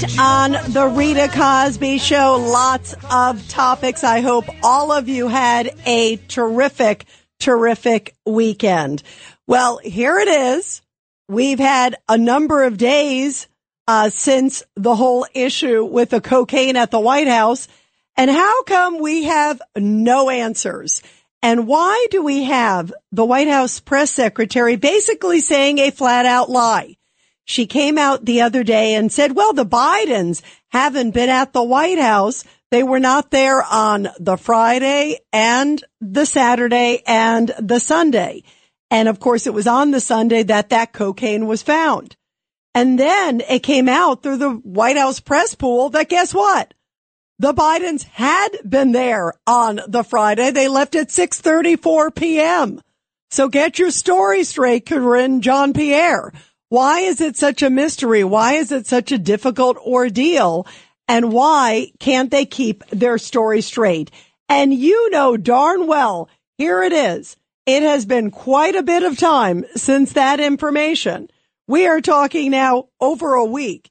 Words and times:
Tonight 0.00 0.18
on 0.18 0.52
the 0.72 0.86
Rita 0.86 1.28
Cosby 1.28 1.98
Show, 1.98 2.36
lots 2.36 2.94
of 3.10 3.46
topics. 3.48 4.02
I 4.02 4.20
hope 4.20 4.44
all 4.62 4.92
of 4.92 5.08
you 5.08 5.28
had 5.28 5.74
a 5.84 6.16
terrific, 6.16 7.04
terrific 7.38 8.14
weekend. 8.24 9.02
Well, 9.46 9.78
here 9.78 10.18
it 10.18 10.28
is. 10.28 10.80
We've 11.28 11.58
had 11.58 11.96
a 12.08 12.16
number 12.16 12.64
of 12.64 12.78
days 12.78 13.46
uh, 13.88 14.10
since 14.10 14.62
the 14.74 14.94
whole 14.94 15.26
issue 15.34 15.84
with 15.84 16.10
the 16.10 16.20
cocaine 16.20 16.76
at 16.76 16.90
the 16.90 17.00
White 17.00 17.28
House. 17.28 17.68
And 18.16 18.30
how 18.30 18.62
come 18.64 19.00
we 19.00 19.24
have 19.24 19.60
no 19.76 20.30
answers? 20.30 21.02
And 21.42 21.66
why 21.66 22.06
do 22.10 22.22
we 22.22 22.44
have 22.44 22.92
the 23.12 23.24
White 23.24 23.48
House 23.48 23.80
press 23.80 24.10
secretary 24.10 24.76
basically 24.76 25.40
saying 25.40 25.78
a 25.78 25.90
flat 25.90 26.26
out 26.26 26.48
lie? 26.50 26.96
She 27.50 27.66
came 27.66 27.98
out 27.98 28.24
the 28.24 28.42
other 28.42 28.62
day 28.62 28.94
and 28.94 29.10
said, 29.10 29.34
well, 29.34 29.52
the 29.52 29.66
Bidens 29.66 30.40
haven't 30.68 31.10
been 31.10 31.28
at 31.28 31.52
the 31.52 31.64
White 31.64 31.98
House. 31.98 32.44
They 32.70 32.84
were 32.84 33.00
not 33.00 33.32
there 33.32 33.60
on 33.60 34.06
the 34.20 34.36
Friday 34.36 35.18
and 35.32 35.82
the 36.00 36.26
Saturday 36.26 37.02
and 37.08 37.52
the 37.58 37.80
Sunday. 37.80 38.44
And 38.88 39.08
of 39.08 39.18
course, 39.18 39.48
it 39.48 39.52
was 39.52 39.66
on 39.66 39.90
the 39.90 39.98
Sunday 39.98 40.44
that 40.44 40.68
that 40.68 40.92
cocaine 40.92 41.48
was 41.48 41.60
found. 41.60 42.14
And 42.72 43.00
then 43.00 43.40
it 43.40 43.64
came 43.64 43.88
out 43.88 44.22
through 44.22 44.36
the 44.36 44.50
White 44.52 44.96
House 44.96 45.18
press 45.18 45.56
pool 45.56 45.90
that 45.90 46.08
guess 46.08 46.32
what? 46.32 46.72
The 47.40 47.52
Bidens 47.52 48.04
had 48.04 48.50
been 48.64 48.92
there 48.92 49.32
on 49.44 49.80
the 49.88 50.04
Friday. 50.04 50.52
They 50.52 50.68
left 50.68 50.94
at 50.94 51.08
6:34 51.08 52.14
p.m. 52.14 52.80
So 53.32 53.48
get 53.48 53.80
your 53.80 53.90
story 53.90 54.44
straight, 54.44 54.86
Karine 54.86 55.40
Jean-Pierre. 55.40 56.32
Why 56.70 57.00
is 57.00 57.20
it 57.20 57.36
such 57.36 57.62
a 57.62 57.68
mystery? 57.68 58.22
Why 58.22 58.52
is 58.54 58.70
it 58.70 58.86
such 58.86 59.10
a 59.10 59.18
difficult 59.18 59.76
ordeal? 59.78 60.68
And 61.08 61.32
why 61.32 61.90
can't 61.98 62.30
they 62.30 62.46
keep 62.46 62.86
their 62.90 63.18
story 63.18 63.60
straight? 63.60 64.12
And 64.48 64.72
you 64.72 65.10
know 65.10 65.36
darn 65.36 65.88
well, 65.88 66.28
here 66.58 66.84
it 66.84 66.92
is. 66.92 67.36
It 67.66 67.82
has 67.82 68.06
been 68.06 68.30
quite 68.30 68.76
a 68.76 68.84
bit 68.84 69.02
of 69.02 69.18
time 69.18 69.64
since 69.74 70.12
that 70.12 70.38
information. 70.38 71.28
We 71.66 71.88
are 71.88 72.00
talking 72.00 72.52
now 72.52 72.86
over 73.00 73.34
a 73.34 73.44
week. 73.44 73.90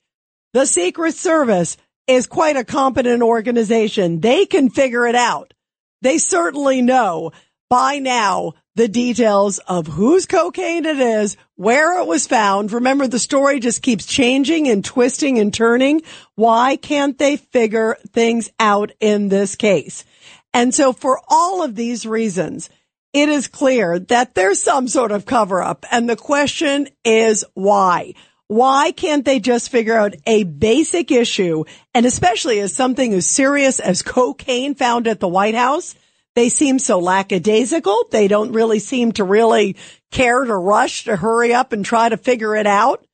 The 0.54 0.66
Secret 0.66 1.16
Service 1.16 1.76
is 2.08 2.28
quite 2.28 2.56
a 2.56 2.64
competent 2.64 3.22
organization. 3.22 4.22
They 4.22 4.46
can 4.46 4.70
figure 4.70 5.06
it 5.06 5.16
out. 5.16 5.54
They 6.02 6.18
certainly 6.18 6.82
know 6.82 7.34
by 7.70 8.00
now 8.00 8.54
the 8.76 8.88
details 8.88 9.60
of 9.60 9.88
whose 9.88 10.26
cocaine 10.26 10.86
it 10.86 11.00
is, 11.00 11.38
where 11.56 12.00
it 12.00 12.08
was 12.08 12.28
found. 12.28 12.72
Remember, 12.72 13.08
the 13.08 13.20
story 13.20 13.60
just 13.60 13.82
keeps 13.82 14.06
changing 14.06 14.68
and 14.68 14.86
twisting 14.86 15.40
and 15.40 15.54
turning. 15.54 16.02
Why 16.36 16.76
can't 16.76 17.18
they 17.18 17.38
figure 17.38 17.98
things 18.12 18.50
out 18.60 18.92
in 19.00 19.30
this 19.30 19.56
case? 19.56 20.06
And 20.54 20.74
so 20.74 20.94
for 20.94 21.20
all 21.28 21.64
of 21.64 21.76
these 21.76 22.06
reasons, 22.06 22.70
it 23.14 23.30
is 23.30 23.48
clear 23.48 24.00
that 24.00 24.36
there's 24.36 24.62
some 24.62 24.88
sort 24.88 25.12
of 25.12 25.26
cover 25.26 25.62
up. 25.62 25.86
And 25.92 26.10
the 26.10 26.16
question 26.16 26.88
is 27.04 27.44
why? 27.54 28.14
Why 28.48 28.92
can't 28.92 29.26
they 29.26 29.40
just 29.40 29.70
figure 29.70 29.98
out 29.98 30.16
a 30.26 30.44
basic 30.44 31.12
issue? 31.12 31.66
And 31.94 32.06
especially 32.06 32.60
as 32.60 32.76
something 32.76 33.14
as 33.14 33.30
serious 33.30 33.80
as 33.80 34.02
cocaine 34.02 34.74
found 34.74 35.08
at 35.08 35.20
the 35.20 35.28
White 35.28 35.56
House, 35.56 35.96
they 36.40 36.50
seem 36.50 36.80
so 36.80 37.00
lackadaisical. 37.00 38.08
They 38.12 38.30
don't 38.30 38.54
really 38.54 38.80
seem 38.80 39.12
to 39.14 39.26
really 39.26 39.76
care 40.10 40.44
to 40.44 40.56
rush 40.56 41.04
to 41.04 41.18
hurry 41.18 41.54
up 41.54 41.74
and 41.74 41.84
try 41.84 42.08
to 42.08 42.18
figure 42.18 42.56
it 42.56 42.66
out. 42.66 43.06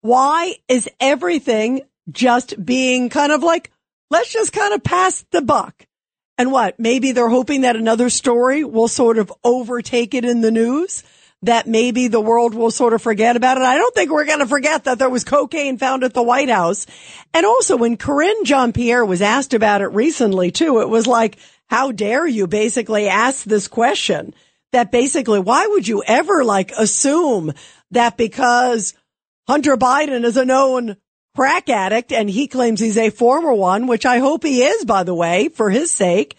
Why 0.00 0.54
is 0.66 0.88
everything 0.98 1.82
just 2.10 2.64
being 2.64 3.10
kind 3.10 3.32
of 3.32 3.42
like, 3.42 3.70
let's 4.10 4.32
just 4.32 4.52
kind 4.52 4.72
of 4.72 4.82
pass 4.82 5.24
the 5.30 5.42
buck? 5.42 5.86
And 6.38 6.50
what? 6.50 6.78
Maybe 6.80 7.12
they're 7.12 7.28
hoping 7.28 7.62
that 7.62 7.76
another 7.76 8.08
story 8.08 8.64
will 8.64 8.88
sort 8.88 9.18
of 9.18 9.32
overtake 9.44 10.14
it 10.14 10.24
in 10.24 10.40
the 10.40 10.50
news 10.50 11.02
that 11.42 11.66
maybe 11.66 12.08
the 12.08 12.20
world 12.20 12.54
will 12.54 12.70
sort 12.70 12.94
of 12.94 13.02
forget 13.02 13.36
about 13.36 13.58
it. 13.58 13.62
I 13.62 13.76
don't 13.76 13.94
think 13.94 14.10
we're 14.10 14.24
going 14.24 14.38
to 14.38 14.46
forget 14.46 14.84
that 14.84 14.98
there 14.98 15.10
was 15.10 15.24
cocaine 15.24 15.76
found 15.76 16.02
at 16.04 16.14
the 16.14 16.22
White 16.22 16.48
House. 16.48 16.86
And 17.34 17.44
also 17.44 17.76
when 17.76 17.96
Karine 17.96 18.44
Jean 18.44 18.72
Pierre 18.72 19.04
was 19.04 19.20
asked 19.20 19.52
about 19.52 19.82
it 19.82 19.88
recently 19.88 20.50
too, 20.50 20.80
it 20.80 20.88
was 20.88 21.06
like, 21.06 21.38
how 21.68 21.92
dare 21.92 22.26
you 22.26 22.46
basically 22.46 23.08
ask 23.08 23.44
this 23.44 23.68
question 23.68 24.34
that 24.72 24.92
basically, 24.92 25.40
why 25.40 25.66
would 25.66 25.86
you 25.86 26.02
ever 26.06 26.44
like 26.44 26.72
assume 26.72 27.52
that 27.90 28.16
because 28.16 28.94
Hunter 29.46 29.76
Biden 29.76 30.24
is 30.24 30.36
a 30.36 30.44
known 30.44 30.96
crack 31.34 31.68
addict 31.68 32.12
and 32.12 32.28
he 32.28 32.48
claims 32.48 32.80
he's 32.80 32.98
a 32.98 33.10
former 33.10 33.52
one, 33.52 33.86
which 33.86 34.06
I 34.06 34.18
hope 34.18 34.42
he 34.42 34.62
is, 34.62 34.84
by 34.84 35.04
the 35.04 35.14
way, 35.14 35.48
for 35.48 35.70
his 35.70 35.90
sake, 35.90 36.36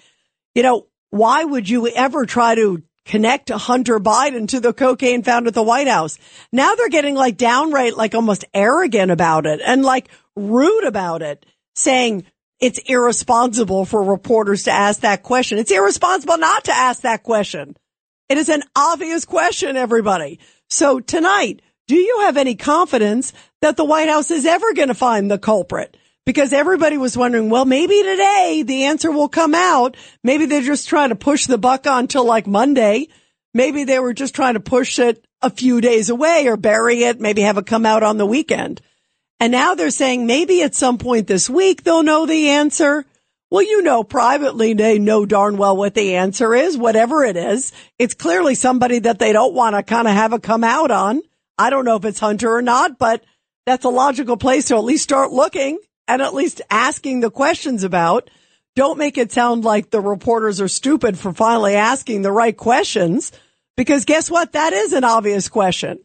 you 0.55 0.63
know, 0.63 0.87
why 1.09 1.43
would 1.43 1.69
you 1.69 1.87
ever 1.87 2.25
try 2.25 2.55
to 2.55 2.83
connect 3.07 3.49
Hunter 3.49 3.99
Biden 3.99 4.47
to 4.49 4.59
the 4.59 4.73
cocaine 4.73 5.23
found 5.23 5.47
at 5.47 5.53
the 5.53 5.63
White 5.63 5.87
House. 5.87 6.19
Now 6.51 6.75
they're 6.75 6.89
getting 6.89 7.15
like 7.15 7.37
downright, 7.37 7.97
like 7.97 8.13
almost 8.13 8.45
arrogant 8.53 9.11
about 9.11 9.45
it 9.45 9.61
and 9.65 9.83
like 9.83 10.09
rude 10.35 10.83
about 10.83 11.21
it, 11.21 11.45
saying 11.73 12.25
it's 12.59 12.79
irresponsible 12.79 13.85
for 13.85 14.03
reporters 14.03 14.63
to 14.63 14.71
ask 14.71 15.01
that 15.01 15.23
question. 15.23 15.57
It's 15.57 15.71
irresponsible 15.71 16.37
not 16.37 16.65
to 16.65 16.71
ask 16.71 17.01
that 17.01 17.23
question. 17.23 17.75
It 18.29 18.37
is 18.37 18.49
an 18.49 18.63
obvious 18.75 19.25
question, 19.25 19.77
everybody. 19.77 20.39
So 20.69 20.99
tonight, 20.99 21.61
do 21.87 21.95
you 21.95 22.21
have 22.21 22.37
any 22.37 22.55
confidence 22.55 23.31
that 23.61 23.77
the 23.77 23.85
White 23.85 24.09
House 24.09 24.31
is 24.31 24.45
ever 24.45 24.73
going 24.73 24.89
to 24.89 24.93
find 24.93 25.31
the 25.31 25.37
culprit? 25.37 25.95
because 26.27 26.51
everybody 26.51 26.97
was 26.97 27.15
wondering, 27.15 27.49
well, 27.49 27.63
maybe 27.63 28.03
today 28.03 28.61
the 28.67 28.83
answer 28.83 29.09
will 29.09 29.29
come 29.29 29.55
out. 29.55 29.95
Maybe 30.25 30.45
they're 30.45 30.61
just 30.61 30.89
trying 30.89 31.07
to 31.07 31.15
push 31.15 31.45
the 31.45 31.57
buck 31.57 31.87
on 31.87 32.07
till 32.07 32.25
like 32.25 32.45
Monday. 32.45 33.07
Maybe 33.53 33.85
they 33.85 33.97
were 33.97 34.13
just 34.13 34.35
trying 34.35 34.55
to 34.55 34.59
push 34.59 34.99
it 34.99 35.25
a 35.41 35.49
few 35.49 35.79
days 35.79 36.09
away 36.09 36.47
or 36.47 36.57
bury 36.57 37.05
it, 37.05 37.21
maybe 37.21 37.43
have 37.43 37.57
it 37.57 37.65
come 37.65 37.85
out 37.85 38.03
on 38.03 38.17
the 38.17 38.25
weekend. 38.25 38.81
And 39.39 39.51
now 39.51 39.75
they're 39.75 39.89
saying 39.91 40.25
maybe 40.25 40.63
at 40.63 40.75
some 40.75 40.97
point 40.97 41.27
this 41.27 41.49
week 41.49 41.83
they'll 41.83 42.03
know 42.03 42.25
the 42.25 42.49
answer. 42.49 43.05
Well, 43.49 43.63
you 43.63 43.81
know, 43.81 44.03
privately 44.03 44.73
they 44.73 44.99
know 44.99 45.25
darn 45.25 45.57
well 45.57 45.77
what 45.77 45.93
the 45.93 46.15
answer 46.15 46.53
is, 46.53 46.77
whatever 46.77 47.23
it 47.23 47.37
is. 47.37 47.71
It's 47.97 48.13
clearly 48.13 48.55
somebody 48.55 48.99
that 48.99 49.19
they 49.19 49.31
don't 49.31 49.53
want 49.53 49.75
to 49.75 49.83
kind 49.83 50.07
of 50.07 50.13
have 50.13 50.33
a 50.33 50.39
come 50.39 50.63
out 50.63 50.91
on. 50.91 51.21
I 51.57 51.69
don't 51.69 51.85
know 51.85 51.95
if 51.95 52.05
it's 52.05 52.19
Hunter 52.19 52.53
or 52.53 52.61
not, 52.61 52.99
but 52.99 53.23
that's 53.65 53.85
a 53.85 53.89
logical 53.89 54.37
place 54.37 54.65
to 54.65 54.75
at 54.75 54.83
least 54.83 55.03
start 55.03 55.31
looking 55.31 55.79
and 56.07 56.21
at 56.21 56.33
least 56.33 56.61
asking 56.69 57.19
the 57.19 57.31
questions 57.31 57.83
about. 57.83 58.29
Don't 58.75 58.97
make 58.97 59.17
it 59.17 59.31
sound 59.31 59.63
like 59.63 59.89
the 59.89 60.01
reporters 60.01 60.61
are 60.61 60.67
stupid 60.67 61.17
for 61.17 61.33
finally 61.33 61.75
asking 61.75 62.21
the 62.21 62.31
right 62.31 62.55
questions 62.55 63.31
because 63.75 64.05
guess 64.05 64.29
what? 64.29 64.51
That 64.51 64.73
is 64.73 64.93
an 64.93 65.03
obvious 65.03 65.49
question. 65.49 65.99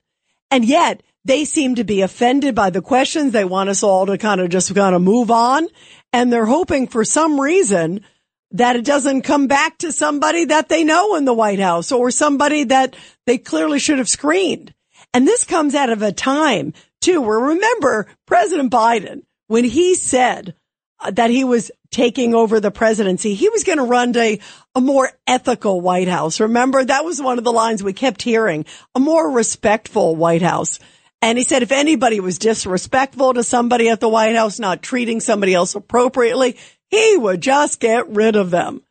And 0.51 0.65
yet 0.65 1.03
they 1.25 1.45
seem 1.45 1.77
to 1.77 1.85
be 1.85 2.03
offended 2.03 2.55
by 2.55 2.71
the 2.71 2.83
questions. 2.83 3.33
They 3.33 3.45
want 3.45 3.71
us 3.71 3.83
all 3.83 4.07
to 4.07 4.19
kind 4.19 4.41
of 4.41 4.51
just 4.51 4.75
kind 4.75 4.95
of 4.95 5.03
move 5.03 5.31
on. 5.31 5.69
And 6.13 6.33
they're 6.33 6.47
hoping 6.47 6.89
for 6.89 7.05
some 7.05 7.41
reason 7.41 8.05
that 8.51 8.77
it 8.77 8.85
doesn't 8.85 9.23
come 9.23 9.47
back 9.47 9.79
to 9.79 9.93
somebody 9.93 10.47
that 10.47 10.69
they 10.69 10.85
know 10.85 11.17
in 11.17 11.25
the 11.25 11.33
White 11.33 11.61
House 11.61 11.91
or 11.91 12.11
somebody 12.11 12.65
that 12.65 12.97
they 13.27 13.39
clearly 13.39 13.79
should 13.79 13.99
have 13.99 14.09
screened. 14.09 14.75
And 15.15 15.27
this 15.27 15.45
comes 15.45 15.75
out 15.75 15.91
of 15.91 16.03
a 16.03 16.13
time 16.13 16.75
too 17.01 17.21
where 17.21 17.39
remember 17.39 18.07
President 18.27 18.73
Biden 18.73 19.23
when 19.49 19.65
he 19.65 19.95
said 19.95 20.55
uh, 21.01 21.11
that 21.11 21.31
he 21.31 21.45
was 21.45 21.71
taking 21.91 22.35
over 22.35 22.61
the 22.61 22.71
presidency, 22.71 23.35
he 23.35 23.49
was 23.51 23.65
going 23.65 23.79
to 23.79 23.85
run 23.85 24.17
a, 24.17 24.39
a 24.75 24.81
more 24.81 25.11
ethical 25.27 25.81
White 25.81 26.09
House. 26.09 26.41
Remember, 26.41 26.83
that 26.83 27.05
was 27.05 27.21
one 27.21 27.39
of 27.39 27.45
the 27.45 27.53
lines 27.53 27.83
we 27.83 27.93
kept 27.93 28.23
hearing, 28.23 28.65
a 28.95 29.01
more 29.01 29.31
respectful 29.31 30.17
White 30.17 30.43
House. 30.43 30.79
And 31.23 31.39
he 31.39 31.45
said 31.45 31.63
if 31.63 31.73
anybody 31.73 32.21
was 32.21 32.39
disrespectful 32.39 33.35
to 33.35 33.45
somebody 33.45 33.89
at 33.89 34.01
the 34.01 34.09
White 34.09 34.35
House, 34.35 34.59
not 34.59 34.83
treating 34.83 35.21
somebody 35.21 35.55
else 35.55 35.75
appropriately, 35.75 36.59
he 36.91 37.17
would 37.17 37.41
just 37.41 37.81
get 37.81 38.09
rid 38.09 38.37
of 38.37 38.51
them. 38.51 38.83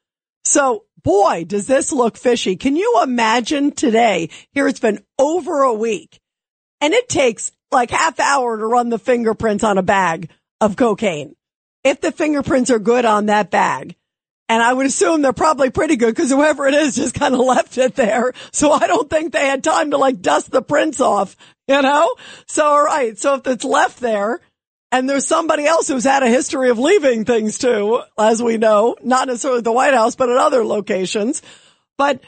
So 0.46 0.86
boy, 1.04 1.46
does 1.46 1.68
this 1.68 1.92
look 1.92 2.18
fishy. 2.18 2.56
Can 2.56 2.76
you 2.76 3.02
imagine 3.04 3.72
today? 3.72 4.30
Here 4.54 4.68
it's 4.68 4.80
been 4.80 5.04
over 5.20 5.62
a 5.62 5.74
week 5.74 6.20
and 6.80 6.94
it 6.94 7.10
takes 7.10 7.52
like 7.72 7.92
half 7.92 8.20
hour 8.20 8.58
to 8.58 8.66
run 8.66 8.90
the 8.90 9.00
fingerprints 9.00 9.64
on 9.64 9.78
a 9.78 9.84
bag 9.84 10.30
of 10.60 10.76
cocaine. 10.76 11.36
If 11.84 12.02
the 12.02 12.12
fingerprints 12.12 12.70
are 12.70 12.80
good 12.80 13.06
on 13.06 13.28
that 13.28 13.50
bag. 13.50 13.96
And 14.50 14.62
I 14.62 14.74
would 14.74 14.86
assume 14.86 15.22
they're 15.22 15.32
probably 15.32 15.70
pretty 15.70 15.96
good 15.96 16.14
because 16.14 16.30
whoever 16.30 16.68
it 16.68 16.74
is 16.74 16.98
just 16.98 17.16
kind 17.16 17.34
of 17.34 17.40
left 17.46 17.78
it 17.78 17.96
there. 17.96 18.34
So 18.52 18.72
I 18.72 18.86
don't 18.86 19.10
think 19.10 19.32
they 19.32 19.48
had 19.48 19.64
time 19.64 19.92
to 19.92 19.98
like 19.98 20.22
dust 20.22 20.52
the 20.52 20.62
prints 20.62 21.00
off, 21.00 21.38
you 21.76 21.82
know? 21.82 22.14
So, 22.48 22.66
all 22.66 22.84
right. 22.84 23.18
So 23.18 23.36
if 23.36 23.48
it's 23.48 23.64
left 23.64 24.00
there 24.00 24.42
and 24.92 25.10
there's 25.10 25.26
somebody 25.26 25.66
else 25.66 25.88
who's 25.88 26.04
had 26.04 26.22
a 26.22 26.28
history 26.28 26.70
of 26.70 26.78
leaving 26.78 27.24
things 27.24 27.58
too, 27.58 28.02
as 28.20 28.44
we 28.44 28.58
know, 28.58 28.98
not 29.02 29.28
necessarily 29.28 29.62
the 29.62 29.72
White 29.72 29.94
House, 29.94 30.16
but 30.16 30.30
at 30.30 30.38
other 30.38 30.66
locations. 30.66 31.42
But 31.98 32.22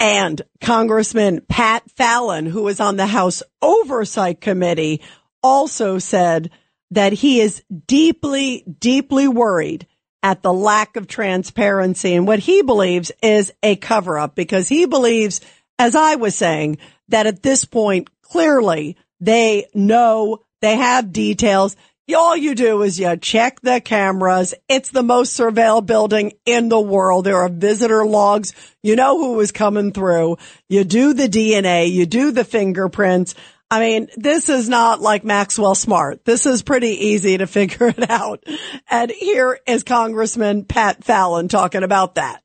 And 0.01 0.41
Congressman 0.63 1.43
Pat 1.47 1.83
Fallon, 1.91 2.47
who 2.47 2.63
was 2.63 2.81
on 2.81 2.97
the 2.97 3.07
House 3.07 3.43
Oversight 3.61 4.41
Committee, 4.41 5.03
also 5.43 5.99
said 5.99 6.51
that 6.91 7.13
he 7.13 7.41
is 7.41 7.63
deeply, 7.87 8.65
deeply 8.79 9.29
worried 9.29 9.87
at 10.23 10.43
the 10.43 10.53
lack 10.53 10.97
of 10.97 11.07
transparency. 11.07 12.15
And 12.15 12.27
what 12.27 12.39
he 12.39 12.63
believes 12.63 13.13
is 13.23 13.53
a 13.63 13.77
cover 13.77 14.19
up 14.19 14.35
because 14.35 14.69
he 14.69 14.87
believes, 14.87 15.43
as 15.79 15.95
I 15.95 16.17
was 16.17 16.35
saying, 16.35 16.79
that 17.09 17.27
at 17.27 17.43
this 17.43 17.67
point, 17.67 18.09
clearly 18.23 18.97
they 19.21 19.67
know 19.75 20.39
they 20.63 20.77
have 20.77 21.13
details 21.13 21.77
all 22.15 22.37
you 22.37 22.55
do 22.55 22.83
is 22.83 22.99
you 22.99 23.17
check 23.17 23.61
the 23.61 23.81
cameras. 23.81 24.55
It's 24.69 24.91
the 24.91 25.03
most 25.03 25.39
surveilled 25.39 25.87
building 25.87 26.33
in 26.45 26.69
the 26.69 26.81
world. 26.81 27.25
There 27.25 27.39
are 27.39 27.49
visitor 27.49 28.05
logs. 28.05 28.53
You 28.83 28.97
know 28.97 29.19
who 29.19 29.35
was 29.35 29.53
coming 29.53 29.93
through. 29.93 30.39
You 30.69 30.85
do 30.85 31.13
the 31.15 31.29
DNA. 31.29 31.91
You 31.91 32.07
do 32.07 32.33
the 32.33 32.45
fingerprints. 32.45 33.35
I 33.71 33.81
mean, 33.81 34.09
this 34.17 34.49
is 34.49 34.69
not 34.69 35.01
like 35.01 35.23
Maxwell 35.23 35.75
Smart. 35.75 36.25
This 36.25 36.45
is 36.45 36.63
pretty 36.63 37.07
easy 37.07 37.39
to 37.39 37.47
figure 37.49 37.89
it 37.89 38.11
out. 38.11 38.45
And 38.91 39.11
here 39.11 39.59
is 39.67 39.85
Congressman 39.85 40.65
Pat 40.65 41.05
Fallon 41.05 41.49
talking 41.49 41.83
about 41.83 42.17
that 42.17 42.43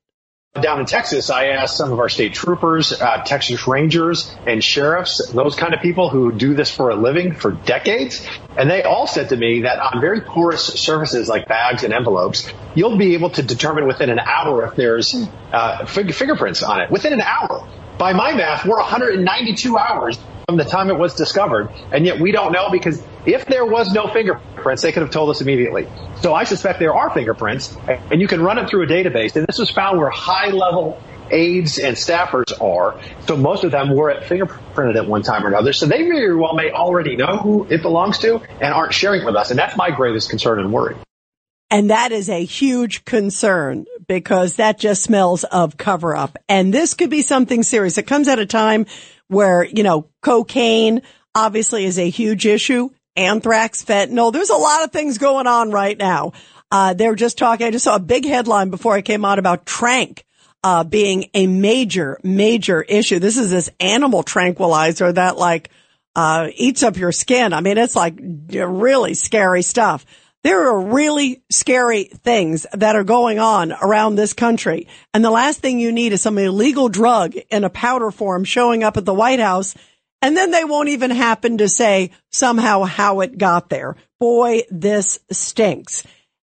down 0.62 0.80
in 0.80 0.86
Texas, 0.86 1.30
I 1.30 1.46
asked 1.48 1.76
some 1.76 1.92
of 1.92 1.98
our 1.98 2.08
state 2.08 2.34
troopers, 2.34 2.92
uh, 2.92 3.22
Texas 3.24 3.66
Rangers, 3.66 4.34
and 4.46 4.62
sheriffs, 4.62 5.26
those 5.32 5.56
kind 5.56 5.74
of 5.74 5.80
people 5.80 6.08
who 6.10 6.32
do 6.32 6.54
this 6.54 6.70
for 6.70 6.90
a 6.90 6.96
living 6.96 7.34
for 7.34 7.52
decades. 7.52 8.26
And 8.56 8.70
they 8.70 8.82
all 8.82 9.06
said 9.06 9.30
to 9.30 9.36
me 9.36 9.62
that 9.62 9.78
on 9.78 10.00
very 10.00 10.20
porous 10.20 10.64
surfaces 10.64 11.28
like 11.28 11.46
bags 11.48 11.84
and 11.84 11.92
envelopes, 11.92 12.50
you'll 12.74 12.96
be 12.96 13.14
able 13.14 13.30
to 13.30 13.42
determine 13.42 13.86
within 13.86 14.10
an 14.10 14.18
hour 14.18 14.66
if 14.66 14.76
there's 14.76 15.14
uh, 15.52 15.86
fingerprints 15.86 16.62
on 16.62 16.80
it. 16.80 16.90
Within 16.90 17.12
an 17.12 17.20
hour. 17.20 17.68
By 17.98 18.12
my 18.12 18.34
math, 18.34 18.66
we're 18.66 18.76
192 18.76 19.78
hours 19.78 20.18
from 20.46 20.56
the 20.58 20.64
time 20.64 20.90
it 20.90 20.98
was 20.98 21.16
discovered, 21.16 21.70
and 21.90 22.06
yet 22.06 22.20
we 22.20 22.30
don't 22.30 22.52
know 22.52 22.70
because 22.70 23.02
if 23.26 23.46
there 23.46 23.66
was 23.66 23.92
no 23.92 24.06
fingerprints, 24.06 24.82
they 24.82 24.92
could 24.92 25.02
have 25.02 25.10
told 25.10 25.28
us 25.28 25.40
immediately. 25.40 25.88
So 26.20 26.34
I 26.34 26.44
suspect 26.44 26.78
there 26.78 26.94
are 26.94 27.10
fingerprints, 27.10 27.76
and 27.88 28.20
you 28.20 28.28
can 28.28 28.40
run 28.40 28.56
it 28.58 28.70
through 28.70 28.84
a 28.84 28.86
database. 28.86 29.34
And 29.34 29.44
this 29.44 29.58
was 29.58 29.70
found 29.70 29.98
where 29.98 30.08
high 30.08 30.50
level 30.50 31.02
aides 31.32 31.80
and 31.80 31.96
staffers 31.96 32.52
are. 32.60 33.00
So 33.26 33.36
most 33.36 33.64
of 33.64 33.72
them 33.72 33.96
were 33.96 34.08
at 34.12 34.22
fingerprinted 34.22 34.94
at 34.94 35.08
one 35.08 35.22
time 35.22 35.44
or 35.44 35.48
another. 35.48 35.72
So 35.72 35.86
they 35.86 36.04
very 36.04 36.36
well 36.36 36.54
may 36.54 36.70
already 36.70 37.16
know 37.16 37.38
who 37.38 37.66
it 37.68 37.82
belongs 37.82 38.18
to 38.18 38.38
and 38.38 38.72
aren't 38.72 38.94
sharing 38.94 39.22
it 39.22 39.24
with 39.24 39.34
us. 39.34 39.50
And 39.50 39.58
that's 39.58 39.76
my 39.76 39.90
greatest 39.90 40.30
concern 40.30 40.60
and 40.60 40.72
worry. 40.72 40.94
And 41.68 41.90
that 41.90 42.12
is 42.12 42.28
a 42.28 42.44
huge 42.44 43.04
concern 43.04 43.86
because 44.06 44.56
that 44.56 44.78
just 44.78 45.02
smells 45.02 45.42
of 45.42 45.76
cover 45.76 46.14
up. 46.14 46.38
And 46.48 46.72
this 46.72 46.94
could 46.94 47.10
be 47.10 47.22
something 47.22 47.64
serious. 47.64 47.98
It 47.98 48.04
comes 48.04 48.28
at 48.28 48.38
a 48.38 48.46
time 48.46 48.86
where, 49.28 49.64
you 49.64 49.82
know, 49.82 50.08
cocaine 50.22 51.02
obviously 51.34 51.84
is 51.84 51.98
a 51.98 52.08
huge 52.08 52.46
issue. 52.46 52.90
Anthrax, 53.16 53.84
fentanyl. 53.84 54.32
There's 54.32 54.50
a 54.50 54.56
lot 54.56 54.84
of 54.84 54.92
things 54.92 55.18
going 55.18 55.46
on 55.46 55.70
right 55.70 55.96
now. 55.96 56.32
Uh, 56.70 56.94
they're 56.94 57.14
just 57.14 57.38
talking. 57.38 57.66
I 57.66 57.70
just 57.70 57.84
saw 57.84 57.96
a 57.96 58.00
big 58.00 58.26
headline 58.26 58.70
before 58.70 58.94
I 58.94 59.02
came 59.02 59.24
out 59.24 59.38
about 59.38 59.66
Tranq. 59.66 60.22
Uh, 60.64 60.82
being 60.82 61.30
a 61.32 61.46
major, 61.46 62.18
major 62.24 62.82
issue. 62.82 63.20
This 63.20 63.36
is 63.36 63.50
this 63.50 63.70
animal 63.78 64.24
tranquilizer 64.24 65.12
that 65.12 65.36
like, 65.36 65.70
uh, 66.16 66.48
eats 66.56 66.82
up 66.82 66.96
your 66.96 67.12
skin. 67.12 67.52
I 67.52 67.60
mean, 67.60 67.78
it's 67.78 67.94
like 67.94 68.18
really 68.18 69.14
scary 69.14 69.62
stuff. 69.62 70.04
There 70.46 70.68
are 70.68 70.80
really 70.80 71.42
scary 71.50 72.04
things 72.04 72.68
that 72.72 72.94
are 72.94 73.02
going 73.02 73.40
on 73.40 73.72
around 73.72 74.14
this 74.14 74.32
country. 74.32 74.86
And 75.12 75.24
the 75.24 75.30
last 75.32 75.58
thing 75.58 75.80
you 75.80 75.90
need 75.90 76.12
is 76.12 76.22
some 76.22 76.38
illegal 76.38 76.88
drug 76.88 77.34
in 77.50 77.64
a 77.64 77.68
powder 77.68 78.12
form 78.12 78.44
showing 78.44 78.84
up 78.84 78.96
at 78.96 79.04
the 79.04 79.12
White 79.12 79.40
House. 79.40 79.74
And 80.22 80.36
then 80.36 80.52
they 80.52 80.62
won't 80.62 80.90
even 80.90 81.10
happen 81.10 81.58
to 81.58 81.68
say 81.68 82.12
somehow 82.30 82.84
how 82.84 83.22
it 83.22 83.36
got 83.36 83.70
there. 83.70 83.96
Boy, 84.20 84.62
this 84.70 85.18
stinks. 85.32 86.04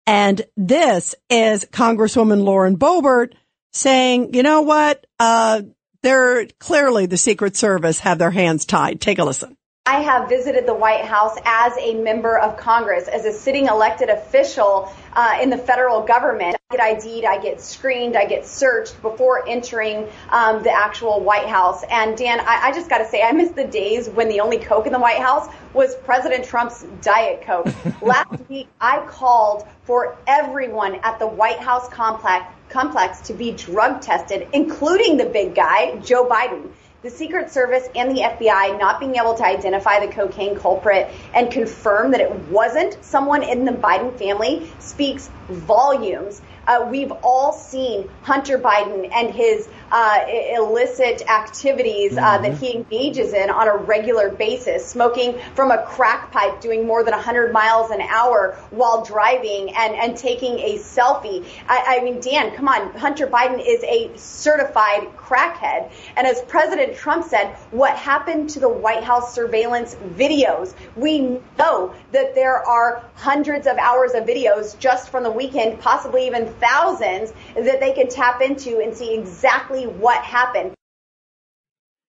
And 0.06 0.44
this 0.56 1.16
is 1.28 1.66
Congresswoman 1.66 2.44
Lauren 2.44 2.78
Boebert 2.78 3.34
saying, 3.74 4.36
you 4.36 4.44
know 4.44 4.62
what? 4.62 5.08
Uh, 5.20 5.64
they're 6.04 6.46
clearly 6.60 7.08
the 7.08 7.18
Secret 7.18 7.58
Service 7.58 7.98
have 8.02 8.20
their 8.20 8.30
hands 8.30 8.66
tied. 8.66 9.02
Take 9.02 9.18
a 9.18 9.24
listen. 9.24 9.57
I 9.88 10.02
have 10.02 10.28
visited 10.28 10.66
the 10.66 10.74
White 10.74 11.06
House 11.06 11.38
as 11.46 11.72
a 11.80 11.94
member 11.94 12.38
of 12.38 12.58
Congress, 12.58 13.08
as 13.08 13.24
a 13.24 13.32
sitting 13.32 13.68
elected 13.68 14.10
official 14.10 14.92
uh, 15.14 15.40
in 15.42 15.50
the 15.50 15.58
federal 15.58 16.02
government. 16.02 16.58
I 16.70 16.76
get 16.76 17.06
ID'd, 17.06 17.24
I 17.24 17.38
get 17.42 17.62
screened, 17.62 18.18
I 18.18 18.26
get 18.26 18.46
searched 18.46 19.02
before 19.02 19.48
entering 19.48 20.10
um, 20.30 20.62
the 20.62 20.72
actual 20.72 21.22
White 21.22 21.48
House. 21.48 21.86
And 21.90 22.18
Dan, 22.18 22.42
I, 22.42 22.64
I 22.64 22.72
just 22.74 22.90
got 22.90 22.98
to 22.98 23.08
say, 23.08 23.22
I 23.22 23.32
miss 23.32 23.52
the 23.52 23.64
days 23.64 24.10
when 24.10 24.28
the 24.28 24.42
only 24.42 24.58
Coke 24.58 24.88
in 24.88 24.92
the 24.92 25.00
White 25.00 25.22
House 25.22 25.48
was 25.74 25.96
President 25.96 26.44
Trump's 26.44 26.86
Diet 27.02 27.44
Coke. 27.44 27.74
Last 28.02 28.42
week, 28.50 28.68
I 28.82 29.06
called 29.08 29.66
for 29.84 30.18
everyone 30.28 30.96
at 30.96 31.18
the 31.18 31.28
White 31.28 31.60
House 31.60 31.88
complex, 31.88 32.46
complex 32.68 33.22
to 33.22 33.34
be 33.34 33.54
drug 33.54 34.02
tested, 34.02 34.50
including 34.52 35.16
the 35.16 35.28
big 35.28 35.56
guy, 35.56 35.96
Joe 36.00 36.28
Biden 36.28 36.74
the 37.04 37.10
Secret 37.12 37.52
Service 37.52 37.88
and 37.96 38.10
the 38.10 38.22
FBI 38.22 38.80
not 38.80 39.00
being 39.00 39.16
able 39.16 39.36
to 39.36 39.46
identify 39.46 40.04
the 40.04 40.12
cocaine 40.12 40.56
culprit 40.56 41.08
and 41.36 41.52
confirm 41.52 42.10
that 42.12 42.22
it 42.22 42.32
wasn't 42.50 42.98
someone 43.04 43.44
in 43.44 43.66
the 43.66 43.72
Biden 43.72 44.18
family 44.18 44.72
speaks 44.80 45.30
volumes. 45.48 46.42
Uh, 46.68 46.86
we've 46.92 47.14
all 47.24 47.54
seen 47.54 48.10
Hunter 48.24 48.60
Biden 48.60 49.10
and 49.12 49.34
his 49.34 49.70
uh, 49.92 50.26
illicit 50.54 51.28
activities 51.30 52.18
uh, 52.18 52.22
mm-hmm. 52.22 52.44
that 52.44 52.58
he 52.58 52.76
engages 52.76 53.34
in 53.34 53.50
on 53.50 53.70
a 53.70 53.76
regular 53.76 54.30
basis, 54.30 54.86
smoking 54.86 55.40
from 55.56 55.72
a 55.72 55.82
crack 55.84 56.32
pipe, 56.32 56.60
doing 56.60 56.86
more 56.86 57.04
than 57.04 57.14
100 57.14 57.54
miles 57.54 57.90
an 57.92 58.02
hour 58.02 58.58
while 58.72 59.04
driving, 59.04 59.74
and, 59.76 59.96
and 59.96 60.18
taking 60.18 60.60
a 60.60 60.78
selfie. 60.78 61.46
I, 61.70 62.00
I 62.00 62.04
mean, 62.04 62.20
Dan, 62.20 62.54
come 62.54 62.68
on, 62.68 62.94
Hunter 62.98 63.28
Biden 63.28 63.64
is 63.66 63.82
a 63.84 64.12
certified 64.18 65.16
crackhead. 65.16 65.92
And 66.18 66.28
as 66.28 66.42
President 66.42 66.96
Trump 66.96 67.26
said, 67.26 67.56
what 67.72 67.96
happened 67.96 68.50
to 68.52 68.60
the 68.60 68.70
White 68.70 69.04
House 69.04 69.34
surveillance 69.34 69.96
videos? 70.16 70.74
We 70.96 71.40
know 71.58 71.96
that 72.12 72.36
there 72.36 72.58
are 72.68 73.04
hundreds 73.16 73.68
of 73.68 73.78
hours 73.78 74.14
of 74.14 74.26
videos 74.26 74.78
just 74.80 75.10
from 75.10 75.24
the 75.24 75.32
weekend, 75.32 75.80
possibly 75.80 76.28
even 76.28 76.54
thousands, 76.60 77.34
that 77.56 77.80
they 77.80 77.94
can 77.94 78.08
tap 78.08 78.42
into 78.42 78.80
and 78.80 78.96
see 78.96 79.16
exactly 79.16 79.86
what 79.86 80.24
happened. 80.24 80.74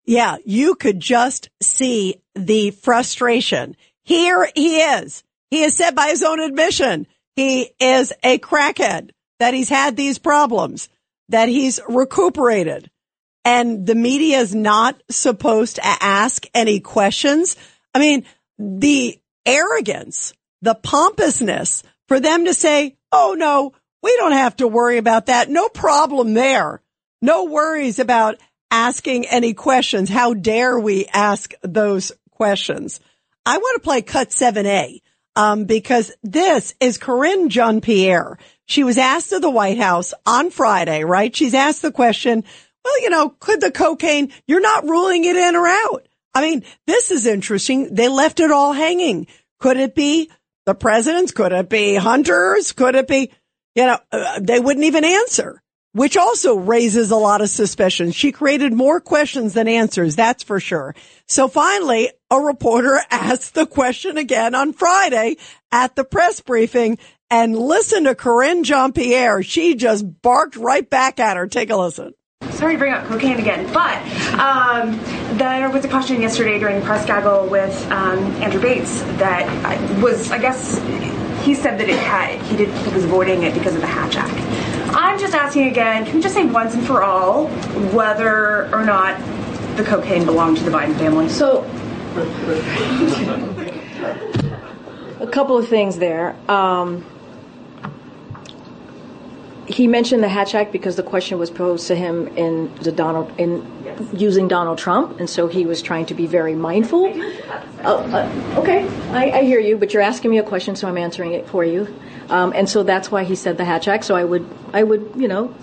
Yeah, 0.05 0.37
you 0.45 0.75
could 0.75 0.99
just 0.99 1.49
see 1.61 2.21
the 2.35 2.71
frustration. 2.71 3.75
Here 4.03 4.49
he 4.55 4.81
is. 4.81 5.23
He 5.49 5.61
has 5.61 5.75
said 5.75 5.95
by 5.95 6.07
his 6.07 6.23
own 6.23 6.39
admission, 6.39 7.07
he 7.35 7.71
is 7.79 8.13
a 8.23 8.37
crackhead, 8.37 9.11
that 9.39 9.53
he's 9.53 9.69
had 9.69 9.97
these 9.97 10.19
problems, 10.19 10.89
that 11.29 11.49
he's 11.49 11.79
recuperated. 11.87 12.89
And 13.43 13.85
the 13.85 13.95
media 13.95 14.39
is 14.39 14.55
not 14.55 15.01
supposed 15.09 15.75
to 15.75 15.85
ask 15.85 16.45
any 16.53 16.79
questions. 16.79 17.55
I 17.93 17.99
mean, 17.99 18.25
the 18.57 19.19
arrogance, 19.45 20.33
the 20.61 20.75
pompousness 20.75 21.83
for 22.07 22.19
them 22.19 22.45
to 22.45 22.53
say, 22.53 22.95
Oh 23.11 23.35
no, 23.37 23.73
we 24.05 24.15
don't 24.17 24.33
have 24.33 24.55
to 24.57 24.67
worry 24.67 24.99
about 24.99 25.25
that. 25.25 25.49
No 25.49 25.67
problem 25.67 26.35
there. 26.35 26.79
No 27.23 27.45
worries 27.45 27.97
about 27.97 28.37
asking 28.69 29.25
any 29.25 29.55
questions. 29.55 30.11
How 30.11 30.35
dare 30.35 30.79
we 30.79 31.07
ask 31.07 31.55
those 31.63 32.11
questions? 32.29 32.99
I 33.47 33.57
want 33.57 33.81
to 33.81 33.83
play 33.83 34.03
cut 34.03 34.29
7A, 34.29 35.01
um, 35.35 35.65
because 35.65 36.11
this 36.21 36.75
is 36.79 36.99
Karine 36.99 37.49
Jean-Pierre. 37.49 38.37
She 38.67 38.83
was 38.83 38.99
asked 38.99 39.31
to 39.31 39.39
the 39.39 39.49
White 39.49 39.79
House 39.79 40.13
on 40.23 40.51
Friday, 40.51 41.03
right? 41.03 41.35
She's 41.35 41.55
asked 41.55 41.81
the 41.81 41.91
question, 41.91 42.43
well, 42.83 43.01
you 43.01 43.09
know, 43.09 43.29
could 43.29 43.59
the 43.59 43.71
cocaine, 43.71 44.31
you're 44.45 44.61
not 44.61 44.83
ruling 44.83 45.25
it 45.25 45.35
in 45.35 45.55
or 45.55 45.65
out. 45.65 46.07
I 46.35 46.41
mean, 46.41 46.63
this 46.85 47.09
is 47.09 47.25
interesting. 47.25 47.95
They 47.95 48.07
left 48.07 48.39
it 48.39 48.51
all 48.51 48.71
hanging. 48.71 49.25
Could 49.59 49.77
it 49.77 49.95
be 49.95 50.29
the 50.67 50.75
presidents? 50.75 51.31
Could 51.31 51.53
it 51.53 51.69
be 51.69 51.95
hunters? 51.95 52.71
Could 52.71 52.93
it 52.93 53.07
be, 53.07 53.31
you 53.75 53.85
know, 53.85 53.99
uh, 54.11 54.39
they 54.41 54.59
wouldn't 54.59 54.85
even 54.85 55.03
answer 55.03 55.61
which 55.95 56.17
also 56.17 56.57
raises 56.57 57.09
a 57.09 57.15
lot 57.15 57.39
of 57.39 57.49
suspicion. 57.49 58.11
She 58.11 58.33
created 58.33 58.73
more 58.73 58.99
questions 58.99 59.53
than 59.53 59.69
answers, 59.69 60.17
that's 60.17 60.43
for 60.43 60.59
sure. 60.59 60.93
So 61.25 61.47
finally, 61.47 62.11
a 62.29 62.37
reporter 62.37 62.99
asked 63.09 63.55
the 63.55 63.65
question 63.65 64.17
again 64.17 64.55
on 64.55 64.73
Friday 64.73 65.37
at 65.71 65.95
the 65.95 66.03
press 66.03 66.41
briefing 66.41 66.97
and 67.29 67.57
listen 67.57 68.03
to 68.03 68.13
Karine 68.13 68.65
Jean-Pierre. 68.65 69.41
She 69.41 69.75
just 69.75 70.21
barked 70.21 70.57
right 70.57 70.87
back 70.87 71.17
at 71.21 71.37
her. 71.37 71.47
Take 71.47 71.69
a 71.69 71.77
listen. 71.77 72.13
Sorry 72.49 72.73
to 72.73 72.77
bring 72.77 72.91
up 72.91 73.05
cocaine 73.05 73.39
again, 73.39 73.71
but 73.71 73.97
um, 74.37 74.99
there 75.37 75.69
was 75.69 75.85
a 75.85 75.89
question 75.89 76.21
yesterday 76.21 76.59
during 76.59 76.81
press 76.81 77.05
gaggle 77.05 77.47
with 77.47 77.73
um, 77.89 78.19
Andrew 78.43 78.61
Bates 78.61 78.99
that 79.17 80.01
was, 80.01 80.29
I 80.29 80.39
guess, 80.39 80.77
he 81.45 81.53
said 81.53 81.79
that 81.79 81.87
it 81.87 81.99
had, 81.99 82.41
he 82.41 82.57
did, 82.57 82.69
he 82.69 82.93
was 82.93 83.03
avoiding 83.03 83.43
it 83.43 83.53
because 83.53 83.75
of 83.75 83.81
the 83.81 83.87
Hatch 83.87 84.15
Act. 84.15 84.33
I'm 84.95 85.19
just 85.19 85.35
asking 85.35 85.67
again, 85.67 86.03
can 86.03 86.15
we 86.15 86.21
just 86.21 86.33
say 86.33 86.43
once 86.43 86.73
and 86.73 86.85
for 86.85 87.03
all 87.03 87.47
whether 87.93 88.73
or 88.73 88.83
not 88.83 89.19
the 89.77 89.83
cocaine 89.83 90.25
belonged 90.25 90.57
to 90.57 90.63
the 90.63 90.71
Biden 90.71 90.97
family? 90.97 91.29
So, 91.29 91.63
a 95.19 95.27
couple 95.27 95.57
of 95.57 95.67
things 95.67 95.99
there. 95.99 96.35
Um, 96.49 97.05
he 99.67 99.87
mentioned 99.87 100.23
the 100.23 100.29
Hatch 100.29 100.53
Act 100.53 100.71
because 100.71 100.95
the 100.95 101.03
question 101.03 101.39
was 101.39 101.49
posed 101.49 101.87
to 101.87 101.95
him 101.95 102.27
in 102.37 102.73
the 102.75 102.91
Donald 102.91 103.31
in 103.39 103.65
yes. 103.83 104.01
using 104.13 104.47
Donald 104.47 104.77
Trump, 104.77 105.19
and 105.19 105.29
so 105.29 105.47
he 105.47 105.65
was 105.65 105.81
trying 105.81 106.05
to 106.07 106.13
be 106.13 106.27
very 106.27 106.55
mindful. 106.55 107.05
Uh, 107.07 107.87
uh, 107.87 108.55
okay, 108.57 108.87
I, 109.09 109.39
I, 109.39 109.43
hear 109.43 109.59
you, 109.59 109.77
but 109.77 109.93
you're 109.93 110.03
asking 110.03 110.31
me 110.31 110.37
a 110.37 110.43
question, 110.43 110.75
so 110.75 110.87
I'm 110.87 110.97
answering 110.97 111.33
it 111.33 111.47
for 111.47 111.63
you. 111.63 111.93
Um, 112.29 112.53
and 112.55 112.69
so 112.69 112.83
that's 112.83 113.11
why 113.11 113.23
he 113.23 113.35
said 113.35 113.57
the 113.57 113.65
Hatch 113.65 113.87
Act. 113.87 114.05
So 114.05 114.15
I 114.15 114.23
would, 114.23 114.47
I 114.73 114.83
would, 114.83 115.13
you 115.15 115.27
know, 115.27 115.53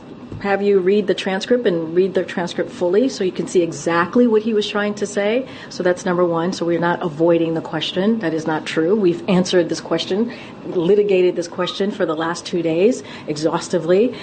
have 0.41 0.63
you 0.63 0.81
read 0.81 1.07
the 1.07 1.15
transcript 1.15 1.67
and 1.67 1.95
read 1.95 2.15
the 2.15 2.25
transcript 2.25 2.71
fully 2.71 3.09
so 3.09 3.25
you 3.25 3.33
can 3.33 3.47
see 3.47 3.63
exactly 3.63 4.27
what 4.27 4.43
he 4.43 4.55
was 4.55 4.69
trying 4.69 4.95
to 4.95 5.07
say. 5.07 5.49
So 5.69 5.83
that's 5.83 6.05
number 6.05 6.25
one. 6.25 6.53
So 6.53 6.67
we're 6.67 6.81
not 6.81 7.03
avoiding 7.03 7.55
the 7.55 7.61
question. 7.61 8.19
That 8.21 8.35
is 8.35 8.47
not 8.47 8.67
true. 8.67 8.97
We've 8.97 9.29
answered 9.29 9.69
this 9.69 9.81
question, 9.81 10.33
litigated 10.65 11.37
this 11.37 11.49
question 11.49 11.91
for 11.91 12.07
the 12.07 12.15
last 12.15 12.47
two 12.47 12.63
days 12.63 13.03
exhaustively. 13.27 14.15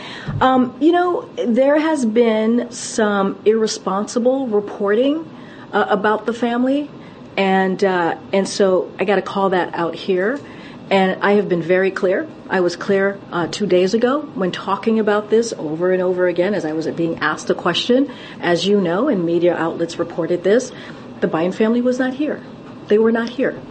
Um, 0.42 0.76
you 0.80 0.92
know, 0.92 1.30
there 1.36 1.80
has 1.80 2.06
been 2.06 2.72
some 2.72 3.40
irresponsible 3.46 4.48
reporting 4.48 5.30
uh, 5.72 5.86
about 5.90 6.26
the 6.26 6.34
family. 6.34 6.90
And, 7.38 7.82
uh, 7.84 8.18
and 8.34 8.50
so 8.50 8.92
I 9.00 9.06
got 9.06 9.16
to 9.16 9.22
call 9.22 9.52
that 9.52 9.74
out 9.74 9.96
here. 9.96 10.40
And 10.90 11.22
I 11.22 11.34
have 11.34 11.48
been 11.48 11.62
very 11.62 11.92
clear. 11.92 12.28
I 12.50 12.62
was 12.62 12.76
clear 12.76 13.20
uh, 13.32 13.48
two 13.48 13.68
days 13.68 13.94
ago 13.94 14.22
when 14.22 14.52
talking 14.52 15.00
about 15.00 15.30
this 15.30 15.54
over 15.54 15.92
and 15.92 16.02
over 16.02 16.28
again 16.28 16.56
as 16.56 16.66
I 16.66 16.74
was 16.74 16.88
being 16.88 17.20
asked 17.20 17.50
a 17.52 17.56
question. 17.56 18.12
As 18.40 18.66
you 18.66 18.82
know, 18.82 19.08
and 19.08 19.24
media 19.24 19.56
outlets 19.56 20.00
reported 20.00 20.44
this, 20.44 20.72
the 21.20 21.28
Biden 21.28 21.54
family 21.54 21.82
was 21.82 22.00
not 22.00 22.16
here. 22.16 22.44
They 22.88 22.98
were 22.98 23.12
not 23.12 23.30
here. 23.30 23.62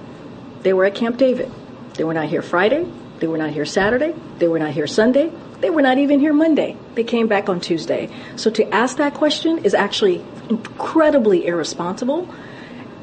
They 0.62 0.72
were 0.72 0.84
at 0.84 0.94
Camp 0.94 1.16
David. 1.16 1.50
They 1.94 2.04
were 2.04 2.14
not 2.14 2.28
here 2.28 2.42
Friday. 2.42 2.86
They 3.18 3.26
were 3.26 3.38
not 3.38 3.50
here 3.50 3.66
Saturday. 3.66 4.14
They 4.38 4.46
were 4.46 4.60
not 4.60 4.70
here 4.70 4.86
Sunday. 4.86 5.32
They 5.60 5.70
were 5.70 5.82
not 5.82 5.98
even 5.98 6.20
here 6.20 6.32
Monday. 6.32 6.76
They 6.94 7.02
came 7.02 7.26
back 7.26 7.48
on 7.48 7.60
Tuesday. 7.60 8.10
So 8.36 8.48
to 8.52 8.72
ask 8.72 8.98
that 8.98 9.14
question 9.14 9.64
is 9.64 9.74
actually 9.74 10.24
incredibly 10.48 11.46
irresponsible. 11.46 12.32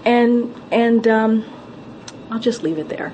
And, 0.06 0.56
and, 0.72 1.06
um, 1.06 1.46
I'll 2.32 2.40
just 2.40 2.64
leave 2.64 2.78
it 2.78 2.88
there. 2.88 3.12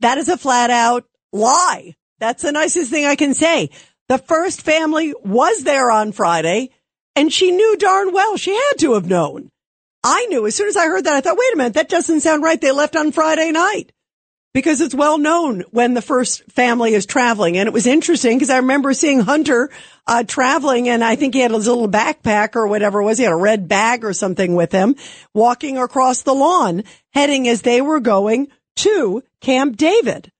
That 0.00 0.18
is 0.18 0.28
a 0.28 0.36
flat 0.36 0.70
out 0.70 1.04
lie. 1.32 1.94
That's 2.18 2.42
the 2.42 2.52
nicest 2.52 2.90
thing 2.90 3.04
I 3.04 3.16
can 3.16 3.34
say. 3.34 3.70
The 4.08 4.18
first 4.18 4.62
family 4.62 5.14
was 5.24 5.64
there 5.64 5.90
on 5.90 6.12
Friday 6.12 6.70
and 7.14 7.32
she 7.32 7.50
knew 7.50 7.76
darn 7.76 8.12
well 8.12 8.36
she 8.36 8.54
had 8.54 8.78
to 8.78 8.94
have 8.94 9.06
known. 9.06 9.50
I 10.04 10.26
knew 10.26 10.46
as 10.46 10.54
soon 10.54 10.68
as 10.68 10.76
I 10.76 10.86
heard 10.86 11.04
that, 11.04 11.14
I 11.14 11.20
thought, 11.20 11.36
wait 11.36 11.52
a 11.52 11.56
minute, 11.56 11.74
that 11.74 11.88
doesn't 11.88 12.20
sound 12.20 12.42
right. 12.42 12.60
They 12.60 12.72
left 12.72 12.96
on 12.96 13.12
Friday 13.12 13.50
night 13.50 13.92
because 14.54 14.80
it's 14.80 14.94
well 14.94 15.18
known 15.18 15.64
when 15.70 15.94
the 15.94 16.02
first 16.02 16.50
family 16.50 16.94
is 16.94 17.06
traveling. 17.06 17.58
And 17.58 17.66
it 17.66 17.72
was 17.72 17.86
interesting 17.86 18.36
because 18.36 18.50
I 18.50 18.58
remember 18.58 18.94
seeing 18.94 19.20
Hunter 19.20 19.70
uh, 20.06 20.24
traveling 20.24 20.88
and 20.88 21.04
I 21.04 21.16
think 21.16 21.34
he 21.34 21.40
had 21.40 21.50
his 21.50 21.66
little 21.66 21.88
backpack 21.88 22.56
or 22.56 22.66
whatever 22.66 23.00
it 23.00 23.04
was. 23.04 23.18
He 23.18 23.24
had 23.24 23.32
a 23.32 23.36
red 23.36 23.68
bag 23.68 24.04
or 24.04 24.12
something 24.12 24.54
with 24.54 24.72
him 24.72 24.96
walking 25.34 25.76
across 25.76 26.22
the 26.22 26.34
lawn 26.34 26.84
heading 27.12 27.48
as 27.48 27.62
they 27.62 27.80
were 27.80 28.00
going 28.00 28.48
to 28.78 29.22
Camp 29.40 29.76
David. 29.76 30.32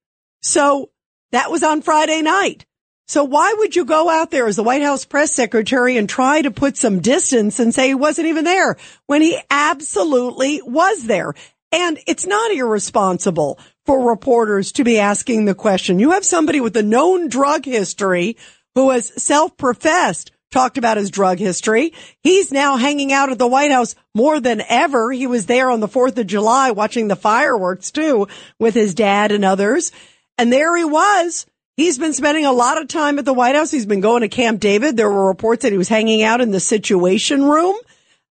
So 0.42 0.90
that 1.32 1.50
was 1.50 1.62
on 1.62 1.82
Friday 1.82 2.22
night. 2.22 2.66
So 3.06 3.24
why 3.24 3.54
would 3.56 3.74
you 3.74 3.84
go 3.84 4.08
out 4.08 4.30
there 4.30 4.46
as 4.46 4.56
the 4.56 4.62
White 4.62 4.82
House 4.82 5.04
press 5.04 5.34
secretary 5.34 5.96
and 5.96 6.08
try 6.08 6.42
to 6.42 6.50
put 6.50 6.76
some 6.76 7.00
distance 7.00 7.58
and 7.58 7.74
say 7.74 7.88
he 7.88 7.94
wasn't 7.94 8.28
even 8.28 8.44
there 8.44 8.76
when 9.06 9.22
he 9.22 9.38
absolutely 9.50 10.60
was 10.62 11.04
there? 11.04 11.34
And 11.72 11.98
it's 12.06 12.26
not 12.26 12.52
irresponsible 12.52 13.58
for 13.86 14.10
reporters 14.10 14.72
to 14.72 14.84
be 14.84 14.98
asking 14.98 15.44
the 15.44 15.54
question. 15.54 15.98
You 15.98 16.10
have 16.10 16.24
somebody 16.24 16.60
with 16.60 16.76
a 16.76 16.82
known 16.82 17.28
drug 17.28 17.64
history 17.64 18.36
who 18.74 18.90
has 18.90 19.22
self-professed 19.22 20.30
talked 20.50 20.78
about 20.78 20.96
his 20.96 21.10
drug 21.10 21.38
history. 21.38 21.92
He's 22.22 22.52
now 22.52 22.76
hanging 22.76 23.12
out 23.12 23.30
at 23.30 23.38
the 23.38 23.46
White 23.46 23.70
House 23.70 23.94
more 24.14 24.40
than 24.40 24.62
ever. 24.68 25.12
He 25.12 25.26
was 25.26 25.46
there 25.46 25.70
on 25.70 25.80
the 25.80 25.88
4th 25.88 26.16
of 26.18 26.26
July 26.26 26.70
watching 26.70 27.08
the 27.08 27.16
fireworks 27.16 27.90
too 27.90 28.28
with 28.58 28.74
his 28.74 28.94
dad 28.94 29.32
and 29.32 29.44
others. 29.44 29.92
And 30.36 30.52
there 30.52 30.76
he 30.76 30.84
was. 30.84 31.46
He's 31.76 31.98
been 31.98 32.12
spending 32.12 32.44
a 32.44 32.52
lot 32.52 32.80
of 32.80 32.88
time 32.88 33.18
at 33.18 33.24
the 33.24 33.32
White 33.32 33.54
House. 33.54 33.70
He's 33.70 33.86
been 33.86 34.00
going 34.00 34.22
to 34.22 34.28
Camp 34.28 34.60
David. 34.60 34.96
There 34.96 35.10
were 35.10 35.28
reports 35.28 35.62
that 35.62 35.72
he 35.72 35.78
was 35.78 35.88
hanging 35.88 36.22
out 36.22 36.40
in 36.40 36.50
the 36.50 36.58
situation 36.58 37.44
room, 37.44 37.76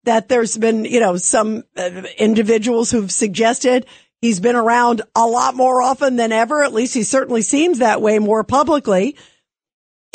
that 0.03 0.27
there's 0.27 0.57
been, 0.57 0.83
you 0.83 0.99
know, 0.99 1.15
some 1.15 1.63
uh, 1.77 2.03
individuals 2.17 2.91
who've 2.91 3.11
suggested 3.11 3.85
he's 4.19 4.41
been 4.41 4.57
around 4.57 5.01
a 5.15 5.25
lot 5.25 5.55
more 5.55 5.81
often 5.81 6.17
than 6.17 6.33
ever. 6.33 6.61
At 6.61 6.73
least 6.73 6.93
he 6.93 7.03
certainly 7.03 7.41
seems 7.41 7.79
that 7.79 8.01
way 8.01 8.19
more 8.19 8.43
publicly. 8.43 9.15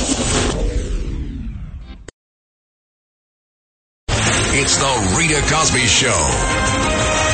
It's 4.56 4.76
the 4.76 5.16
Rita 5.18 5.40
Cosby 5.52 5.80
Show. 5.80 7.24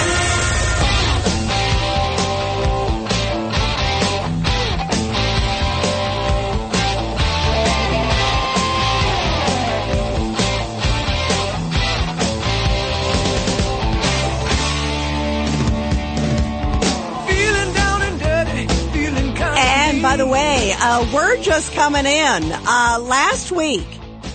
And 18.02 18.18
dirty, 18.18 18.66
feeling 18.92 19.34
kind 19.34 19.58
And 19.58 20.02
by 20.02 20.16
the 20.16 20.26
way, 20.26 20.72
uh, 20.78 21.12
word 21.12 21.42
just 21.42 21.72
coming 21.74 22.06
in. 22.06 22.42
Uh, 22.52 22.98
last 23.02 23.52
week, 23.52 23.86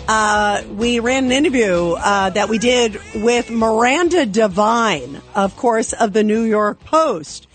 uh, 0.07 0.63
we 0.71 0.99
ran 0.99 1.25
an 1.25 1.31
interview 1.31 1.93
uh, 1.93 2.29
that 2.29 2.49
we 2.49 2.57
did 2.57 2.99
with 3.15 3.49
Miranda 3.49 4.25
Devine, 4.25 5.21
of 5.33 5.55
course, 5.57 5.93
of 5.93 6.13
the 6.13 6.23
New 6.23 6.43
York 6.43 6.79
Post. 6.81 7.47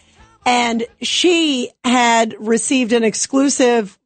And 0.45 0.85
she 1.00 1.71
had 1.85 2.35
received 2.40 2.92
an 2.92 3.04
exclusive, 3.04 3.99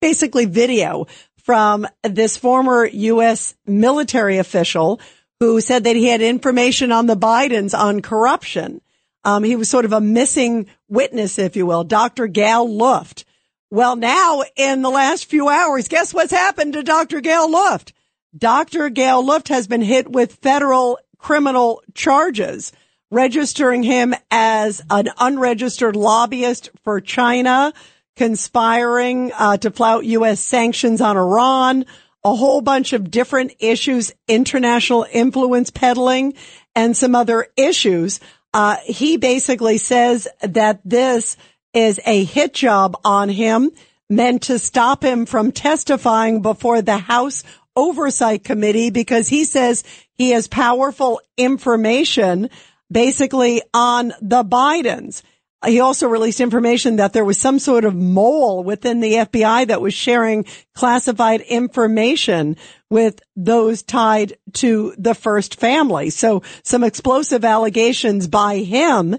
basically 0.00 0.46
video 0.46 1.06
from 1.42 1.86
this 2.02 2.36
former 2.36 2.86
U.S. 2.86 3.54
military 3.66 4.38
official 4.38 5.00
who 5.40 5.60
said 5.60 5.84
that 5.84 5.96
he 5.96 6.06
had 6.06 6.22
information 6.22 6.92
on 6.92 7.06
the 7.06 7.16
Bidens 7.16 7.78
on 7.78 8.02
corruption. 8.02 8.80
Um, 9.24 9.42
he 9.42 9.56
was 9.56 9.68
sort 9.68 9.84
of 9.84 9.92
a 9.92 10.00
missing 10.00 10.66
witness, 10.88 11.38
if 11.38 11.56
you 11.56 11.66
will, 11.66 11.84
Dr. 11.84 12.26
Gal 12.28 12.70
Luft. 12.72 13.24
Well, 13.72 13.94
now 13.94 14.42
in 14.56 14.82
the 14.82 14.90
last 14.90 15.26
few 15.26 15.48
hours, 15.48 15.86
guess 15.86 16.12
what's 16.12 16.32
happened 16.32 16.72
to 16.72 16.82
Dr. 16.82 17.20
Gal 17.20 17.48
Luft? 17.48 17.92
Dr. 18.36 18.90
Gal 18.90 19.24
Luft 19.24 19.46
has 19.46 19.68
been 19.68 19.80
hit 19.80 20.10
with 20.10 20.34
federal 20.42 20.98
criminal 21.18 21.80
charges, 21.94 22.72
registering 23.12 23.84
him 23.84 24.12
as 24.28 24.82
an 24.90 25.08
unregistered 25.18 25.94
lobbyist 25.94 26.70
for 26.82 27.00
China, 27.00 27.72
conspiring 28.16 29.30
uh, 29.38 29.56
to 29.58 29.70
flout 29.70 30.04
U.S. 30.04 30.40
sanctions 30.40 31.00
on 31.00 31.16
Iran, 31.16 31.86
a 32.24 32.34
whole 32.34 32.62
bunch 32.62 32.92
of 32.92 33.08
different 33.08 33.52
issues, 33.60 34.12
international 34.26 35.06
influence 35.12 35.70
peddling, 35.70 36.34
and 36.74 36.96
some 36.96 37.14
other 37.14 37.46
issues. 37.56 38.18
Uh, 38.52 38.76
he 38.84 39.16
basically 39.16 39.78
says 39.78 40.26
that 40.42 40.80
this 40.84 41.36
is 41.74 42.00
a 42.06 42.24
hit 42.24 42.54
job 42.54 42.96
on 43.04 43.28
him 43.28 43.70
meant 44.08 44.42
to 44.42 44.58
stop 44.58 45.04
him 45.04 45.26
from 45.26 45.52
testifying 45.52 46.42
before 46.42 46.82
the 46.82 46.98
House 46.98 47.44
Oversight 47.76 48.44
Committee 48.44 48.90
because 48.90 49.28
he 49.28 49.44
says 49.44 49.84
he 50.14 50.30
has 50.30 50.48
powerful 50.48 51.20
information 51.36 52.50
basically 52.90 53.62
on 53.72 54.12
the 54.20 54.42
Bidens. 54.42 55.22
He 55.64 55.80
also 55.80 56.08
released 56.08 56.40
information 56.40 56.96
that 56.96 57.12
there 57.12 57.24
was 57.24 57.38
some 57.38 57.58
sort 57.58 57.84
of 57.84 57.94
mole 57.94 58.64
within 58.64 59.00
the 59.00 59.12
FBI 59.12 59.68
that 59.68 59.82
was 59.82 59.92
sharing 59.92 60.46
classified 60.74 61.42
information 61.42 62.56
with 62.88 63.20
those 63.36 63.82
tied 63.82 64.38
to 64.54 64.94
the 64.96 65.14
first 65.14 65.60
family. 65.60 66.08
So 66.10 66.42
some 66.64 66.82
explosive 66.82 67.44
allegations 67.44 68.26
by 68.26 68.58
him. 68.58 69.16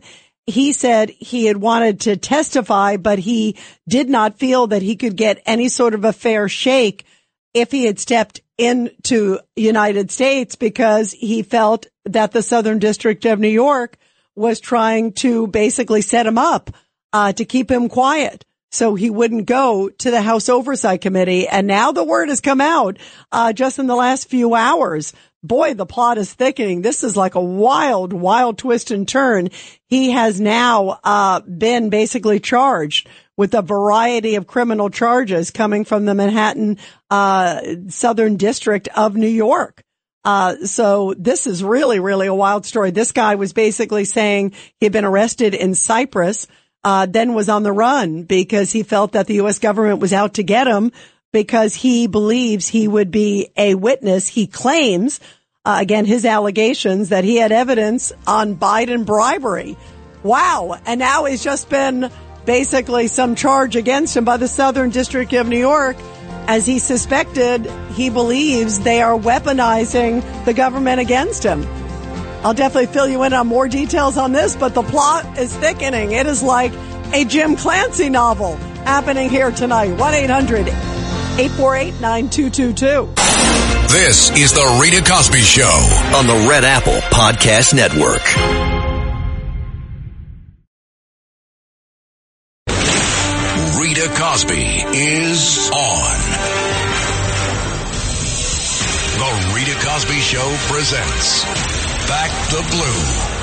He 0.47 0.73
said 0.73 1.09
he 1.09 1.45
had 1.45 1.57
wanted 1.57 2.01
to 2.01 2.17
testify, 2.17 2.97
but 2.97 3.19
he 3.19 3.57
did 3.87 4.09
not 4.09 4.39
feel 4.39 4.67
that 4.67 4.81
he 4.81 4.95
could 4.95 5.15
get 5.15 5.41
any 5.45 5.69
sort 5.69 5.93
of 5.93 6.03
a 6.03 6.13
fair 6.13 6.49
shake 6.49 7.05
if 7.53 7.71
he 7.71 7.85
had 7.85 7.99
stepped 7.99 8.41
into 8.57 9.39
United 9.55 10.11
States 10.11 10.55
because 10.55 11.11
he 11.11 11.43
felt 11.43 11.87
that 12.05 12.31
the 12.31 12.43
Southern 12.43 12.79
District 12.79 13.23
of 13.25 13.39
New 13.39 13.47
York 13.47 13.97
was 14.35 14.59
trying 14.59 15.13
to 15.13 15.47
basically 15.47 16.01
set 16.01 16.25
him 16.25 16.37
up 16.37 16.71
uh, 17.13 17.33
to 17.33 17.45
keep 17.45 17.69
him 17.69 17.89
quiet 17.89 18.45
so 18.71 18.95
he 18.95 19.09
wouldn't 19.09 19.45
go 19.45 19.89
to 19.89 20.11
the 20.11 20.21
House 20.21 20.47
Oversight 20.47 21.01
Committee. 21.01 21.47
And 21.47 21.67
now 21.67 21.91
the 21.91 22.05
word 22.05 22.29
has 22.29 22.39
come 22.39 22.61
out 22.61 22.97
uh, 23.31 23.51
just 23.53 23.79
in 23.79 23.87
the 23.87 23.95
last 23.95 24.29
few 24.29 24.55
hours. 24.55 25.13
Boy, 25.43 25.73
the 25.73 25.87
plot 25.87 26.19
is 26.19 26.31
thickening. 26.33 26.81
This 26.81 27.03
is 27.03 27.17
like 27.17 27.33
a 27.33 27.41
wild, 27.41 28.13
wild 28.13 28.59
twist 28.59 28.91
and 28.91 29.07
turn. 29.07 29.49
He 29.87 30.11
has 30.11 30.39
now 30.39 30.99
uh, 31.03 31.39
been 31.41 31.89
basically 31.89 32.39
charged 32.39 33.09
with 33.37 33.55
a 33.55 33.63
variety 33.63 34.35
of 34.35 34.45
criminal 34.45 34.91
charges 34.91 35.49
coming 35.49 35.83
from 35.83 36.05
the 36.05 36.13
Manhattan 36.13 36.77
uh, 37.09 37.59
Southern 37.87 38.37
District 38.37 38.87
of 38.89 39.15
New 39.15 39.27
York. 39.27 39.83
Uh, 40.23 40.57
so 40.65 41.15
this 41.17 41.47
is 41.47 41.63
really, 41.63 41.99
really 41.99 42.27
a 42.27 42.35
wild 42.35 42.65
story. 42.65 42.91
This 42.91 43.11
guy 43.11 43.33
was 43.33 43.53
basically 43.53 44.05
saying 44.05 44.51
he 44.79 44.85
had 44.85 44.93
been 44.93 45.05
arrested 45.05 45.55
in 45.55 45.73
Cyprus, 45.73 46.45
uh, 46.83 47.07
then 47.07 47.33
was 47.33 47.49
on 47.49 47.63
the 47.63 47.71
run 47.71 48.23
because 48.23 48.71
he 48.71 48.83
felt 48.83 49.13
that 49.13 49.25
the 49.25 49.35
U.S. 49.35 49.57
government 49.57 49.99
was 49.99 50.13
out 50.13 50.35
to 50.35 50.43
get 50.43 50.67
him 50.67 50.91
because 51.31 51.75
he 51.75 52.07
believes 52.07 52.67
he 52.67 52.87
would 52.87 53.11
be 53.11 53.49
a 53.57 53.75
witness. 53.75 54.27
He 54.27 54.47
claims, 54.47 55.19
uh, 55.65 55.77
again, 55.79 56.05
his 56.05 56.25
allegations 56.25 57.09
that 57.09 57.23
he 57.23 57.37
had 57.37 57.51
evidence 57.51 58.11
on 58.27 58.55
Biden 58.55 59.05
bribery. 59.05 59.77
Wow. 60.23 60.79
And 60.85 60.99
now 60.99 61.25
he's 61.25 61.43
just 61.43 61.69
been 61.69 62.11
basically 62.45 63.07
some 63.07 63.35
charge 63.35 63.75
against 63.75 64.17
him 64.17 64.25
by 64.25 64.37
the 64.37 64.47
Southern 64.47 64.89
District 64.89 65.31
of 65.33 65.47
New 65.47 65.59
York 65.59 65.97
as 66.47 66.65
he 66.65 66.79
suspected, 66.79 67.65
he 67.95 68.09
believes 68.09 68.79
they 68.79 69.01
are 69.01 69.17
weaponizing 69.17 70.45
the 70.45 70.53
government 70.53 70.99
against 70.99 71.43
him. 71.43 71.65
I'll 72.43 72.53
definitely 72.53 72.91
fill 72.91 73.07
you 73.07 73.23
in 73.23 73.33
on 73.33 73.47
more 73.47 73.67
details 73.67 74.17
on 74.17 74.31
this, 74.31 74.55
but 74.55 74.73
the 74.73 74.81
plot 74.81 75.37
is 75.37 75.55
thickening. 75.57 76.11
It 76.11 76.25
is 76.25 76.41
like 76.41 76.73
a 77.13 77.23
Jim 77.25 77.55
Clancy 77.55 78.09
novel 78.09 78.55
happening 78.83 79.29
here 79.29 79.51
tonight. 79.51 79.91
1-800-848-9222. 81.37 83.15
This 83.89 84.31
is 84.31 84.51
the 84.53 84.79
Rita 84.81 85.03
Cosby 85.09 85.39
Show. 85.39 85.63
on 86.15 86.27
the 86.27 86.47
Red 86.49 86.63
Apple 86.63 86.99
Podcast 87.11 87.73
Network. 87.73 88.21
Rita 93.79 94.07
Cosby 94.15 94.83
is 94.93 95.69
on. 95.71 96.17
The 99.17 99.53
Rita 99.55 99.75
Cosby 99.85 100.19
Show 100.19 100.55
presents 100.67 101.43
Back 102.07 102.31
the 102.49 102.61
Blue. 102.71 103.40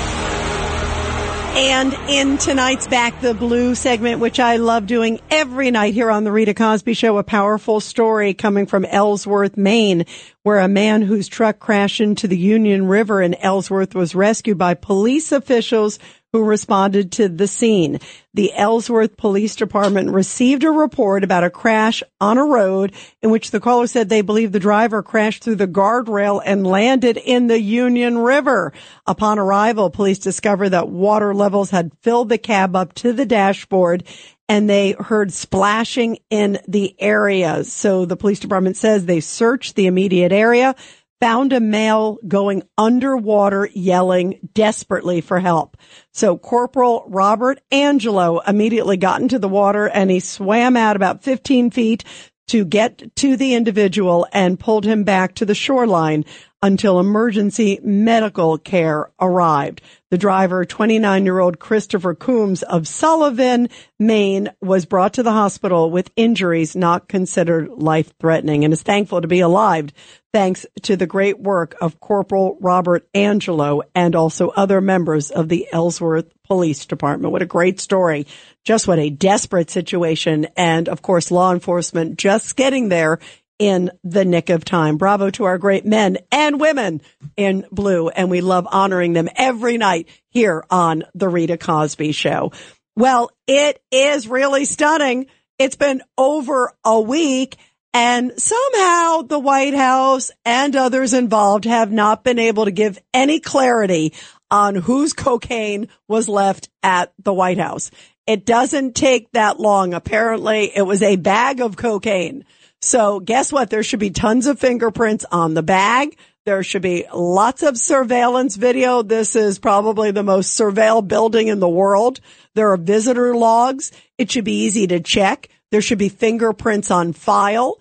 And 1.59 1.93
in 2.07 2.37
tonight's 2.37 2.87
Back 2.87 3.19
the 3.19 3.33
Blue 3.33 3.75
segment, 3.75 4.21
which 4.21 4.39
I 4.39 4.55
love 4.55 4.87
doing 4.87 5.19
every 5.29 5.71
night 5.71 5.93
here 5.93 6.09
on 6.09 6.23
the 6.23 6.31
Rita 6.31 6.53
Cosby 6.53 6.93
Show, 6.93 7.17
a 7.17 7.23
powerful 7.23 7.81
story 7.81 8.33
coming 8.33 8.65
from 8.65 8.85
Ellsworth, 8.85 9.57
Maine, 9.57 10.05
where 10.49 10.61
a 10.61 10.67
man 10.67 11.03
whose 11.03 11.27
truck 11.27 11.59
crashed 11.59 12.01
into 12.01 12.27
the 12.27 12.35
Union 12.35 12.87
River 12.87 13.21
in 13.21 13.35
Ellsworth 13.35 13.93
was 13.93 14.15
rescued 14.15 14.57
by 14.57 14.73
police 14.73 15.31
officials 15.31 15.99
who 16.33 16.43
responded 16.43 17.11
to 17.11 17.29
the 17.29 17.47
scene. 17.47 17.99
The 18.33 18.51
Ellsworth 18.55 19.15
Police 19.15 19.55
Department 19.55 20.09
received 20.09 20.63
a 20.63 20.71
report 20.71 21.23
about 21.23 21.43
a 21.43 21.51
crash 21.51 22.01
on 22.19 22.39
a 22.39 22.43
road 22.43 22.93
in 23.21 23.29
which 23.29 23.51
the 23.51 23.59
caller 23.59 23.85
said 23.85 24.09
they 24.09 24.21
believe 24.21 24.51
the 24.51 24.59
driver 24.59 25.03
crashed 25.03 25.43
through 25.43 25.57
the 25.57 25.67
guardrail 25.67 26.41
and 26.43 26.65
landed 26.65 27.17
in 27.17 27.45
the 27.45 27.61
Union 27.61 28.17
River. 28.17 28.73
Upon 29.05 29.37
arrival, 29.37 29.91
police 29.91 30.17
discovered 30.17 30.69
that 30.69 30.89
water 30.89 31.35
levels 31.35 31.69
had 31.69 31.91
filled 32.01 32.29
the 32.29 32.39
cab 32.39 32.75
up 32.75 32.93
to 32.95 33.13
the 33.13 33.25
dashboard 33.27 34.03
and 34.49 34.67
they 34.67 34.93
heard 34.93 35.31
splashing 35.31 36.17
in 36.31 36.59
the 36.67 36.95
area. 36.99 37.63
So 37.63 38.05
the 38.05 38.17
police 38.17 38.39
department 38.39 38.75
says 38.75 39.05
they 39.05 39.19
searched 39.19 39.75
the 39.75 39.85
immediate 39.85 40.31
area, 40.31 40.75
found 41.21 41.53
a 41.53 41.59
male 41.59 42.17
going 42.27 42.63
underwater 42.75 43.69
yelling 43.73 44.39
desperately 44.53 45.21
for 45.21 45.39
help. 45.39 45.77
So 46.13 46.35
Corporal 46.35 47.05
Robert 47.07 47.61
Angelo 47.71 48.39
immediately 48.39 48.97
got 48.97 49.21
into 49.21 49.37
the 49.37 49.47
water 49.47 49.87
and 49.87 50.09
he 50.09 50.19
swam 50.19 50.75
out 50.75 50.95
about 50.95 51.23
15 51.23 51.69
feet 51.69 52.03
to 52.47 52.65
get 52.65 53.15
to 53.17 53.37
the 53.37 53.53
individual 53.53 54.25
and 54.33 54.59
pulled 54.59 54.83
him 54.83 55.03
back 55.03 55.35
to 55.35 55.45
the 55.45 55.53
shoreline. 55.53 56.25
Until 56.61 56.99
emergency 56.99 57.79
medical 57.81 58.57
care 58.57 59.09
arrived. 59.19 59.81
The 60.11 60.17
driver, 60.17 60.65
29 60.65 61.23
year 61.25 61.39
old 61.39 61.59
Christopher 61.59 62.15
Coombs 62.15 62.63
of 62.63 62.87
Sullivan, 62.87 63.69
Maine, 63.99 64.49
was 64.59 64.85
brought 64.85 65.13
to 65.13 65.23
the 65.23 65.31
hospital 65.31 65.91
with 65.91 66.11
injuries 66.15 66.75
not 66.75 67.07
considered 67.07 67.69
life 67.69 68.11
threatening 68.19 68.63
and 68.63 68.73
is 68.73 68.81
thankful 68.81 69.21
to 69.21 69.27
be 69.27 69.39
alive 69.39 69.91
thanks 70.31 70.65
to 70.83 70.95
the 70.95 71.07
great 71.07 71.39
work 71.39 71.75
of 71.81 71.99
Corporal 71.99 72.57
Robert 72.59 73.07
Angelo 73.13 73.81
and 73.95 74.15
also 74.15 74.49
other 74.49 74.81
members 74.81 75.31
of 75.31 75.49
the 75.49 75.67
Ellsworth 75.71 76.31
Police 76.45 76.85
Department. 76.85 77.31
What 77.31 77.41
a 77.41 77.47
great 77.47 77.79
story. 77.79 78.27
Just 78.63 78.87
what 78.87 78.99
a 78.99 79.09
desperate 79.09 79.69
situation. 79.69 80.47
And 80.55 80.89
of 80.89 81.01
course, 81.01 81.31
law 81.31 81.51
enforcement 81.51 82.17
just 82.17 82.55
getting 82.55 82.89
there 82.89 83.19
in 83.59 83.91
the 84.03 84.25
nick 84.25 84.49
of 84.49 84.65
time. 84.65 84.97
Bravo 84.97 85.29
to 85.31 85.43
our 85.43 85.57
great 85.57 85.85
men 85.85 86.17
and 86.31 86.59
women 86.59 87.01
in 87.37 87.65
blue. 87.71 88.09
And 88.09 88.31
we 88.31 88.41
love 88.41 88.67
honoring 88.71 89.13
them 89.13 89.29
every 89.35 89.77
night 89.77 90.07
here 90.29 90.63
on 90.71 91.03
the 91.13 91.29
Rita 91.29 91.57
Cosby 91.57 92.13
show. 92.13 92.51
Well, 92.95 93.31
it 93.45 93.81
is 93.91 94.27
really 94.27 94.65
stunning. 94.65 95.27
It's 95.59 95.75
been 95.75 96.01
over 96.17 96.73
a 96.83 96.99
week 96.99 97.57
and 97.93 98.39
somehow 98.39 99.23
the 99.23 99.39
White 99.39 99.73
House 99.73 100.31
and 100.45 100.75
others 100.75 101.13
involved 101.13 101.65
have 101.65 101.91
not 101.91 102.23
been 102.23 102.39
able 102.39 102.65
to 102.65 102.71
give 102.71 102.99
any 103.13 103.39
clarity 103.39 104.13
on 104.51 104.75
whose 104.75 105.13
cocaine 105.13 105.87
was 106.07 106.29
left 106.29 106.69
at 106.83 107.11
the 107.19 107.33
White 107.33 107.57
House. 107.57 107.89
It 108.27 108.45
doesn't 108.45 108.95
take 108.95 109.31
that 109.31 109.59
long. 109.59 109.93
Apparently 109.93 110.71
it 110.75 110.83
was 110.83 111.01
a 111.01 111.15
bag 111.15 111.61
of 111.61 111.77
cocaine. 111.77 112.45
So 112.81 113.19
guess 113.19 113.51
what? 113.51 113.69
There 113.69 113.83
should 113.83 113.99
be 113.99 114.09
tons 114.09 114.47
of 114.47 114.59
fingerprints 114.59 115.25
on 115.31 115.53
the 115.53 115.63
bag. 115.63 116.17
There 116.45 116.63
should 116.63 116.81
be 116.81 117.05
lots 117.13 117.61
of 117.61 117.77
surveillance 117.77 118.55
video. 118.55 119.03
This 119.03 119.35
is 119.35 119.59
probably 119.59 120.11
the 120.11 120.23
most 120.23 120.57
surveilled 120.57 121.07
building 121.07 121.47
in 121.47 121.59
the 121.59 121.69
world. 121.69 122.21
There 122.55 122.71
are 122.71 122.77
visitor 122.77 123.35
logs. 123.35 123.91
It 124.17 124.31
should 124.31 124.45
be 124.45 124.63
easy 124.63 124.87
to 124.87 124.99
check. 124.99 125.49
There 125.71 125.81
should 125.81 125.99
be 125.99 126.09
fingerprints 126.09 126.89
on 126.89 127.13
file. 127.13 127.77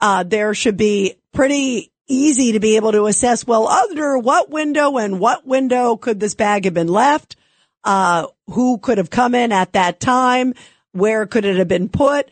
Uh, 0.00 0.22
there 0.22 0.54
should 0.54 0.76
be 0.76 1.14
pretty 1.32 1.90
easy 2.06 2.52
to 2.52 2.60
be 2.60 2.76
able 2.76 2.92
to 2.92 3.06
assess, 3.06 3.46
well, 3.46 3.66
under 3.68 4.18
what 4.18 4.50
window 4.50 4.98
and 4.98 5.18
what 5.18 5.46
window 5.46 5.96
could 5.96 6.20
this 6.20 6.34
bag 6.34 6.64
have 6.64 6.74
been 6.74 6.88
left? 6.88 7.36
Uh, 7.84 8.26
who 8.48 8.78
could 8.78 8.98
have 8.98 9.10
come 9.10 9.34
in 9.34 9.50
at 9.50 9.72
that 9.72 9.98
time? 9.98 10.54
Where 10.92 11.26
could 11.26 11.44
it 11.44 11.56
have 11.56 11.68
been 11.68 11.88
put? 11.88 12.28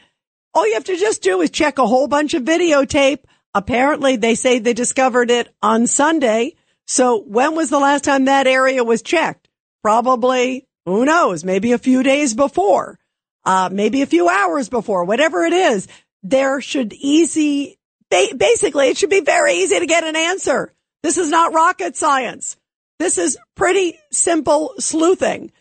All 0.55 0.67
you 0.67 0.75
have 0.75 0.85
to 0.85 0.97
just 0.97 1.23
do 1.23 1.41
is 1.41 1.51
check 1.51 1.79
a 1.79 1.87
whole 1.87 2.09
bunch 2.09 2.35
of 2.35 2.43
videotape. 2.43 3.21
Apparently 3.55 4.17
they 4.17 4.35
say 4.35 4.59
they 4.59 4.73
discovered 4.73 5.31
it 5.31 5.55
on 5.63 5.87
Sunday. 5.87 6.55
So 6.87 7.21
when 7.21 7.55
was 7.55 7.71
the 7.71 7.79
last 7.79 8.05
time 8.05 8.25
that 8.25 8.47
area 8.47 8.83
was 8.83 9.03
checked? 9.03 9.49
Probably, 9.83 10.67
who 10.87 11.05
knows, 11.05 11.45
maybe 11.45 11.73
a 11.73 11.79
few 11.79 12.03
days 12.03 12.35
before, 12.35 12.99
uh, 13.45 13.69
maybe 13.73 14.03
a 14.03 14.07
few 14.07 14.29
hours 14.29 14.69
before, 14.69 15.05
whatever 15.05 15.45
it 15.45 15.53
is. 15.53 15.89
There 16.23 16.61
should 16.61 16.93
easy, 16.93 17.79
basically 18.11 18.89
it 18.89 18.99
should 18.99 19.11
be 19.11 19.21
very 19.21 19.55
easy 19.55 19.79
to 19.79 19.87
get 19.87 20.05
an 20.05 20.17
answer. 20.17 20.75
This 21.03 21.17
is 21.17 21.31
not 21.31 21.55
rocket 21.55 21.97
science. 21.97 22.57
This 22.99 23.17
is 23.17 23.39
pretty 23.55 23.99
simple 24.11 24.75
sleuthing. 24.79 25.53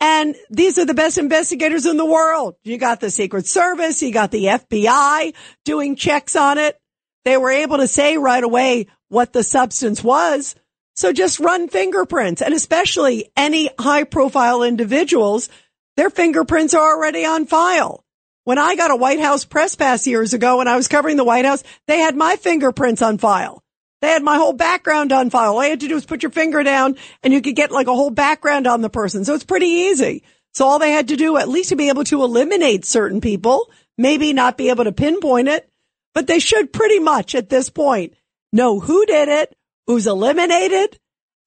And 0.00 0.36
these 0.50 0.78
are 0.78 0.84
the 0.84 0.94
best 0.94 1.18
investigators 1.18 1.86
in 1.86 1.96
the 1.96 2.04
world. 2.04 2.56
You 2.64 2.76
got 2.76 3.00
the 3.00 3.10
Secret 3.10 3.46
Service, 3.46 4.02
you 4.02 4.12
got 4.12 4.30
the 4.30 4.44
FBI 4.44 5.34
doing 5.64 5.96
checks 5.96 6.36
on 6.36 6.58
it. 6.58 6.78
They 7.24 7.36
were 7.36 7.50
able 7.50 7.78
to 7.78 7.88
say 7.88 8.18
right 8.18 8.42
away 8.42 8.86
what 9.08 9.32
the 9.32 9.42
substance 9.42 10.04
was. 10.04 10.54
So 10.94 11.12
just 11.12 11.40
run 11.40 11.68
fingerprints 11.68 12.42
and 12.42 12.54
especially 12.54 13.30
any 13.36 13.70
high 13.78 14.04
profile 14.04 14.62
individuals, 14.62 15.48
their 15.96 16.10
fingerprints 16.10 16.74
are 16.74 16.96
already 16.96 17.24
on 17.24 17.46
file. 17.46 18.04
When 18.44 18.58
I 18.58 18.76
got 18.76 18.92
a 18.92 18.96
White 18.96 19.20
House 19.20 19.44
press 19.44 19.74
pass 19.74 20.06
years 20.06 20.32
ago 20.32 20.58
when 20.58 20.68
I 20.68 20.76
was 20.76 20.88
covering 20.88 21.16
the 21.16 21.24
White 21.24 21.44
House, 21.44 21.64
they 21.86 21.98
had 21.98 22.16
my 22.16 22.36
fingerprints 22.36 23.02
on 23.02 23.18
file. 23.18 23.62
They 24.02 24.08
had 24.08 24.22
my 24.22 24.36
whole 24.36 24.52
background 24.52 25.12
on 25.12 25.30
file. 25.30 25.52
All 25.52 25.60
I 25.60 25.68
had 25.68 25.80
to 25.80 25.88
do 25.88 25.94
was 25.94 26.04
put 26.04 26.22
your 26.22 26.32
finger 26.32 26.62
down 26.62 26.96
and 27.22 27.32
you 27.32 27.40
could 27.40 27.56
get 27.56 27.72
like 27.72 27.86
a 27.86 27.94
whole 27.94 28.10
background 28.10 28.66
on 28.66 28.82
the 28.82 28.90
person. 28.90 29.24
So 29.24 29.34
it's 29.34 29.44
pretty 29.44 29.66
easy. 29.66 30.22
So 30.52 30.66
all 30.66 30.78
they 30.78 30.92
had 30.92 31.08
to 31.08 31.16
do, 31.16 31.36
at 31.36 31.48
least 31.48 31.70
to 31.70 31.76
be 31.76 31.88
able 31.88 32.04
to 32.04 32.22
eliminate 32.22 32.84
certain 32.84 33.20
people, 33.20 33.70
maybe 33.98 34.32
not 34.32 34.58
be 34.58 34.70
able 34.70 34.84
to 34.84 34.92
pinpoint 34.92 35.48
it, 35.48 35.70
but 36.14 36.26
they 36.26 36.38
should 36.38 36.72
pretty 36.72 36.98
much 36.98 37.34
at 37.34 37.48
this 37.48 37.70
point 37.70 38.14
know 38.52 38.80
who 38.80 39.04
did 39.06 39.28
it, 39.28 39.54
who's 39.86 40.06
eliminated, 40.06 40.98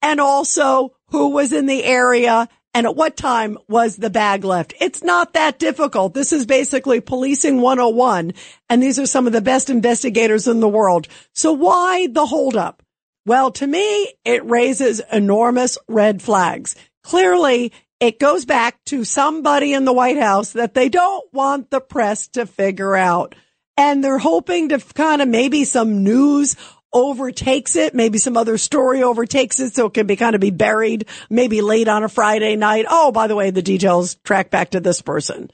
and 0.02 0.20
also 0.20 0.96
who 1.08 1.30
was 1.30 1.52
in 1.52 1.66
the 1.66 1.84
area 1.84 2.48
and 2.72 2.86
at 2.86 2.96
what 2.96 3.16
time 3.16 3.58
was 3.68 3.96
the 3.96 4.10
bag 4.10 4.44
left? 4.44 4.74
It's 4.80 5.02
not 5.02 5.32
that 5.32 5.58
difficult. 5.58 6.14
This 6.14 6.32
is 6.32 6.46
basically 6.46 7.00
policing 7.00 7.60
101. 7.60 8.32
And 8.68 8.82
these 8.82 8.98
are 8.98 9.06
some 9.06 9.26
of 9.26 9.32
the 9.32 9.40
best 9.40 9.70
investigators 9.70 10.46
in 10.46 10.60
the 10.60 10.68
world. 10.68 11.08
So 11.34 11.52
why 11.52 12.06
the 12.06 12.26
holdup? 12.26 12.82
Well, 13.26 13.50
to 13.52 13.66
me, 13.66 14.12
it 14.24 14.44
raises 14.44 15.02
enormous 15.12 15.78
red 15.88 16.22
flags. 16.22 16.76
Clearly, 17.02 17.72
it 17.98 18.18
goes 18.18 18.44
back 18.44 18.78
to 18.86 19.04
somebody 19.04 19.74
in 19.74 19.84
the 19.84 19.92
White 19.92 20.18
House 20.18 20.52
that 20.52 20.74
they 20.74 20.88
don't 20.88 21.32
want 21.32 21.70
the 21.70 21.80
press 21.80 22.28
to 22.28 22.46
figure 22.46 22.94
out. 22.94 23.34
And 23.76 24.02
they're 24.02 24.18
hoping 24.18 24.68
to 24.70 24.78
kind 24.78 25.20
of 25.20 25.28
maybe 25.28 25.64
some 25.64 26.04
news 26.04 26.56
overtakes 26.92 27.76
it. 27.76 27.94
Maybe 27.94 28.18
some 28.18 28.36
other 28.36 28.58
story 28.58 29.02
overtakes 29.02 29.60
it. 29.60 29.74
So 29.74 29.86
it 29.86 29.94
can 29.94 30.06
be 30.06 30.16
kind 30.16 30.34
of 30.34 30.40
be 30.40 30.50
buried 30.50 31.06
maybe 31.28 31.60
late 31.60 31.88
on 31.88 32.02
a 32.02 32.08
Friday 32.08 32.56
night. 32.56 32.86
Oh, 32.88 33.12
by 33.12 33.26
the 33.26 33.36
way, 33.36 33.50
the 33.50 33.62
details 33.62 34.16
track 34.16 34.50
back 34.50 34.70
to 34.70 34.80
this 34.80 35.00
person 35.00 35.50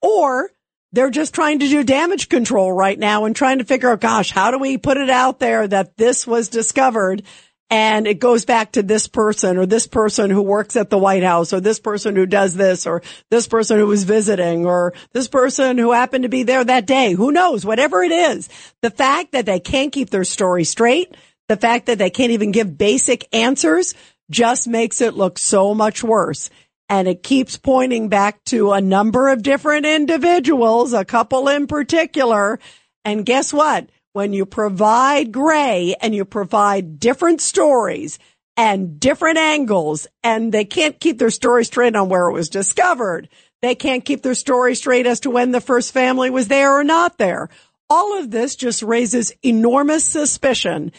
or 0.00 0.50
they're 0.92 1.10
just 1.10 1.34
trying 1.34 1.58
to 1.58 1.68
do 1.68 1.84
damage 1.84 2.28
control 2.28 2.72
right 2.72 2.98
now 2.98 3.24
and 3.24 3.36
trying 3.36 3.58
to 3.58 3.64
figure 3.64 3.90
out, 3.90 4.00
gosh, 4.00 4.30
how 4.30 4.50
do 4.50 4.58
we 4.58 4.78
put 4.78 4.96
it 4.96 5.10
out 5.10 5.38
there 5.38 5.68
that 5.68 5.96
this 5.96 6.26
was 6.26 6.48
discovered 6.48 7.22
and 7.70 8.06
it 8.06 8.18
goes 8.18 8.44
back 8.44 8.72
to 8.72 8.82
this 8.82 9.06
person 9.08 9.58
or 9.58 9.66
this 9.66 9.86
person 9.86 10.30
who 10.30 10.42
works 10.42 10.74
at 10.76 10.88
the 10.88 10.98
White 10.98 11.22
House 11.22 11.52
or 11.52 11.60
this 11.60 11.78
person 11.78 12.16
who 12.16 12.24
does 12.24 12.54
this 12.54 12.86
or 12.86 13.02
this 13.30 13.46
person 13.46 13.78
who 13.78 13.86
was 13.86 14.04
visiting 14.04 14.64
or 14.64 14.94
this 15.12 15.28
person 15.28 15.76
who 15.76 15.92
happened 15.92 16.22
to 16.22 16.30
be 16.30 16.44
there 16.44 16.64
that 16.64 16.86
day. 16.86 17.12
Who 17.12 17.30
knows? 17.30 17.66
Whatever 17.66 18.02
it 18.02 18.12
is, 18.12 18.48
the 18.80 18.90
fact 18.90 19.32
that 19.32 19.44
they 19.44 19.60
can't 19.60 19.92
keep 19.92 20.08
their 20.08 20.24
story 20.24 20.64
straight, 20.64 21.14
the 21.48 21.56
fact 21.56 21.86
that 21.86 21.98
they 21.98 22.10
can't 22.10 22.32
even 22.32 22.52
give 22.52 22.78
basic 22.78 23.26
answers 23.34 23.94
just 24.30 24.66
makes 24.66 25.00
it 25.00 25.14
look 25.14 25.38
so 25.38 25.74
much 25.74 26.02
worse. 26.02 26.48
And 26.90 27.06
it 27.06 27.22
keeps 27.22 27.58
pointing 27.58 28.08
back 28.08 28.42
to 28.44 28.72
a 28.72 28.80
number 28.80 29.28
of 29.28 29.42
different 29.42 29.84
individuals, 29.84 30.94
a 30.94 31.04
couple 31.04 31.48
in 31.48 31.66
particular. 31.66 32.58
And 33.04 33.26
guess 33.26 33.52
what? 33.52 33.90
When 34.18 34.32
you 34.32 34.44
provide 34.44 35.30
gray 35.30 35.94
and 36.00 36.12
you 36.12 36.24
provide 36.24 36.98
different 36.98 37.40
stories 37.40 38.18
and 38.56 38.98
different 38.98 39.38
angles 39.38 40.08
and 40.24 40.50
they 40.50 40.64
can't 40.64 40.98
keep 40.98 41.20
their 41.20 41.30
story 41.30 41.64
straight 41.64 41.94
on 41.94 42.08
where 42.08 42.28
it 42.28 42.32
was 42.32 42.48
discovered. 42.48 43.28
They 43.62 43.76
can't 43.76 44.04
keep 44.04 44.22
their 44.22 44.34
story 44.34 44.74
straight 44.74 45.06
as 45.06 45.20
to 45.20 45.30
when 45.30 45.52
the 45.52 45.60
first 45.60 45.92
family 45.92 46.30
was 46.30 46.48
there 46.48 46.72
or 46.72 46.82
not 46.82 47.16
there. 47.16 47.48
All 47.88 48.18
of 48.18 48.32
this 48.32 48.56
just 48.56 48.82
raises 48.82 49.32
enormous 49.44 50.04
suspicion. 50.04 50.90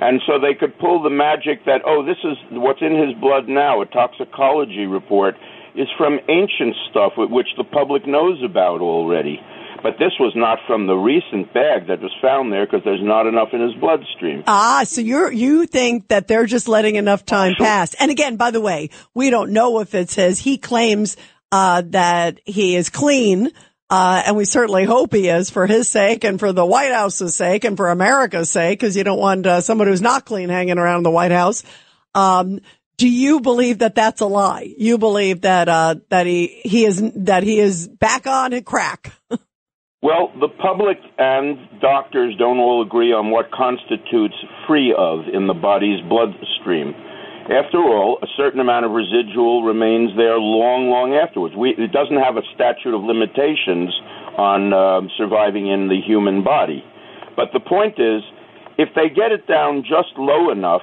And 0.00 0.20
so 0.26 0.38
they 0.38 0.54
could 0.54 0.78
pull 0.78 1.02
the 1.02 1.10
magic 1.10 1.64
that, 1.64 1.80
oh, 1.86 2.04
this 2.04 2.18
is 2.24 2.36
what's 2.50 2.82
in 2.82 2.94
his 2.94 3.14
blood 3.18 3.48
now, 3.48 3.80
a 3.80 3.86
toxicology 3.86 4.84
report, 4.84 5.36
is 5.76 5.88
from 5.96 6.18
ancient 6.28 6.74
stuff 6.90 7.12
which 7.16 7.48
the 7.56 7.64
public 7.64 8.06
knows 8.06 8.42
about 8.44 8.80
already. 8.80 9.40
But 9.82 9.98
this 9.98 10.12
was 10.18 10.32
not 10.34 10.58
from 10.66 10.86
the 10.86 10.94
recent 10.94 11.52
bag 11.52 11.86
that 11.88 12.00
was 12.00 12.12
found 12.20 12.52
there 12.52 12.66
because 12.66 12.80
there's 12.84 13.02
not 13.02 13.26
enough 13.26 13.50
in 13.52 13.60
his 13.60 13.74
bloodstream. 13.74 14.42
Ah, 14.46 14.82
so 14.84 15.00
you 15.00 15.30
you 15.30 15.66
think 15.66 16.08
that 16.08 16.26
they're 16.28 16.46
just 16.46 16.66
letting 16.66 16.96
enough 16.96 17.24
time 17.24 17.54
pass. 17.56 17.94
And 17.94 18.10
again, 18.10 18.36
by 18.36 18.50
the 18.50 18.60
way, 18.60 18.90
we 19.14 19.30
don't 19.30 19.52
know 19.52 19.80
if 19.80 19.94
it's 19.94 20.14
his. 20.14 20.40
He 20.40 20.58
claims 20.58 21.16
uh, 21.52 21.82
that 21.86 22.40
he 22.44 22.74
is 22.74 22.88
clean. 22.88 23.50
Uh, 23.88 24.20
and 24.26 24.36
we 24.36 24.44
certainly 24.44 24.84
hope 24.84 25.14
he 25.14 25.28
is 25.28 25.48
for 25.48 25.68
his 25.68 25.88
sake 25.88 26.24
and 26.24 26.40
for 26.40 26.52
the 26.52 26.66
White 26.66 26.92
House's 26.92 27.36
sake 27.36 27.62
and 27.62 27.76
for 27.76 27.90
America's 27.90 28.50
sake, 28.50 28.80
because 28.80 28.96
you 28.96 29.04
don't 29.04 29.20
want 29.20 29.46
uh, 29.46 29.60
someone 29.60 29.86
who's 29.86 30.02
not 30.02 30.24
clean 30.24 30.48
hanging 30.48 30.78
around 30.78 31.04
the 31.04 31.10
White 31.10 31.30
House. 31.30 31.62
Um, 32.12 32.60
do 32.98 33.08
you 33.08 33.40
believe 33.40 33.78
that 33.78 33.94
that's 33.94 34.20
a 34.20 34.26
lie? 34.26 34.72
You 34.76 34.98
believe 34.98 35.42
that 35.42 35.68
uh, 35.68 35.96
that 36.08 36.26
he 36.26 36.60
he 36.64 36.84
is 36.84 37.02
that 37.14 37.42
he 37.42 37.58
is 37.58 37.88
back 37.88 38.26
on 38.26 38.58
crack? 38.62 39.12
well, 40.02 40.32
the 40.40 40.48
public 40.48 40.98
and 41.18 41.80
doctors 41.80 42.34
don't 42.38 42.58
all 42.58 42.82
agree 42.82 43.12
on 43.12 43.30
what 43.30 43.50
constitutes 43.50 44.36
free 44.66 44.94
of 44.96 45.28
in 45.32 45.46
the 45.46 45.54
body's 45.54 46.00
bloodstream. 46.08 46.94
After 47.46 47.78
all, 47.78 48.18
a 48.22 48.26
certain 48.36 48.58
amount 48.58 48.86
of 48.86 48.90
residual 48.90 49.62
remains 49.62 50.10
there 50.16 50.34
long, 50.34 50.90
long 50.90 51.14
afterwards. 51.14 51.54
We, 51.54 51.78
it 51.78 51.92
doesn't 51.92 52.18
have 52.18 52.36
a 52.36 52.42
statute 52.58 52.90
of 52.90 53.06
limitations 53.06 53.94
on 54.34 54.74
uh, 54.74 55.06
surviving 55.16 55.70
in 55.70 55.86
the 55.86 56.02
human 56.02 56.42
body. 56.42 56.82
But 57.36 57.54
the 57.54 57.60
point 57.60 58.02
is, 58.02 58.26
if 58.82 58.90
they 58.98 59.14
get 59.14 59.30
it 59.30 59.46
down 59.46 59.86
just 59.86 60.10
low 60.18 60.50
enough, 60.50 60.82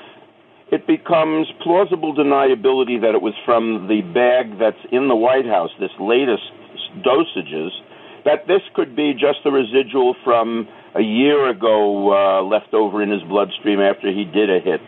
it 0.71 0.87
becomes 0.87 1.47
plausible 1.61 2.15
deniability 2.15 3.01
that 3.01 3.13
it 3.13 3.21
was 3.21 3.33
from 3.45 3.87
the 3.87 4.01
bag 4.01 4.57
that's 4.59 4.79
in 4.91 5.07
the 5.07 5.15
White 5.15 5.45
House, 5.45 5.69
this 5.79 5.91
latest 5.99 6.43
dosages, 7.05 7.69
that 8.25 8.47
this 8.47 8.61
could 8.73 8.95
be 8.95 9.13
just 9.13 9.39
the 9.43 9.51
residual 9.51 10.15
from 10.23 10.67
a 10.95 11.01
year 11.01 11.49
ago 11.49 12.13
uh, 12.13 12.41
left 12.43 12.73
over 12.73 13.01
in 13.03 13.11
his 13.11 13.21
bloodstream 13.23 13.79
after 13.79 14.09
he 14.09 14.25
did 14.25 14.49
a 14.49 14.59
hit. 14.59 14.81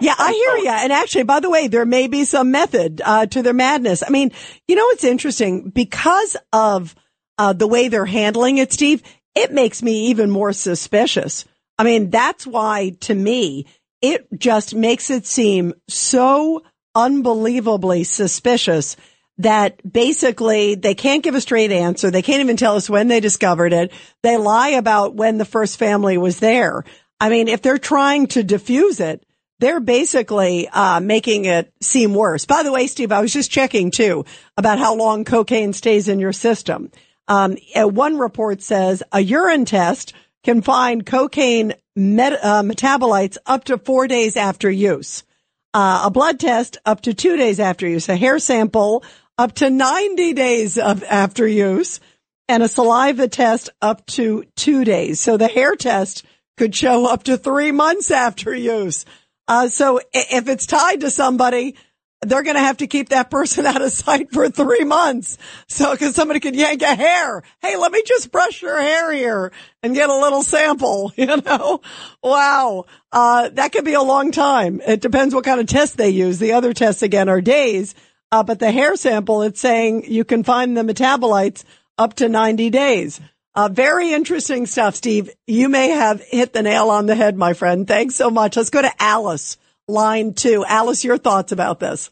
Yeah, 0.00 0.14
I 0.16 0.32
hear 0.32 0.56
you. 0.64 0.70
And 0.70 0.92
actually, 0.92 1.24
by 1.24 1.40
the 1.40 1.50
way, 1.50 1.68
there 1.68 1.84
may 1.84 2.08
be 2.08 2.24
some 2.24 2.50
method 2.50 3.02
uh, 3.04 3.26
to 3.26 3.42
their 3.42 3.52
madness. 3.52 4.02
I 4.02 4.08
mean, 4.08 4.32
you 4.66 4.74
know 4.74 4.86
what's 4.86 5.04
interesting? 5.04 5.68
Because 5.68 6.36
of 6.52 6.94
uh, 7.36 7.52
the 7.52 7.66
way 7.66 7.88
they're 7.88 8.06
handling 8.06 8.58
it, 8.58 8.72
Steve, 8.72 9.02
it 9.34 9.52
makes 9.52 9.82
me 9.82 10.06
even 10.06 10.30
more 10.30 10.54
suspicious. 10.54 11.44
I 11.78 11.84
mean, 11.84 12.10
that's 12.10 12.46
why, 12.46 12.96
to 13.00 13.14
me, 13.14 13.66
it 14.02 14.26
just 14.36 14.74
makes 14.74 15.10
it 15.10 15.26
seem 15.26 15.74
so 15.88 16.62
unbelievably 16.94 18.04
suspicious 18.04 18.96
that 19.38 19.80
basically 19.90 20.74
they 20.74 20.94
can't 20.94 21.22
give 21.22 21.34
a 21.34 21.40
straight 21.40 21.72
answer. 21.72 22.10
They 22.10 22.22
can't 22.22 22.40
even 22.40 22.56
tell 22.56 22.76
us 22.76 22.90
when 22.90 23.08
they 23.08 23.20
discovered 23.20 23.72
it. 23.72 23.90
They 24.22 24.36
lie 24.36 24.70
about 24.70 25.14
when 25.14 25.38
the 25.38 25.46
first 25.46 25.78
family 25.78 26.18
was 26.18 26.40
there. 26.40 26.84
I 27.18 27.30
mean, 27.30 27.48
if 27.48 27.62
they're 27.62 27.78
trying 27.78 28.26
to 28.28 28.42
diffuse 28.42 29.00
it, 29.00 29.24
they're 29.58 29.80
basically 29.80 30.68
uh, 30.68 31.00
making 31.00 31.44
it 31.44 31.72
seem 31.80 32.14
worse. 32.14 32.44
By 32.46 32.62
the 32.62 32.72
way, 32.72 32.86
Steve, 32.86 33.12
I 33.12 33.20
was 33.20 33.32
just 33.32 33.50
checking 33.50 33.90
too 33.90 34.24
about 34.56 34.78
how 34.78 34.94
long 34.94 35.24
cocaine 35.24 35.72
stays 35.72 36.08
in 36.08 36.18
your 36.18 36.32
system. 36.32 36.90
Um, 37.28 37.56
one 37.74 38.18
report 38.18 38.62
says 38.62 39.02
a 39.12 39.20
urine 39.20 39.64
test 39.64 40.14
can 40.42 40.62
find 40.62 41.04
cocaine 41.04 41.74
met, 41.96 42.32
uh, 42.42 42.62
metabolites 42.62 43.38
up 43.46 43.64
to 43.64 43.78
four 43.78 44.06
days 44.06 44.36
after 44.36 44.70
use. 44.70 45.24
Uh, 45.72 46.02
a 46.06 46.10
blood 46.10 46.40
test 46.40 46.78
up 46.84 47.00
to 47.02 47.14
two 47.14 47.36
days 47.36 47.60
after 47.60 47.88
use. 47.88 48.08
A 48.08 48.16
hair 48.16 48.38
sample 48.38 49.04
up 49.38 49.54
to 49.54 49.70
90 49.70 50.32
days 50.34 50.78
of 50.78 51.04
after 51.04 51.46
use 51.46 52.00
and 52.48 52.62
a 52.62 52.68
saliva 52.68 53.28
test 53.28 53.70
up 53.80 54.04
to 54.06 54.44
two 54.56 54.84
days. 54.84 55.20
So 55.20 55.36
the 55.36 55.48
hair 55.48 55.76
test 55.76 56.24
could 56.56 56.74
show 56.74 57.06
up 57.06 57.22
to 57.24 57.38
three 57.38 57.70
months 57.70 58.10
after 58.10 58.54
use. 58.54 59.04
Uh, 59.46 59.68
so 59.68 60.00
if 60.12 60.48
it's 60.48 60.66
tied 60.66 61.00
to 61.00 61.10
somebody, 61.10 61.76
they're 62.22 62.42
going 62.42 62.56
to 62.56 62.60
have 62.60 62.78
to 62.78 62.86
keep 62.86 63.10
that 63.10 63.30
person 63.30 63.66
out 63.66 63.82
of 63.82 63.92
sight 63.92 64.30
for 64.32 64.48
three 64.48 64.84
months. 64.84 65.38
So, 65.68 65.96
cause 65.96 66.14
somebody 66.14 66.40
could 66.40 66.56
yank 66.56 66.82
a 66.82 66.94
hair. 66.94 67.42
Hey, 67.60 67.76
let 67.76 67.92
me 67.92 68.02
just 68.06 68.30
brush 68.30 68.62
your 68.62 68.80
hair 68.80 69.12
here 69.12 69.52
and 69.82 69.94
get 69.94 70.10
a 70.10 70.16
little 70.16 70.42
sample, 70.42 71.12
you 71.16 71.26
know? 71.26 71.80
Wow. 72.22 72.86
Uh, 73.12 73.48
that 73.50 73.72
could 73.72 73.84
be 73.84 73.94
a 73.94 74.02
long 74.02 74.32
time. 74.32 74.80
It 74.86 75.00
depends 75.00 75.34
what 75.34 75.44
kind 75.44 75.60
of 75.60 75.66
test 75.66 75.96
they 75.96 76.10
use. 76.10 76.38
The 76.38 76.52
other 76.52 76.72
tests 76.72 77.02
again 77.02 77.28
are 77.28 77.40
days. 77.40 77.94
Uh, 78.32 78.42
but 78.42 78.60
the 78.60 78.70
hair 78.70 78.94
sample, 78.96 79.42
it's 79.42 79.60
saying 79.60 80.04
you 80.06 80.24
can 80.24 80.44
find 80.44 80.76
the 80.76 80.82
metabolites 80.82 81.64
up 81.98 82.14
to 82.14 82.28
90 82.28 82.70
days. 82.70 83.20
Uh, 83.54 83.68
very 83.68 84.12
interesting 84.12 84.66
stuff, 84.66 84.94
Steve. 84.94 85.30
You 85.46 85.68
may 85.68 85.88
have 85.88 86.22
hit 86.22 86.52
the 86.52 86.62
nail 86.62 86.90
on 86.90 87.06
the 87.06 87.16
head, 87.16 87.36
my 87.36 87.52
friend. 87.52 87.86
Thanks 87.86 88.14
so 88.14 88.30
much. 88.30 88.56
Let's 88.56 88.70
go 88.70 88.80
to 88.80 89.02
Alice, 89.02 89.56
line 89.90 90.34
two. 90.34 90.64
Alice, 90.66 91.04
your 91.04 91.18
thoughts 91.18 91.52
about 91.52 91.80
this? 91.80 92.10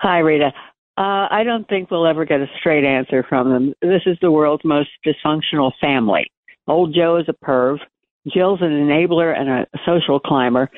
Hi, 0.00 0.18
Rita. 0.18 0.52
Uh, 0.98 1.28
I 1.30 1.44
don't 1.44 1.66
think 1.68 1.90
we'll 1.90 2.06
ever 2.06 2.24
get 2.24 2.40
a 2.40 2.46
straight 2.58 2.84
answer 2.84 3.24
from 3.26 3.50
them. 3.50 3.74
This 3.80 4.02
is 4.06 4.18
the 4.20 4.30
world's 4.30 4.64
most 4.64 4.90
dysfunctional 5.06 5.72
family. 5.80 6.30
Old 6.66 6.94
Joe 6.94 7.16
is 7.16 7.26
a 7.28 7.44
perv. 7.44 7.78
Jill's 8.32 8.60
an 8.60 8.68
enabler 8.68 9.34
and 9.34 9.48
a 9.48 9.66
social 9.86 10.20
climber. 10.20 10.68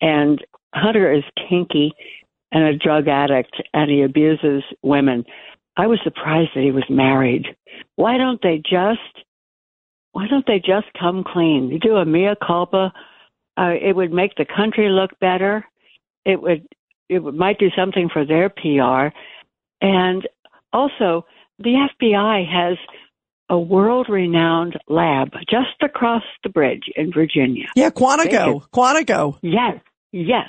And 0.00 0.38
Hunter 0.74 1.12
is 1.12 1.24
kinky 1.48 1.92
and 2.52 2.64
a 2.64 2.76
drug 2.76 3.08
addict, 3.08 3.54
and 3.72 3.90
he 3.90 4.02
abuses 4.02 4.62
women. 4.82 5.24
I 5.76 5.86
was 5.86 6.00
surprised 6.04 6.50
that 6.54 6.62
he 6.62 6.70
was 6.70 6.84
married. 6.90 7.46
Why 7.96 8.18
don't 8.18 8.40
they 8.42 8.58
just 8.58 9.24
why 10.12 10.26
don't 10.28 10.46
they 10.46 10.58
just 10.58 10.92
come 11.00 11.24
clean? 11.24 11.70
You 11.70 11.78
do 11.78 11.96
a 11.96 12.04
mea 12.04 12.34
culpa. 12.46 12.92
Uh, 13.56 13.72
it 13.80 13.94
would 13.94 14.12
make 14.12 14.34
the 14.36 14.46
country 14.46 14.88
look 14.88 15.10
better. 15.20 15.64
It 16.24 16.40
would 16.40 16.66
it 17.08 17.18
would, 17.18 17.34
might 17.34 17.58
do 17.58 17.68
something 17.76 18.08
for 18.10 18.24
their 18.24 18.48
PR, 18.48 19.14
and 19.80 20.26
also 20.72 21.26
the 21.58 21.88
FBI 22.00 22.50
has 22.50 22.78
a 23.48 23.58
world-renowned 23.58 24.78
lab 24.88 25.32
just 25.50 25.82
across 25.82 26.22
the 26.42 26.48
bridge 26.48 26.84
in 26.96 27.12
Virginia. 27.12 27.66
Yeah, 27.76 27.90
Quantico. 27.90 28.62
Could, 28.62 28.70
Quantico. 28.70 29.38
Yes, 29.42 29.80
yes, 30.12 30.48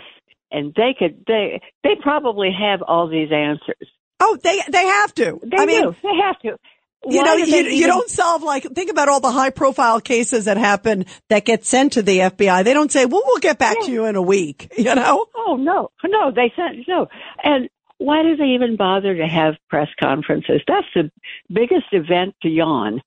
and 0.52 0.74
they 0.76 0.96
could 0.98 1.24
they 1.28 1.62
they 1.84 1.96
probably 2.02 2.52
have 2.58 2.82
all 2.82 3.10
these 3.10 3.32
answers. 3.32 3.89
Oh, 4.20 4.38
they 4.42 4.62
they 4.70 4.86
have 4.86 5.13
to. 5.16 5.39
They 5.44 5.58
I 5.58 5.66
do. 5.66 5.68
mean, 5.68 5.96
they 6.02 6.16
have 6.24 6.39
to. 6.39 6.58
You 7.06 7.18
Why 7.18 7.24
know, 7.24 7.34
you, 7.36 7.46
they 7.48 7.74
you 7.74 7.88
don't 7.88 8.10
solve 8.10 8.44
like, 8.44 8.63
think 8.63 8.89
about 8.89 9.10
all 9.10 9.20
the 9.20 9.32
high 9.32 9.50
profile 9.50 10.00
cases 10.00 10.46
that 10.46 10.58
happen 10.58 11.06
that 11.30 11.44
get 11.44 11.66
sent 11.66 11.94
to 11.94 12.02
the 12.02 12.20
FBI. 12.20 12.63
They 12.63 12.74
don't 12.74 12.92
say, 12.92 13.06
well, 13.06 13.22
we'll 13.26 13.39
get 13.39 13.60
back 13.60 13.78
to 13.82 13.92
you 13.92 14.06
in 14.06 14.16
a 14.16 14.22
week, 14.22 14.72
you 14.78 14.96
know? 14.96 15.26
Oh 15.36 15.58
no, 15.58 15.89
no, 16.06 16.32
they 16.32 16.54
sent 16.56 16.88
no. 16.88 17.08
And 17.44 17.70
why 17.98 18.24
do 18.24 18.36
they 18.36 18.56
even 18.56 18.78
bother 18.78 19.16
to 19.16 19.28
have 19.28 19.56
press 19.70 19.89
conferences? 20.02 20.62
That's 20.68 20.88
the 20.96 21.12
biggest 21.50 21.88
event 21.92 22.36
to 22.42 22.50
yawn. 22.50 23.02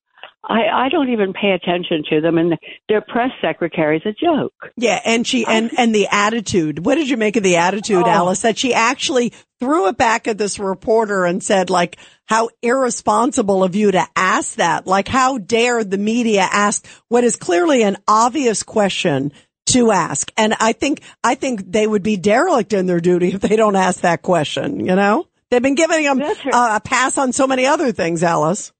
I, 0.49 0.85
I 0.85 0.89
don't 0.89 1.09
even 1.09 1.33
pay 1.33 1.51
attention 1.51 2.03
to 2.09 2.21
them, 2.21 2.37
and 2.37 2.57
their 2.87 3.01
press 3.01 3.31
secretary 3.41 3.97
is 3.97 4.03
a 4.05 4.13
joke. 4.13 4.53
Yeah, 4.77 4.99
and 5.03 5.27
she 5.27 5.45
and 5.45 5.71
and 5.77 5.93
the 5.93 6.07
attitude. 6.09 6.85
What 6.85 6.95
did 6.95 7.09
you 7.09 7.17
make 7.17 7.35
of 7.35 7.43
the 7.43 7.57
attitude, 7.57 8.03
Oh. 8.05 8.09
Alice? 8.09 8.41
That 8.41 8.57
she 8.57 8.73
actually 8.73 9.33
threw 9.59 9.87
it 9.87 9.97
back 9.97 10.27
at 10.27 10.37
this 10.37 10.57
reporter 10.57 11.25
and 11.25 11.43
said, 11.43 11.69
like, 11.69 11.97
how 12.27 12.49
irresponsible 12.61 13.63
of 13.63 13.75
you 13.75 13.91
to 13.91 14.05
ask 14.15 14.55
that. 14.55 14.87
Like, 14.87 15.07
how 15.07 15.37
dare 15.37 15.83
the 15.83 15.97
media 15.97 16.47
ask 16.49 16.85
what 17.09 17.23
is 17.23 17.35
clearly 17.35 17.83
an 17.83 17.97
obvious 18.07 18.63
question 18.63 19.31
to 19.67 19.91
ask? 19.91 20.31
And 20.37 20.53
I 20.59 20.71
think 20.73 21.01
I 21.23 21.35
think 21.35 21.71
they 21.71 21.87
would 21.87 22.03
be 22.03 22.15
derelict 22.17 22.71
in 22.73 22.85
their 22.85 23.01
duty 23.01 23.33
if 23.33 23.41
they 23.41 23.55
don't 23.55 23.75
ask 23.75 24.01
that 24.01 24.21
question. 24.21 24.79
You 24.79 24.95
know, 24.95 25.27
they've 25.51 25.61
been 25.61 25.75
giving 25.75 26.03
them 26.03 26.21
uh, 26.21 26.77
a 26.77 26.79
pass 26.79 27.17
on 27.17 27.33
so 27.33 27.47
many 27.47 27.65
other 27.65 27.91
things, 27.91 28.23
Alice. 28.23 28.71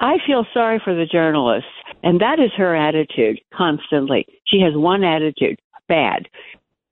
I 0.00 0.14
feel 0.26 0.46
sorry 0.54 0.80
for 0.82 0.94
the 0.94 1.06
journalists, 1.06 1.68
and 2.02 2.20
that 2.20 2.38
is 2.40 2.50
her 2.56 2.74
attitude 2.74 3.40
constantly. 3.54 4.26
She 4.46 4.60
has 4.60 4.72
one 4.74 5.04
attitude: 5.04 5.58
bad. 5.88 6.26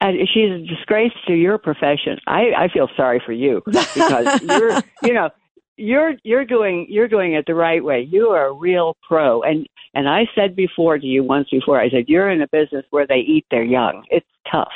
And 0.01 0.17
she's 0.33 0.51
a 0.53 0.59
disgrace 0.65 1.13
to 1.27 1.35
your 1.35 1.59
profession. 1.59 2.19
I, 2.29 2.53
I 2.57 2.69
feel 2.73 2.89
sorry 2.97 3.21
for 3.27 3.33
you 3.33 3.63
because 3.67 4.27
you're, 4.43 4.81
you 5.03 5.13
know, 5.13 5.31
you're 5.77 6.13
you're 6.23 6.45
doing 6.45 6.87
you're 6.89 7.09
doing 7.09 7.33
it 7.35 7.47
the 7.49 7.55
right 7.57 7.83
way. 7.83 8.07
You 8.09 8.29
are 8.29 8.47
a 8.47 8.53
real 8.53 8.97
pro, 9.09 9.43
and 9.43 9.67
and 9.95 10.09
I 10.09 10.23
said 10.37 10.55
before 10.55 10.99
to 10.99 11.05
you 11.07 11.25
once 11.25 11.49
before. 11.51 11.81
I 11.81 11.91
said 11.91 12.05
you're 12.09 12.31
in 12.31 12.43
a 12.43 12.47
business 12.49 12.85
where 12.91 13.07
they 13.09 13.17
eat 13.27 13.47
their 13.51 13.65
young. 13.65 14.05
It's 14.11 14.27
tough. 14.53 14.69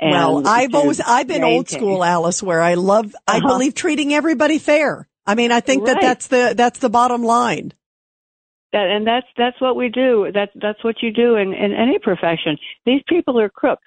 And 0.00 0.12
well, 0.12 0.46
I've 0.46 0.74
always 0.74 1.00
I've 1.00 1.26
been 1.26 1.44
old 1.44 1.68
school, 1.68 2.02
Alice, 2.04 2.42
where 2.42 2.62
I 2.62 2.74
love 2.74 3.14
I 3.26 3.38
Uh-huh. 3.38 3.48
believe 3.48 3.74
treating 3.74 4.14
everybody 4.14 4.58
fair. 4.58 5.08
I 5.28 5.34
mean, 5.34 5.52
I 5.52 5.60
think 5.60 5.86
that 5.86 5.98
that's 6.00 6.26
the 6.26 6.54
that's 6.56 6.80
the 6.80 6.88
bottom 6.90 7.22
line. 7.22 7.72
That, 8.72 8.86
and 8.88 9.06
that's 9.06 9.26
that's 9.36 9.60
what 9.60 9.76
we 9.76 9.88
do. 9.90 10.30
That 10.32 10.50
that's 10.54 10.82
what 10.82 10.96
you 11.02 11.12
do 11.12 11.36
in, 11.36 11.52
in 11.52 11.72
any 11.72 11.98
profession. 11.98 12.58
These 12.84 13.02
people 13.08 13.38
are 13.38 13.48
crooks. 13.48 13.86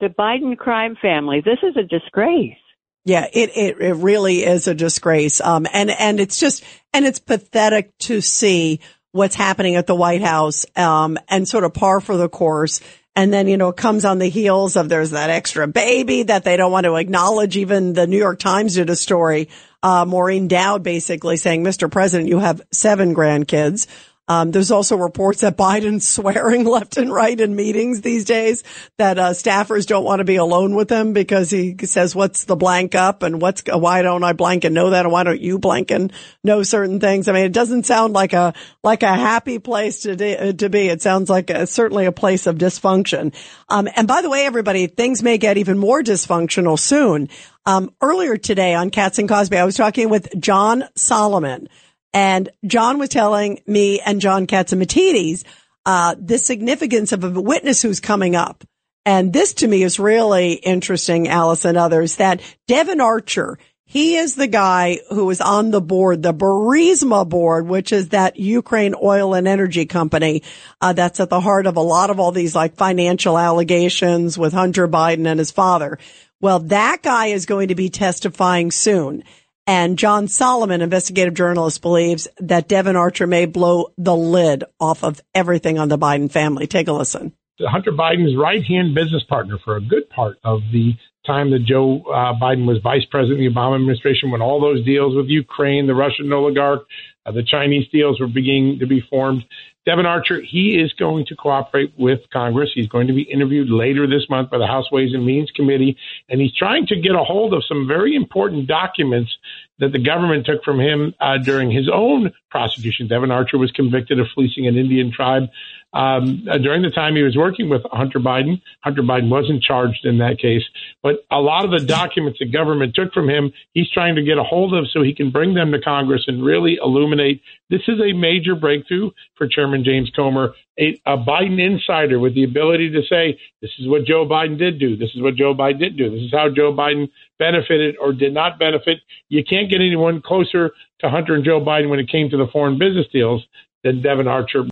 The 0.00 0.08
Biden 0.08 0.56
crime 0.56 0.96
family. 1.00 1.40
This 1.44 1.58
is 1.62 1.76
a 1.76 1.82
disgrace. 1.82 2.56
Yeah, 3.04 3.26
it, 3.32 3.50
it, 3.56 3.80
it 3.80 3.94
really 3.94 4.44
is 4.44 4.68
a 4.68 4.74
disgrace. 4.74 5.40
Um, 5.40 5.66
and, 5.72 5.90
and 5.90 6.20
it's 6.20 6.38
just, 6.38 6.62
and 6.92 7.04
it's 7.04 7.18
pathetic 7.18 7.96
to 8.00 8.20
see 8.20 8.78
what's 9.10 9.34
happening 9.34 9.74
at 9.74 9.88
the 9.88 9.94
White 9.94 10.22
House, 10.22 10.66
um, 10.76 11.18
and 11.28 11.48
sort 11.48 11.64
of 11.64 11.74
par 11.74 12.00
for 12.00 12.16
the 12.16 12.28
course. 12.28 12.80
And 13.14 13.32
then, 13.32 13.48
you 13.48 13.56
know, 13.56 13.70
it 13.70 13.76
comes 13.76 14.04
on 14.04 14.18
the 14.18 14.28
heels 14.28 14.76
of 14.76 14.88
there's 14.88 15.10
that 15.10 15.30
extra 15.30 15.66
baby 15.66 16.22
that 16.22 16.44
they 16.44 16.56
don't 16.56 16.72
want 16.72 16.84
to 16.84 16.94
acknowledge. 16.94 17.56
Even 17.56 17.92
the 17.92 18.06
New 18.06 18.18
York 18.18 18.38
Times 18.38 18.74
did 18.76 18.88
a 18.88 18.96
story, 18.96 19.48
uh, 19.82 20.04
Maureen 20.06 20.48
Dowd 20.48 20.82
basically 20.82 21.36
saying, 21.36 21.64
Mr. 21.64 21.90
President, 21.90 22.28
you 22.28 22.38
have 22.38 22.62
seven 22.70 23.14
grandkids. 23.14 23.86
Um, 24.28 24.52
there's 24.52 24.70
also 24.70 24.96
reports 24.96 25.40
that 25.40 25.56
Biden's 25.56 26.06
swearing 26.14 26.64
left 26.64 26.96
and 26.96 27.12
right 27.12 27.38
in 27.38 27.56
meetings 27.56 28.00
these 28.00 28.24
days 28.24 28.62
that 28.98 29.18
uh, 29.18 29.30
staffers 29.30 29.86
don't 29.86 30.04
want 30.04 30.20
to 30.20 30.24
be 30.24 30.36
alone 30.36 30.74
with 30.74 30.90
him 30.90 31.12
because 31.12 31.50
he 31.50 31.76
says, 31.82 32.14
"What's 32.14 32.44
the 32.44 32.56
blank 32.56 32.94
up?" 32.94 33.22
and 33.22 33.40
"What's 33.40 33.62
why 33.66 34.02
don't 34.02 34.24
I 34.24 34.32
blank 34.32 34.64
and 34.64 34.74
know 34.74 34.90
that?" 34.90 35.04
and 35.04 35.12
"Why 35.12 35.24
don't 35.24 35.40
you 35.40 35.58
blank 35.58 35.90
and 35.90 36.12
know 36.44 36.62
certain 36.62 37.00
things?" 37.00 37.28
I 37.28 37.32
mean, 37.32 37.44
it 37.44 37.52
doesn't 37.52 37.86
sound 37.86 38.12
like 38.12 38.32
a 38.32 38.54
like 38.84 39.02
a 39.02 39.14
happy 39.14 39.58
place 39.58 40.02
to 40.02 40.14
de- 40.14 40.36
uh, 40.36 40.52
to 40.52 40.68
be. 40.70 40.88
It 40.88 41.02
sounds 41.02 41.28
like 41.28 41.50
a, 41.50 41.66
certainly 41.66 42.06
a 42.06 42.12
place 42.12 42.46
of 42.46 42.56
dysfunction. 42.56 43.34
Um, 43.68 43.88
and 43.96 44.06
by 44.06 44.22
the 44.22 44.30
way, 44.30 44.46
everybody, 44.46 44.86
things 44.86 45.22
may 45.22 45.38
get 45.38 45.58
even 45.58 45.78
more 45.78 46.02
dysfunctional 46.02 46.78
soon. 46.78 47.28
Um, 47.64 47.94
earlier 48.00 48.36
today 48.36 48.74
on 48.74 48.90
Cats 48.90 49.18
and 49.18 49.28
Cosby, 49.28 49.56
I 49.56 49.64
was 49.64 49.76
talking 49.76 50.08
with 50.08 50.28
John 50.40 50.84
Solomon. 50.96 51.68
And 52.12 52.50
John 52.66 52.98
was 52.98 53.08
telling 53.08 53.62
me 53.66 54.00
and 54.00 54.20
John 54.20 54.46
Catsimatidis, 54.46 55.44
uh, 55.86 56.14
the 56.18 56.38
significance 56.38 57.12
of 57.12 57.24
a 57.24 57.40
witness 57.40 57.82
who's 57.82 58.00
coming 58.00 58.36
up. 58.36 58.64
And 59.04 59.32
this 59.32 59.54
to 59.54 59.68
me 59.68 59.82
is 59.82 59.98
really 59.98 60.52
interesting, 60.52 61.28
Alice 61.28 61.64
and 61.64 61.76
others, 61.76 62.16
that 62.16 62.40
Devon 62.68 63.00
Archer, 63.00 63.58
he 63.84 64.16
is 64.16 64.36
the 64.36 64.46
guy 64.46 65.00
who 65.10 65.28
is 65.30 65.40
on 65.40 65.70
the 65.70 65.80
board, 65.80 66.22
the 66.22 66.32
Burisma 66.32 67.28
board, 67.28 67.66
which 67.66 67.92
is 67.92 68.10
that 68.10 68.38
Ukraine 68.38 68.94
oil 69.02 69.34
and 69.34 69.48
energy 69.48 69.86
company, 69.86 70.44
uh, 70.80 70.92
that's 70.92 71.18
at 71.18 71.30
the 71.30 71.40
heart 71.40 71.66
of 71.66 71.76
a 71.76 71.80
lot 71.80 72.10
of 72.10 72.20
all 72.20 72.30
these 72.30 72.54
like 72.54 72.76
financial 72.76 73.36
allegations 73.36 74.38
with 74.38 74.52
Hunter 74.52 74.86
Biden 74.86 75.26
and 75.26 75.38
his 75.40 75.50
father. 75.50 75.98
Well, 76.40 76.60
that 76.60 77.02
guy 77.02 77.26
is 77.26 77.46
going 77.46 77.68
to 77.68 77.74
be 77.74 77.88
testifying 77.88 78.70
soon. 78.70 79.24
And 79.66 79.96
John 79.96 80.26
Solomon, 80.26 80.82
investigative 80.82 81.34
journalist, 81.34 81.82
believes 81.82 82.26
that 82.38 82.68
Devon 82.68 82.96
Archer 82.96 83.26
may 83.26 83.46
blow 83.46 83.92
the 83.96 84.16
lid 84.16 84.64
off 84.80 85.04
of 85.04 85.20
everything 85.34 85.78
on 85.78 85.88
the 85.88 85.98
Biden 85.98 86.30
family. 86.30 86.66
Take 86.66 86.88
a 86.88 86.92
listen. 86.92 87.32
Hunter 87.60 87.92
Biden's 87.92 88.36
right 88.36 88.62
hand 88.64 88.94
business 88.94 89.22
partner 89.28 89.58
for 89.64 89.76
a 89.76 89.80
good 89.80 90.08
part 90.10 90.38
of 90.42 90.60
the 90.72 90.94
time 91.26 91.50
that 91.52 91.64
Joe 91.64 92.02
uh, 92.08 92.34
Biden 92.40 92.66
was 92.66 92.78
vice 92.82 93.04
president 93.10 93.46
of 93.46 93.54
the 93.54 93.60
Obama 93.60 93.76
administration, 93.76 94.30
when 94.30 94.42
all 94.42 94.60
those 94.60 94.84
deals 94.84 95.14
with 95.14 95.26
Ukraine, 95.28 95.86
the 95.86 95.94
Russian 95.94 96.32
oligarch, 96.32 96.84
uh, 97.24 97.30
the 97.30 97.44
Chinese 97.44 97.86
deals 97.92 98.20
were 98.20 98.26
beginning 98.26 98.78
to 98.80 98.86
be 98.86 99.00
formed. 99.08 99.44
Devon 99.84 100.06
Archer, 100.06 100.40
he 100.40 100.80
is 100.80 100.92
going 100.92 101.26
to 101.26 101.34
cooperate 101.34 101.92
with 101.98 102.20
Congress. 102.32 102.70
He's 102.72 102.86
going 102.86 103.08
to 103.08 103.12
be 103.12 103.22
interviewed 103.22 103.68
later 103.68 104.06
this 104.06 104.28
month 104.30 104.48
by 104.48 104.58
the 104.58 104.66
House 104.66 104.90
Ways 104.92 105.12
and 105.12 105.26
Means 105.26 105.50
Committee, 105.50 105.96
and 106.28 106.40
he's 106.40 106.54
trying 106.54 106.86
to 106.86 107.00
get 107.00 107.16
a 107.16 107.24
hold 107.24 107.52
of 107.52 107.64
some 107.66 107.88
very 107.88 108.14
important 108.14 108.68
documents 108.68 109.36
that 109.78 109.92
the 109.92 109.98
government 109.98 110.46
took 110.46 110.62
from 110.64 110.78
him 110.78 111.14
uh, 111.20 111.38
during 111.38 111.70
his 111.70 111.88
own 111.92 112.32
prosecution. 112.50 113.08
Devon 113.08 113.30
Archer 113.30 113.58
was 113.58 113.70
convicted 113.72 114.20
of 114.20 114.26
fleecing 114.34 114.66
an 114.66 114.76
Indian 114.76 115.10
tribe 115.12 115.48
um, 115.94 116.46
uh, 116.50 116.58
during 116.58 116.82
the 116.82 116.90
time 116.90 117.16
he 117.16 117.22
was 117.22 117.36
working 117.36 117.68
with 117.68 117.82
Hunter 117.90 118.18
Biden. 118.18 118.62
Hunter 118.80 119.02
Biden 119.02 119.28
wasn't 119.28 119.62
charged 119.62 120.04
in 120.04 120.18
that 120.18 120.38
case, 120.38 120.62
but 121.02 121.24
a 121.30 121.38
lot 121.38 121.64
of 121.64 121.70
the 121.70 121.86
documents 121.86 122.38
the 122.38 122.46
government 122.46 122.94
took 122.94 123.12
from 123.12 123.28
him, 123.28 123.52
he's 123.74 123.90
trying 123.90 124.14
to 124.16 124.22
get 124.22 124.38
a 124.38 124.42
hold 124.42 124.74
of 124.74 124.88
so 124.90 125.02
he 125.02 125.14
can 125.14 125.30
bring 125.30 125.54
them 125.54 125.72
to 125.72 125.80
Congress 125.80 126.24
and 126.26 126.44
really 126.44 126.78
illuminate. 126.82 127.42
This 127.68 127.82
is 127.88 128.00
a 128.00 128.12
major 128.12 128.54
breakthrough 128.54 129.10
for 129.36 129.46
Chairman 129.46 129.84
James 129.84 130.10
Comer, 130.14 130.54
a, 130.78 131.00
a 131.04 131.18
Biden 131.18 131.60
insider 131.60 132.18
with 132.18 132.34
the 132.34 132.44
ability 132.44 132.90
to 132.90 133.02
say, 133.02 133.38
this 133.60 133.70
is 133.78 133.86
what 133.86 134.04
Joe 134.04 134.26
Biden 134.26 134.58
did 134.58 134.78
do. 134.78 134.96
This 134.96 135.10
is 135.14 135.20
what 135.20 135.34
Joe 135.34 135.54
Biden 135.54 135.78
did 135.78 135.96
do. 135.98 136.10
This 136.10 136.22
is 136.22 136.32
how 136.32 136.48
Joe 136.48 136.72
Biden 136.72 137.10
benefited 137.42 137.96
or 138.00 138.12
did 138.12 138.32
not 138.32 138.58
benefit. 138.58 138.98
You 139.28 139.42
can't 139.42 139.68
get 139.68 139.80
anyone 139.80 140.22
closer 140.22 140.70
to 141.00 141.10
Hunter 141.10 141.34
and 141.34 141.44
Joe 141.44 141.60
Biden 141.60 141.88
when 141.88 141.98
it 141.98 142.08
came 142.08 142.30
to 142.30 142.36
the 142.36 142.46
foreign 142.52 142.78
business 142.78 143.06
deals 143.12 143.44
than 143.82 144.00
Devon 144.00 144.28
Archer 144.28 144.64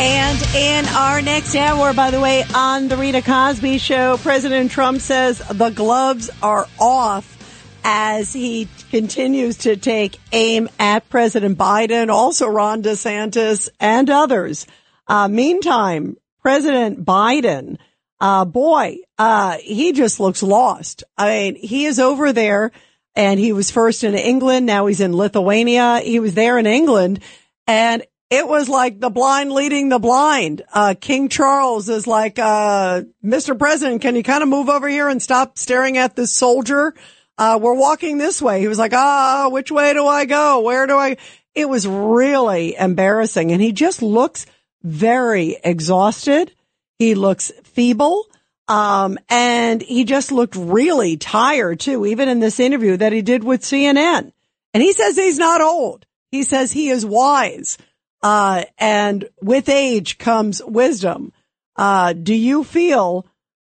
And 0.00 0.54
in 0.54 0.86
our 0.94 1.20
next 1.20 1.56
hour, 1.56 1.92
by 1.92 2.12
the 2.12 2.20
way, 2.20 2.44
on 2.54 2.86
the 2.86 2.96
Rita 2.96 3.22
Cosby 3.22 3.78
Show, 3.78 4.16
President 4.18 4.70
Trump 4.70 5.00
says 5.00 5.38
the 5.50 5.70
gloves 5.70 6.30
are 6.40 6.68
off 6.78 7.37
as 7.84 8.32
he 8.32 8.68
continues 8.90 9.58
to 9.58 9.76
take 9.76 10.18
aim 10.32 10.68
at 10.78 11.08
President 11.08 11.58
Biden, 11.58 12.08
also 12.10 12.46
Ron 12.46 12.82
DeSantis 12.82 13.68
and 13.80 14.10
others. 14.10 14.66
Uh, 15.06 15.28
meantime, 15.28 16.16
President 16.42 17.04
Biden 17.04 17.78
uh, 18.20 18.44
boy, 18.44 18.98
uh, 19.18 19.58
he 19.58 19.92
just 19.92 20.20
looks 20.20 20.42
lost. 20.42 21.04
I 21.16 21.28
mean, 21.28 21.54
he 21.56 21.84
is 21.84 22.00
over 22.00 22.32
there 22.32 22.72
and 23.14 23.38
he 23.38 23.52
was 23.52 23.70
first 23.70 24.04
in 24.04 24.14
England. 24.14 24.66
Now 24.66 24.86
he's 24.86 25.00
in 25.00 25.16
Lithuania. 25.16 26.00
He 26.00 26.20
was 26.20 26.34
there 26.34 26.58
in 26.58 26.66
England 26.66 27.20
and 27.66 28.04
it 28.30 28.46
was 28.46 28.68
like 28.68 29.00
the 29.00 29.10
blind 29.10 29.52
leading 29.52 29.88
the 29.88 29.98
blind. 29.98 30.62
Uh, 30.72 30.94
King 31.00 31.28
Charles 31.28 31.88
is 31.88 32.06
like, 32.06 32.38
uh, 32.38 33.02
Mr. 33.24 33.58
President, 33.58 34.02
can 34.02 34.16
you 34.16 34.22
kind 34.22 34.42
of 34.42 34.48
move 34.48 34.68
over 34.68 34.88
here 34.88 35.08
and 35.08 35.22
stop 35.22 35.58
staring 35.58 35.96
at 35.96 36.14
this 36.14 36.36
soldier? 36.36 36.94
Uh, 37.38 37.58
we're 37.62 37.74
walking 37.74 38.18
this 38.18 38.42
way. 38.42 38.60
He 38.60 38.66
was 38.66 38.78
like, 38.78 38.92
ah, 38.92 39.48
which 39.50 39.70
way 39.70 39.94
do 39.94 40.04
I 40.06 40.24
go? 40.24 40.60
Where 40.60 40.88
do 40.88 40.96
I? 40.96 41.16
It 41.54 41.68
was 41.68 41.86
really 41.86 42.74
embarrassing. 42.76 43.52
And 43.52 43.62
he 43.62 43.70
just 43.70 44.02
looks 44.02 44.44
very 44.82 45.56
exhausted. 45.62 46.52
He 46.98 47.14
looks 47.14 47.52
feeble. 47.62 48.26
Um, 48.66 49.18
and 49.30 49.80
he 49.80 50.04
just 50.04 50.32
looked 50.32 50.56
really 50.56 51.16
tired 51.16 51.80
too, 51.80 52.04
even 52.04 52.28
in 52.28 52.40
this 52.40 52.60
interview 52.60 52.96
that 52.96 53.12
he 53.12 53.22
did 53.22 53.44
with 53.44 53.62
CNN. 53.62 54.32
And 54.74 54.82
he 54.82 54.92
says 54.92 55.16
he's 55.16 55.38
not 55.38 55.60
old. 55.60 56.06
He 56.30 56.42
says 56.42 56.72
he 56.72 56.90
is 56.90 57.06
wise. 57.06 57.78
Uh, 58.20 58.64
and 58.76 59.28
with 59.40 59.68
age 59.68 60.18
comes 60.18 60.62
wisdom. 60.62 61.32
Uh, 61.76 62.12
do 62.12 62.34
you 62.34 62.64
feel, 62.64 63.24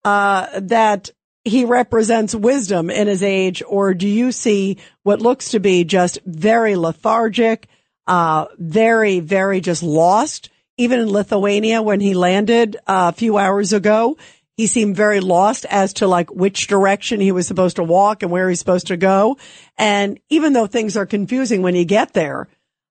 uh, 0.04 0.60
that 0.62 1.10
he 1.45 1.63
represents 1.63 2.36
wisdom 2.36 2.89
in 2.89 3.08
his 3.08 3.23
age 3.23 3.63
or 3.65 3.93
do 3.93 4.08
you 4.08 4.31
see 4.31 4.77
what 5.03 5.21
looks 5.21 5.51
to 5.51 5.60
be 5.60 5.86
just 5.86 6.19
very 6.25 6.75
lethargic, 6.75 7.67
uh, 8.08 8.47
very, 8.58 9.21
very 9.21 9.62
just 9.62 9.84
lost? 9.84 10.49
even 10.77 10.99
in 10.99 11.12
Lithuania 11.12 11.81
when 11.81 11.99
he 11.99 12.13
landed 12.13 12.75
uh, 12.88 13.12
a 13.13 13.17
few 13.17 13.38
hours 13.38 13.73
ago, 13.73 14.17
he 14.58 14.67
seemed 14.67 14.95
very 14.95 15.19
lost 15.19 15.65
as 15.65 15.93
to 15.93 16.08
like 16.08 16.31
which 16.31 16.67
direction 16.67 17.19
he 17.19 17.31
was 17.31 17.47
supposed 17.47 17.75
to 17.77 17.84
walk 17.84 18.23
and 18.23 18.31
where 18.31 18.49
he's 18.49 18.60
supposed 18.60 18.88
to 18.88 18.97
go. 18.97 19.38
And 19.77 20.19
even 20.29 20.53
though 20.53 20.67
things 20.67 20.95
are 20.97 21.05
confusing 21.05 21.62
when 21.62 21.76
you 21.76 21.86
get 21.86 22.13
there, 22.13 22.47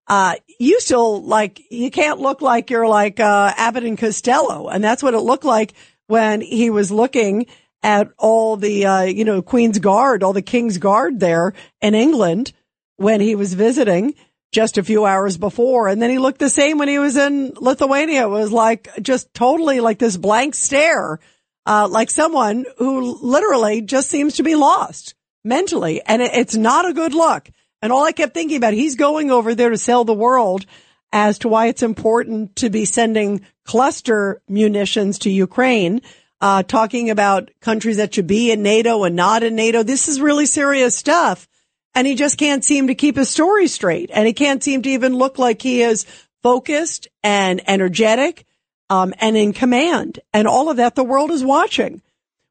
uh, 0.07 0.35
you 0.59 0.81
still 0.81 1.23
like, 1.23 1.61
you 1.71 1.91
can't 1.91 2.21
look 2.21 2.43
like 2.43 2.71
you're 2.71 2.89
like, 2.89 3.21
uh, 3.21 3.53
Abbott 3.57 3.85
and 3.85 3.97
Costello. 3.97 4.69
And 4.69 4.85
that's 4.85 5.03
what 5.03 5.15
it 5.15 5.21
looked 5.21 5.45
like 5.45 5.73
when 6.07 6.43
he 6.43 6.69
was 6.69 6.91
looking 6.91 7.47
at 7.85 8.11
all 8.19 8.57
the, 8.57 8.87
uh, 8.87 9.03
you 9.03 9.25
know, 9.25 9.43
Queen's 9.43 9.79
Guard, 9.79 10.25
all 10.25 10.33
the 10.33 10.43
King's 10.43 10.79
Guard 10.79 11.21
there 11.21 11.53
in 11.81 11.95
England 11.95 12.53
when 12.97 13.21
he 13.21 13.37
was 13.37 13.55
visiting 13.55 14.15
just 14.53 14.79
a 14.79 14.83
few 14.83 15.05
hours 15.05 15.37
before. 15.37 15.87
And 15.87 16.01
then 16.01 16.11
he 16.11 16.19
looked 16.19 16.39
the 16.39 16.49
same 16.49 16.79
when 16.79 16.89
he 16.89 16.99
was 16.99 17.17
in 17.17 17.53
Lithuania. 17.61 18.25
It 18.25 18.31
was 18.31 18.51
like 18.51 18.89
just 19.03 19.33
totally 19.35 19.81
like 19.81 19.99
this 19.99 20.17
blank 20.17 20.55
stare 20.55 21.21
uh, 21.67 21.89
like 21.91 22.11
someone 22.11 22.65
who 22.79 23.19
literally 23.23 23.81
just 23.81 24.11
seems 24.11 24.37
to 24.37 24.43
be 24.43 24.55
lost 24.55 25.15
mentally. 25.45 26.03
And 26.05 26.23
it, 26.23 26.33
it's 26.35 26.57
not 26.57 26.89
a 26.89 26.93
good 26.93 27.15
look. 27.15 27.51
And 27.83 27.93
all 27.93 28.05
I 28.05 28.13
kept 28.13 28.35
thinking 28.35 28.57
about, 28.57 28.75
he's 28.75 28.97
going 28.97 29.31
over 29.31 29.55
there 29.55 29.71
to 29.71 29.79
sell 29.79 30.05
the 30.05 30.15
world 30.15 30.67
as 31.13 31.39
to 31.41 31.49
why 31.49 31.67
it's 31.67 31.83
important 31.83 32.57
to 32.57 32.71
be 32.71 32.85
sending 32.85 33.43
cluster 33.65 34.43
munitions 34.49 35.19
to 35.21 35.31
Ukraine, 35.31 36.03
uh, 36.45 36.63
talking 36.63 37.09
about 37.09 37.51
countries 37.63 37.97
that 37.97 38.13
should 38.13 38.27
be 38.27 38.53
in 38.53 38.63
NATO 38.63 39.05
and 39.05 39.17
not 39.17 39.43
in 39.43 39.57
NATO. 39.57 39.83
This 39.83 40.09
is 40.09 40.21
really 40.21 40.45
serious 40.45 40.95
stuff. 40.95 41.49
And 41.95 42.07
he 42.07 42.15
just 42.15 42.37
can't 42.37 42.63
seem 42.63 42.89
to 42.89 42.95
keep 42.95 43.17
his 43.17 43.31
story 43.31 43.67
straight. 43.67 44.11
And 44.13 44.27
he 44.27 44.35
can't 44.35 44.63
seem 44.63 44.83
to 44.83 44.91
even 44.91 45.15
look 45.15 45.39
like 45.39 45.63
he 45.63 45.81
is 45.81 46.05
focused 46.43 47.09
and 47.23 47.67
energetic, 47.67 48.45
um, 48.91 49.15
and 49.21 49.39
in 49.39 49.55
command. 49.55 50.19
And 50.35 50.47
all 50.47 50.69
of 50.69 50.77
that 50.77 50.97
the 50.97 51.03
world 51.03 51.31
is 51.31 51.43
watching. 51.43 52.03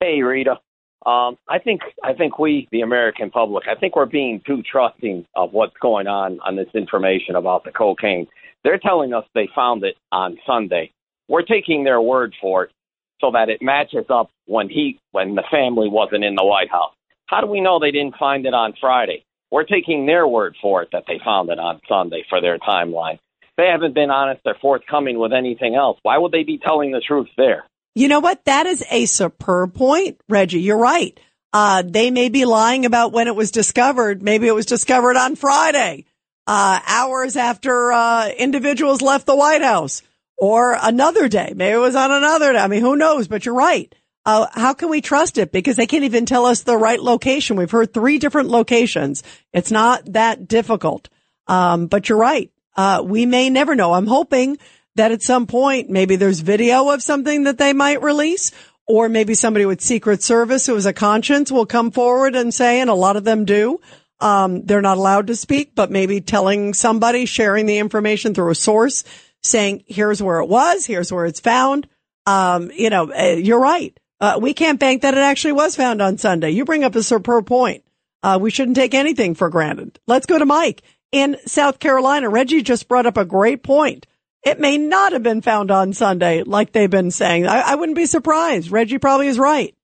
Hey, 0.00 0.22
Rita. 0.22 0.58
Um, 1.06 1.38
I 1.48 1.58
think 1.58 1.80
I 2.04 2.12
think 2.12 2.38
we, 2.38 2.68
the 2.70 2.82
American 2.82 3.30
public, 3.30 3.64
I 3.66 3.74
think 3.74 3.96
we're 3.96 4.04
being 4.04 4.42
too 4.46 4.62
trusting 4.62 5.24
of 5.34 5.54
what's 5.54 5.76
going 5.80 6.06
on 6.06 6.40
on 6.40 6.56
this 6.56 6.68
information 6.74 7.36
about 7.36 7.64
the 7.64 7.70
cocaine. 7.70 8.26
They're 8.64 8.78
telling 8.78 9.14
us 9.14 9.24
they 9.34 9.48
found 9.54 9.82
it 9.82 9.96
on 10.12 10.36
Sunday. 10.46 10.92
We're 11.26 11.42
taking 11.42 11.84
their 11.84 12.02
word 12.02 12.34
for 12.40 12.64
it 12.64 12.72
so 13.20 13.30
that 13.32 13.48
it 13.48 13.62
matches 13.62 14.06
up 14.10 14.30
when 14.46 14.68
he 14.68 14.98
when 15.12 15.34
the 15.34 15.44
family 15.50 15.88
wasn't 15.88 16.24
in 16.24 16.34
the 16.34 16.44
White 16.44 16.70
House. 16.70 16.92
How 17.30 17.40
do 17.40 17.46
we 17.46 17.60
know 17.60 17.78
they 17.78 17.92
didn't 17.92 18.16
find 18.16 18.44
it 18.44 18.54
on 18.54 18.74
Friday? 18.80 19.24
We're 19.52 19.62
taking 19.62 20.04
their 20.04 20.26
word 20.26 20.56
for 20.60 20.82
it 20.82 20.88
that 20.92 21.04
they 21.06 21.20
found 21.24 21.48
it 21.48 21.60
on 21.60 21.80
Sunday 21.88 22.24
for 22.28 22.40
their 22.40 22.58
timeline. 22.58 23.20
They 23.56 23.66
haven't 23.66 23.94
been 23.94 24.10
honest 24.10 24.40
or 24.44 24.56
forthcoming 24.60 25.16
with 25.16 25.32
anything 25.32 25.76
else. 25.76 25.98
Why 26.02 26.18
would 26.18 26.32
they 26.32 26.42
be 26.42 26.58
telling 26.58 26.90
the 26.90 27.00
truth 27.00 27.28
there? 27.36 27.64
You 27.94 28.08
know 28.08 28.18
what? 28.18 28.44
That 28.46 28.66
is 28.66 28.84
a 28.90 29.06
superb 29.06 29.74
point, 29.74 30.20
Reggie. 30.28 30.60
You're 30.60 30.78
right. 30.78 31.18
Uh, 31.52 31.84
they 31.86 32.10
may 32.10 32.30
be 32.30 32.44
lying 32.46 32.84
about 32.84 33.12
when 33.12 33.28
it 33.28 33.36
was 33.36 33.52
discovered. 33.52 34.22
Maybe 34.22 34.48
it 34.48 34.54
was 34.54 34.66
discovered 34.66 35.16
on 35.16 35.36
Friday, 35.36 36.06
uh, 36.48 36.80
hours 36.84 37.36
after 37.36 37.92
uh, 37.92 38.28
individuals 38.28 39.02
left 39.02 39.26
the 39.26 39.36
White 39.36 39.62
House 39.62 40.02
or 40.36 40.76
another 40.80 41.28
day. 41.28 41.52
Maybe 41.54 41.74
it 41.74 41.78
was 41.78 41.96
on 41.96 42.10
another 42.10 42.54
day. 42.54 42.58
I 42.58 42.66
mean, 42.66 42.80
who 42.80 42.96
knows? 42.96 43.28
But 43.28 43.46
you're 43.46 43.54
right. 43.54 43.94
Uh, 44.26 44.46
how 44.52 44.74
can 44.74 44.90
we 44.90 45.00
trust 45.00 45.38
it? 45.38 45.50
Because 45.50 45.76
they 45.76 45.86
can't 45.86 46.04
even 46.04 46.26
tell 46.26 46.46
us 46.46 46.62
the 46.62 46.76
right 46.76 47.00
location. 47.00 47.56
We've 47.56 47.70
heard 47.70 47.94
three 47.94 48.18
different 48.18 48.48
locations. 48.48 49.22
It's 49.52 49.70
not 49.70 50.12
that 50.12 50.46
difficult. 50.46 51.08
Um, 51.46 51.86
but 51.86 52.08
you're 52.08 52.18
right. 52.18 52.50
Uh, 52.76 53.02
we 53.04 53.26
may 53.26 53.50
never 53.50 53.74
know. 53.74 53.92
I'm 53.92 54.06
hoping 54.06 54.58
that 54.96 55.12
at 55.12 55.22
some 55.22 55.46
point, 55.46 55.90
maybe 55.90 56.16
there's 56.16 56.40
video 56.40 56.90
of 56.90 57.02
something 57.02 57.44
that 57.44 57.58
they 57.58 57.72
might 57.72 58.02
release, 58.02 58.52
or 58.86 59.08
maybe 59.08 59.34
somebody 59.34 59.66
with 59.66 59.80
Secret 59.80 60.22
Service 60.22 60.66
who 60.66 60.74
has 60.74 60.86
a 60.86 60.92
conscience 60.92 61.50
will 61.50 61.66
come 61.66 61.90
forward 61.90 62.36
and 62.36 62.52
say, 62.52 62.80
and 62.80 62.90
a 62.90 62.94
lot 62.94 63.16
of 63.16 63.24
them 63.24 63.44
do, 63.44 63.80
um, 64.20 64.62
they're 64.66 64.82
not 64.82 64.98
allowed 64.98 65.28
to 65.28 65.36
speak, 65.36 65.74
but 65.74 65.90
maybe 65.90 66.20
telling 66.20 66.74
somebody, 66.74 67.24
sharing 67.24 67.66
the 67.66 67.78
information 67.78 68.34
through 68.34 68.50
a 68.50 68.54
source 68.54 69.04
saying, 69.42 69.84
here's 69.86 70.22
where 70.22 70.40
it 70.40 70.48
was, 70.48 70.84
here's 70.86 71.12
where 71.12 71.24
it's 71.24 71.40
found. 71.40 71.88
Um, 72.26 72.70
you 72.72 72.90
know, 72.90 73.12
uh, 73.12 73.36
you're 73.36 73.60
right. 73.60 73.98
Uh, 74.20 74.38
we 74.40 74.52
can't 74.52 74.78
bank 74.78 75.02
that 75.02 75.14
it 75.14 75.20
actually 75.20 75.52
was 75.52 75.76
found 75.76 76.02
on 76.02 76.18
Sunday. 76.18 76.50
You 76.50 76.64
bring 76.64 76.84
up 76.84 76.94
a 76.94 77.02
superb 77.02 77.46
point. 77.46 77.84
Uh, 78.22 78.38
we 78.40 78.50
shouldn't 78.50 78.76
take 78.76 78.92
anything 78.92 79.34
for 79.34 79.48
granted. 79.48 79.98
Let's 80.06 80.26
go 80.26 80.38
to 80.38 80.44
Mike 80.44 80.82
in 81.10 81.36
South 81.46 81.78
Carolina. 81.78 82.28
Reggie 82.28 82.62
just 82.62 82.86
brought 82.86 83.06
up 83.06 83.16
a 83.16 83.24
great 83.24 83.62
point. 83.62 84.06
It 84.42 84.60
may 84.60 84.78
not 84.78 85.12
have 85.12 85.22
been 85.22 85.42
found 85.42 85.70
on 85.70 85.92
Sunday, 85.92 86.42
like 86.42 86.72
they've 86.72 86.90
been 86.90 87.10
saying. 87.10 87.46
I, 87.46 87.60
I 87.60 87.74
wouldn't 87.76 87.96
be 87.96 88.06
surprised. 88.06 88.70
Reggie 88.70 88.98
probably 88.98 89.28
is 89.28 89.38
right. 89.38 89.74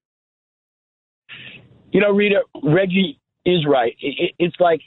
You 1.93 2.01
know, 2.01 2.11
Rita, 2.11 2.43
Reggie 2.62 3.18
is 3.45 3.64
right. 3.66 3.95
It, 4.01 4.14
it, 4.18 4.34
it's 4.39 4.57
like 4.61 4.80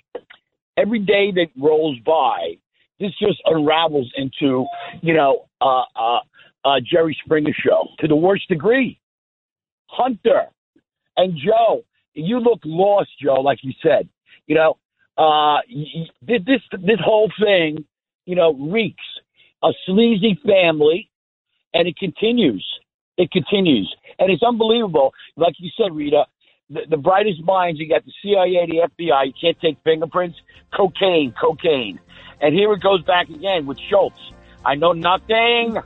every 0.77 0.99
day 0.99 1.31
that 1.31 1.47
rolls 1.59 1.97
by, 2.05 2.57
this 2.99 3.11
just 3.19 3.41
unravels 3.45 4.11
into, 4.15 4.65
you 5.01 5.13
know, 5.13 5.47
uh, 5.61 5.83
uh, 5.95 6.19
uh, 6.65 6.79
Jerry 6.83 7.17
Springer 7.23 7.53
show 7.65 7.89
to 7.99 8.07
the 8.07 8.15
worst 8.15 8.47
degree. 8.49 8.99
Hunter 9.89 10.45
and 11.17 11.37
Joe, 11.37 11.83
you 12.13 12.39
look 12.39 12.59
lost, 12.63 13.09
Joe, 13.21 13.41
like 13.41 13.59
you 13.61 13.73
said. 13.83 14.09
You 14.47 14.55
know, 14.55 14.77
uh, 15.17 15.59
this 16.21 16.61
this 16.71 16.99
whole 17.03 17.31
thing, 17.39 17.85
you 18.25 18.35
know, 18.35 18.53
reeks 18.53 19.03
a 19.63 19.69
sleazy 19.85 20.39
family, 20.45 21.09
and 21.73 21.87
it 21.87 21.97
continues. 21.97 22.65
It 23.17 23.31
continues, 23.31 23.93
and 24.17 24.31
it's 24.31 24.43
unbelievable. 24.43 25.13
Like 25.35 25.55
you 25.59 25.69
said, 25.75 25.93
Rita, 25.93 26.25
the, 26.69 26.81
the 26.89 26.97
brightest 26.97 27.43
minds. 27.43 27.79
You 27.79 27.89
got 27.89 28.05
the 28.05 28.13
CIA, 28.21 28.65
the 28.67 28.87
FBI. 28.87 29.27
You 29.27 29.33
can't 29.39 29.59
take 29.59 29.77
fingerprints. 29.83 30.37
Cocaine, 30.75 31.33
cocaine. 31.39 31.99
And 32.41 32.55
here 32.55 32.71
it 32.71 32.81
goes 32.81 33.03
back 33.03 33.27
again 33.27 33.65
with 33.65 33.77
Schultz. 33.89 34.19
I 34.65 34.75
know 34.75 34.93
nothing. 34.93 35.77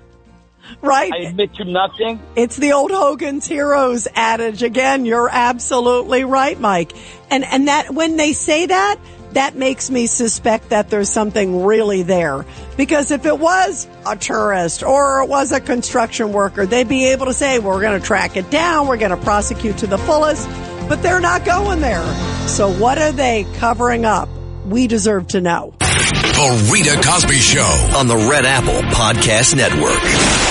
Right. 0.81 1.13
I 1.13 1.29
admit 1.29 1.53
to 1.55 1.65
nothing. 1.65 2.21
It's 2.35 2.57
the 2.57 2.73
old 2.73 2.91
Hogan's 2.91 3.47
Heroes 3.47 4.07
adage 4.15 4.63
again. 4.63 5.05
You're 5.05 5.29
absolutely 5.31 6.23
right, 6.25 6.59
Mike. 6.59 6.93
And, 7.29 7.45
and 7.45 7.67
that, 7.67 7.93
when 7.93 8.17
they 8.17 8.33
say 8.33 8.65
that, 8.65 8.97
that 9.33 9.55
makes 9.55 9.89
me 9.89 10.07
suspect 10.07 10.69
that 10.69 10.89
there's 10.89 11.09
something 11.09 11.63
really 11.63 12.03
there. 12.03 12.45
Because 12.77 13.11
if 13.11 13.25
it 13.25 13.37
was 13.37 13.87
a 14.05 14.15
tourist 14.15 14.83
or 14.83 15.23
it 15.23 15.29
was 15.29 15.51
a 15.51 15.59
construction 15.59 16.33
worker, 16.33 16.65
they'd 16.65 16.87
be 16.87 17.05
able 17.11 17.27
to 17.27 17.33
say, 17.33 17.59
we're 17.59 17.81
going 17.81 17.99
to 17.99 18.05
track 18.05 18.37
it 18.37 18.49
down. 18.49 18.87
We're 18.87 18.97
going 18.97 19.11
to 19.11 19.23
prosecute 19.23 19.79
to 19.79 19.87
the 19.87 19.97
fullest, 19.97 20.47
but 20.87 21.01
they're 21.01 21.21
not 21.21 21.45
going 21.45 21.79
there. 21.81 22.05
So 22.47 22.71
what 22.71 22.97
are 22.97 23.11
they 23.11 23.45
covering 23.55 24.05
up? 24.05 24.29
We 24.65 24.87
deserve 24.87 25.27
to 25.29 25.41
know. 25.41 25.73
The 25.79 26.69
Rita 26.71 27.01
Cosby 27.07 27.35
Show 27.35 27.91
on 27.95 28.07
the 28.07 28.17
Red 28.17 28.45
Apple 28.45 28.81
Podcast 28.91 29.55
Network. 29.55 30.42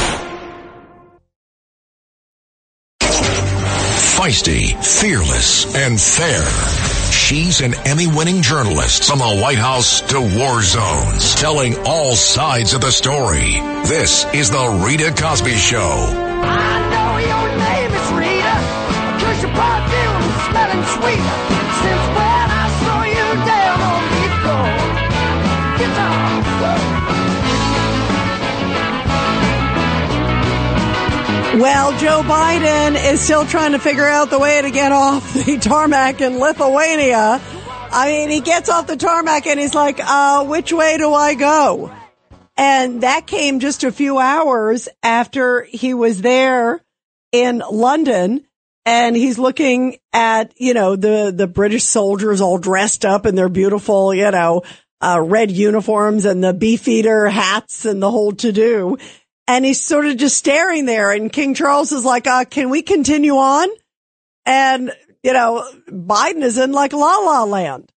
Feisty, 4.22 4.72
fearless, 4.84 5.74
and 5.74 6.00
fair. 6.00 6.44
She's 7.10 7.60
an 7.60 7.74
Emmy 7.84 8.06
winning 8.06 8.40
journalist 8.40 9.02
from 9.02 9.18
the 9.18 9.40
White 9.42 9.58
House 9.58 10.00
to 10.12 10.20
war 10.20 10.62
zones, 10.62 11.34
telling 11.34 11.76
all 11.84 12.14
sides 12.14 12.72
of 12.72 12.82
the 12.82 12.92
story. 12.92 13.50
This 13.84 14.24
is 14.32 14.48
the 14.48 14.84
Rita 14.86 15.12
Cosby 15.20 15.56
Show. 15.56 16.06
I 16.08 16.78
know 16.92 17.18
your 17.18 17.48
name 17.66 17.90
is 17.90 18.12
Rita, 18.12 19.26
cause 19.26 19.42
your 19.42 19.50
perfume 19.58 20.22
is 20.30 20.42
smelling 20.46 20.84
sweet. 20.86 21.61
Well, 31.54 31.92
Joe 31.98 32.22
Biden 32.22 32.96
is 33.12 33.20
still 33.20 33.44
trying 33.44 33.72
to 33.72 33.78
figure 33.78 34.06
out 34.06 34.30
the 34.30 34.38
way 34.38 34.62
to 34.62 34.70
get 34.70 34.90
off 34.90 35.34
the 35.44 35.58
tarmac 35.58 36.22
in 36.22 36.38
Lithuania. 36.38 37.42
I 37.90 38.06
mean, 38.06 38.30
he 38.30 38.40
gets 38.40 38.70
off 38.70 38.86
the 38.86 38.96
tarmac 38.96 39.46
and 39.46 39.60
he's 39.60 39.74
like, 39.74 40.00
uh, 40.00 40.46
which 40.46 40.72
way 40.72 40.96
do 40.96 41.12
I 41.12 41.34
go? 41.34 41.92
And 42.56 43.02
that 43.02 43.26
came 43.26 43.60
just 43.60 43.84
a 43.84 43.92
few 43.92 44.18
hours 44.18 44.88
after 45.02 45.62
he 45.64 45.92
was 45.92 46.22
there 46.22 46.82
in 47.32 47.62
London 47.70 48.46
and 48.86 49.14
he's 49.14 49.38
looking 49.38 49.98
at, 50.14 50.54
you 50.56 50.72
know, 50.72 50.96
the, 50.96 51.34
the 51.36 51.46
British 51.46 51.84
soldiers 51.84 52.40
all 52.40 52.56
dressed 52.56 53.04
up 53.04 53.26
in 53.26 53.34
their 53.34 53.50
beautiful, 53.50 54.14
you 54.14 54.30
know, 54.30 54.62
uh, 55.02 55.20
red 55.20 55.50
uniforms 55.50 56.24
and 56.24 56.42
the 56.42 56.54
beefeater 56.54 57.28
hats 57.28 57.84
and 57.84 58.02
the 58.02 58.10
whole 58.10 58.32
to 58.32 58.52
do. 58.52 58.96
And 59.46 59.64
he's 59.64 59.84
sort 59.84 60.06
of 60.06 60.16
just 60.16 60.36
staring 60.36 60.86
there. 60.86 61.12
And 61.12 61.32
King 61.32 61.54
Charles 61.54 61.92
is 61.92 62.04
like, 62.04 62.26
uh, 62.26 62.44
can 62.44 62.70
we 62.70 62.82
continue 62.82 63.34
on? 63.34 63.68
And, 64.46 64.92
you 65.22 65.32
know, 65.32 65.68
Biden 65.88 66.42
is 66.42 66.58
in 66.58 66.72
like 66.72 66.92
la 66.92 67.18
la 67.18 67.44
land. 67.44 67.90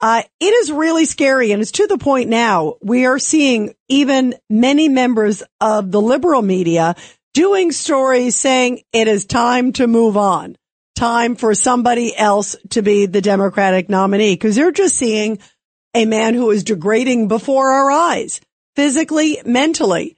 Uh, 0.00 0.22
it 0.40 0.52
is 0.52 0.72
really 0.72 1.04
scary. 1.04 1.52
And 1.52 1.62
it's 1.62 1.72
to 1.72 1.86
the 1.86 1.96
point 1.96 2.28
now 2.28 2.74
we 2.82 3.06
are 3.06 3.20
seeing 3.20 3.74
even 3.88 4.34
many 4.50 4.88
members 4.88 5.42
of 5.60 5.92
the 5.92 6.00
liberal 6.00 6.42
media 6.42 6.96
doing 7.34 7.72
stories 7.72 8.36
saying 8.36 8.82
it 8.92 9.08
is 9.08 9.24
time 9.24 9.72
to 9.74 9.86
move 9.86 10.16
on, 10.16 10.56
time 10.96 11.36
for 11.36 11.54
somebody 11.54 12.14
else 12.16 12.56
to 12.70 12.82
be 12.82 13.06
the 13.06 13.22
Democratic 13.22 13.88
nominee. 13.88 14.36
Cause 14.36 14.56
they're 14.56 14.72
just 14.72 14.96
seeing 14.96 15.38
a 15.94 16.04
man 16.04 16.34
who 16.34 16.50
is 16.50 16.64
degrading 16.64 17.28
before 17.28 17.70
our 17.70 17.90
eyes, 17.90 18.40
physically, 18.74 19.40
mentally. 19.44 20.16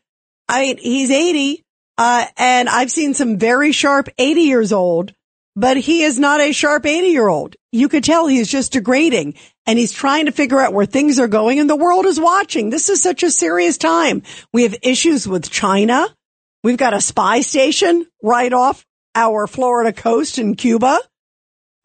I 0.48 0.76
he's 0.78 1.10
80, 1.10 1.64
uh, 1.98 2.26
and 2.36 2.68
I've 2.68 2.90
seen 2.90 3.14
some 3.14 3.38
very 3.38 3.72
sharp 3.72 4.08
80 4.18 4.40
years 4.42 4.72
old, 4.72 5.12
but 5.56 5.76
he 5.76 6.02
is 6.02 6.18
not 6.18 6.40
a 6.40 6.52
sharp 6.52 6.86
80 6.86 7.08
year 7.08 7.28
old. 7.28 7.56
You 7.72 7.88
could 7.88 8.04
tell 8.04 8.26
he's 8.26 8.48
just 8.48 8.72
degrading 8.72 9.34
and 9.66 9.78
he's 9.78 9.92
trying 9.92 10.26
to 10.26 10.32
figure 10.32 10.60
out 10.60 10.72
where 10.72 10.86
things 10.86 11.18
are 11.18 11.28
going 11.28 11.58
and 11.58 11.68
the 11.68 11.76
world 11.76 12.06
is 12.06 12.20
watching. 12.20 12.70
This 12.70 12.88
is 12.88 13.02
such 13.02 13.22
a 13.22 13.30
serious 13.30 13.78
time. 13.78 14.22
We 14.52 14.64
have 14.64 14.76
issues 14.82 15.26
with 15.26 15.50
China. 15.50 16.06
We've 16.62 16.76
got 16.76 16.94
a 16.94 17.00
spy 17.00 17.40
station 17.40 18.06
right 18.22 18.52
off 18.52 18.84
our 19.14 19.46
Florida 19.46 19.92
coast 19.92 20.38
in 20.38 20.54
Cuba. 20.54 20.98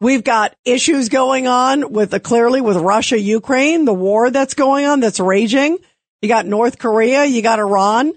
We've 0.00 0.24
got 0.24 0.56
issues 0.64 1.10
going 1.10 1.46
on 1.46 1.92
with 1.92 2.12
the, 2.12 2.20
clearly 2.20 2.62
with 2.62 2.78
Russia, 2.78 3.18
Ukraine, 3.18 3.84
the 3.84 3.92
war 3.92 4.30
that's 4.30 4.54
going 4.54 4.86
on, 4.86 5.00
that's 5.00 5.20
raging. 5.20 5.76
You 6.22 6.28
got 6.28 6.46
North 6.46 6.78
Korea, 6.78 7.26
you 7.26 7.42
got 7.42 7.58
Iran. 7.58 8.14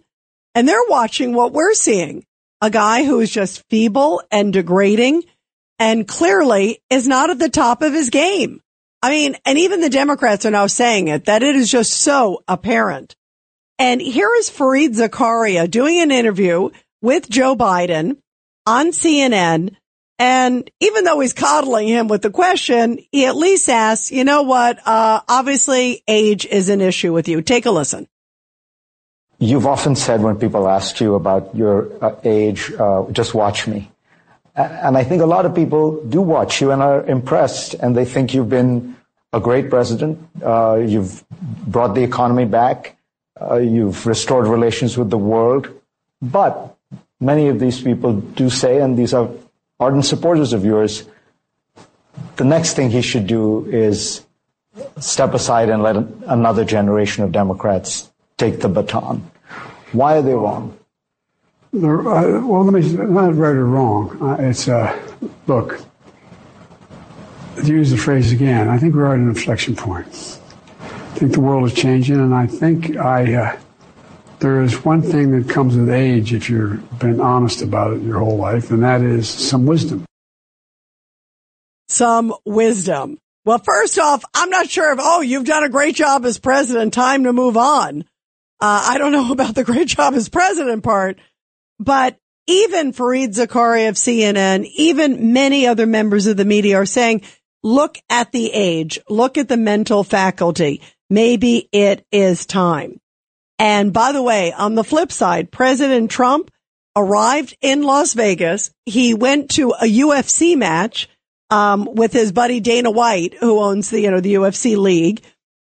And 0.56 0.68
they're 0.68 0.88
watching 0.88 1.34
what 1.34 1.54
we're 1.54 1.74
seeing. 1.74 2.26
A 2.62 2.70
guy 2.70 3.04
who 3.04 3.20
is 3.20 3.32
just 3.32 3.64
feeble 3.70 4.22
and 4.32 4.54
degrading 4.54 5.24
and 5.80 6.08
clearly 6.08 6.80
is 6.89 7.08
not 7.08 7.30
at 7.30 7.39
the 7.39 7.49
top 7.49 7.82
of 7.82 7.93
his 7.93 8.10
game. 8.10 8.62
I 9.01 9.10
mean, 9.10 9.36
and 9.45 9.58
even 9.58 9.82
the 9.82 9.89
Democrats 9.89 10.45
are 10.45 10.51
now 10.51 10.68
saying 10.68 11.10
it, 11.10 11.26
that 11.26 11.43
it 11.43 11.58
is 11.58 11.70
just 11.70 11.91
so 11.91 12.43
apparent. 12.47 13.16
And 13.78 14.01
here 14.01 14.34
is 14.36 14.49
Fareed 14.49 14.95
Zakaria 14.95 15.70
doing 15.70 15.99
an 15.99 16.12
interview 16.12 16.70
with 17.01 17.30
Joe 17.30 17.56
Biden 17.56 18.18
on 18.66 18.91
CNN. 18.91 19.76
And 20.20 20.70
even 20.80 21.04
though 21.04 21.20
he's 21.20 21.34
coddling 21.34 21.89
him 21.89 22.08
with 22.08 22.22
the 22.22 22.30
question, 22.30 22.99
he 23.12 23.26
at 23.26 23.36
least 23.36 23.68
asks, 23.68 24.10
you 24.10 24.24
know 24.24 24.43
what? 24.43 24.80
Uh, 24.88 25.20
obviously 25.28 26.01
age 26.08 26.45
is 26.45 26.70
an 26.70 26.80
issue 26.80 27.12
with 27.12 27.28
you. 27.28 27.41
Take 27.41 27.66
a 27.66 27.72
listen. 27.72 28.08
You've 29.44 29.68
often 29.68 29.98
said 29.98 30.24
when 30.24 30.38
people 30.38 30.70
ask 30.70 31.02
you 31.02 31.16
about 31.16 31.54
your 31.54 31.91
uh, 32.02 32.16
age, 32.24 32.72
uh, 32.80 33.04
just 33.12 33.34
watch 33.34 33.68
me. 33.68 33.91
And 34.56 34.98
I 34.98 35.04
think 35.04 35.22
a 35.22 35.26
lot 35.26 35.46
of 35.46 35.54
people 35.54 36.02
do 36.06 36.22
watch 36.22 36.62
you 36.62 36.72
and 36.72 36.82
are 36.82 37.04
impressed 37.06 37.74
and 37.74 37.94
they 37.94 38.06
think 38.06 38.34
you've 38.34 38.48
been 38.48 38.96
a 39.34 39.41
great 39.41 39.70
president. 39.70 40.18
Uh, 40.41 40.76
you've 40.76 41.28
brought 41.68 41.94
the 41.94 42.04
economy 42.04 42.46
back. 42.46 42.96
Uh, 43.36 43.58
you've 43.58 44.08
restored 44.08 44.48
relations 44.48 44.98
with 44.98 45.10
the 45.10 45.18
world. 45.18 45.68
But 46.22 46.78
many 47.20 47.50
of 47.50 47.60
these 47.60 47.82
people 47.82 48.14
do 48.14 48.50
say, 48.50 48.80
and 48.80 48.98
these 48.98 49.14
are 49.14 49.30
ardent 49.78 50.06
supporters 50.06 50.54
of 50.54 50.64
yours, 50.64 51.04
the 52.38 52.46
next 52.46 52.76
thing 52.76 52.91
he 52.91 53.02
should 53.02 53.28
do 53.28 53.66
is 53.66 54.24
step 55.02 55.34
aside 55.34 55.68
and 55.68 55.84
let 55.84 55.98
another 55.98 56.64
generation 56.64 57.26
of 57.26 57.34
Democrats 57.34 58.10
take 58.38 58.62
the 58.62 58.70
baton. 58.70 59.30
Why 59.94 60.18
are 60.18 60.22
they 60.22 60.34
wrong? 60.34 60.78
Uh, 61.74 61.80
well, 61.80 62.64
let 62.64 62.74
me 62.74 62.94
not 62.94 63.36
right 63.36 63.56
or 63.56 63.66
wrong. 63.66 64.22
Uh, 64.22 64.36
it's 64.39 64.68
uh, 64.68 65.00
look. 65.48 65.80
To 67.58 67.68
use 67.68 67.91
the 67.91 67.98
phrase 67.98 68.32
again, 68.32 68.68
I 68.68 68.78
think 68.78 68.96
we're 68.96 69.14
at 69.14 69.20
an 69.20 69.30
inflection 69.30 69.76
point. 69.76 70.08
I 70.82 71.16
think 71.16 71.34
the 71.34 71.39
world 71.39 71.66
is 71.66 71.74
changing, 71.74 72.20
and 72.20 72.34
I 72.34 72.48
think 72.48 72.98
I 72.98 73.34
uh, 73.36 73.60
there 74.39 74.62
is 74.62 74.84
one 74.84 75.02
thing 75.02 75.32
that 75.39 75.50
comes 75.50 75.78
with 75.78 75.89
age 75.89 76.34
if 76.34 76.50
you've 76.50 77.00
been 77.00 77.22
honest 77.22 77.62
about 77.62 77.94
it 77.94 78.02
your 78.02 78.20
whole 78.20 78.38
life, 78.38 78.72
and 78.72 78.84
that 78.84 79.02
is 79.02 79.30
some 79.30 79.66
wisdom. 79.66 80.06
Some 81.88 82.34
wisdom. 82.44 83.20
Well, 83.46 83.60
first 83.60 84.00
off, 84.00 84.24
I'm 84.34 84.50
not 84.50 84.70
sure 84.70 84.91
if, 84.94 85.00
oh, 85.02 85.22
you've 85.22 85.46
done 85.46 85.64
a 85.64 85.70
great 85.70 85.96
job 85.96 86.26
as 86.26 86.39
president, 86.39 86.94
time 86.94 87.24
to 87.26 87.34
move 87.34 87.56
on. 87.58 88.06
Uh, 88.64 88.82
I 88.86 88.97
don't 88.97 89.11
know 89.11 89.32
about 89.34 89.55
the 89.55 89.66
great 89.66 89.89
job 89.89 90.14
as 90.14 90.30
president 90.30 90.84
part, 90.84 91.20
but 91.80 92.18
even 92.47 92.93
Fareed 92.93 93.36
Zakaria 93.36 93.89
of 93.89 93.95
CNN, 93.95 94.66
even 94.76 95.34
many 95.34 95.68
other 95.68 95.86
members 95.86 96.28
of 96.28 96.38
the 96.38 96.45
media 96.45 96.78
are 96.78 96.86
saying, 96.86 97.24
look 97.61 97.97
at 98.09 98.32
the 98.32 98.51
age, 98.51 98.99
look 99.09 99.38
at 99.38 99.49
the 99.49 99.57
mental 99.57 100.03
faculty. 100.03 100.82
Maybe 101.09 101.68
it 101.74 102.05
is 102.11 102.45
time. 102.45 102.99
And 103.59 103.91
by 103.91 104.14
the 104.14 104.24
way, 104.24 104.53
on 104.53 104.76
the 104.76 104.84
flip 104.84 105.11
side, 105.11 105.51
President 105.51 106.09
Trump 106.09 106.49
arrived 106.95 107.57
in 107.61 107.84
Las 107.84 108.14
Vegas. 108.14 108.72
He 108.86 109.14
went 109.14 109.51
to 109.51 109.72
a 109.72 109.86
UFC 109.86 110.57
match, 110.57 111.09
um, 111.49 111.88
with 111.93 112.14
his 112.14 112.32
buddy 112.32 112.61
Dana 112.61 112.91
White, 112.91 113.36
who 113.36 113.59
owns 113.59 113.89
the, 113.89 114.01
you 114.01 114.09
know, 114.09 114.22
the 114.22 114.36
UFC 114.36 114.78
league. 114.78 115.22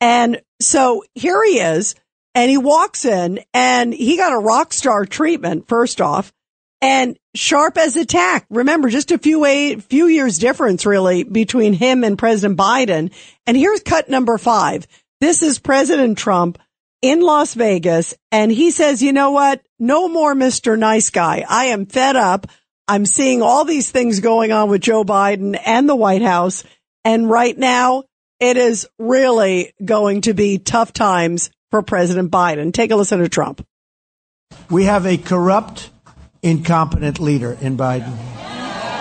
And 0.01 0.41
so 0.61 1.05
here 1.15 1.43
he 1.45 1.61
is 1.61 1.95
and 2.39 2.49
he 2.49 2.57
walks 2.57 3.05
in 3.05 3.41
and 3.53 3.93
he 3.93 4.17
got 4.17 4.33
a 4.33 4.39
rock 4.39 4.73
star 4.73 5.05
treatment 5.05 5.67
first 5.67 6.01
off 6.01 6.33
and 6.81 7.19
sharp 7.35 7.77
as 7.77 7.97
a 7.97 8.07
tack. 8.07 8.47
Remember, 8.49 8.89
just 8.89 9.11
a 9.11 9.19
few 9.19 9.45
a 9.45 9.75
few 9.75 10.07
years 10.07 10.39
difference 10.39 10.87
really 10.87 11.25
between 11.25 11.73
him 11.73 12.05
and 12.05 12.17
President 12.17 12.57
Biden. 12.57 13.13
And 13.45 13.57
here's 13.57 13.81
cut 13.81 14.09
number 14.09 14.39
five. 14.39 14.87
This 15.21 15.43
is 15.43 15.59
President 15.59 16.17
Trump 16.17 16.61
in 17.03 17.23
Las 17.23 17.55
Vegas. 17.55 18.15
And 18.31 18.53
he 18.53 18.71
says, 18.71 19.03
you 19.03 19.13
know 19.13 19.33
what? 19.33 19.61
No 19.81 20.07
more 20.07 20.33
Mr. 20.33 20.79
Nice 20.79 21.11
Guy. 21.11 21.45
I 21.49 21.67
am 21.67 21.87
fed 21.87 22.15
up. 22.15 22.47
I'm 22.87 23.05
seeing 23.05 23.43
all 23.43 23.65
these 23.65 23.91
things 23.91 24.21
going 24.21 24.53
on 24.53 24.71
with 24.71 24.83
Joe 24.83 25.03
Biden 25.03 25.61
and 25.67 25.89
the 25.89 25.97
White 25.97 26.23
House. 26.23 26.63
And 27.05 27.29
right 27.29 27.59
now 27.59 28.05
it 28.39 28.57
is 28.57 28.87
really 28.97 29.73
going 29.85 30.21
to 30.21 30.35
be 30.35 30.59
tough 30.59 30.93
times 30.93 31.51
for 31.71 31.83
President 31.83 32.31
Biden. 32.31 32.73
Take 32.73 32.91
a 32.91 32.97
listen 32.97 33.21
to 33.21 33.29
Trump. 33.29 33.67
We 34.71 34.85
have 34.85 35.07
a 35.07 35.17
corrupt, 35.17 35.91
incompetent 36.43 37.21
leader 37.21 37.57
in 37.61 37.77
Biden. 37.77 38.17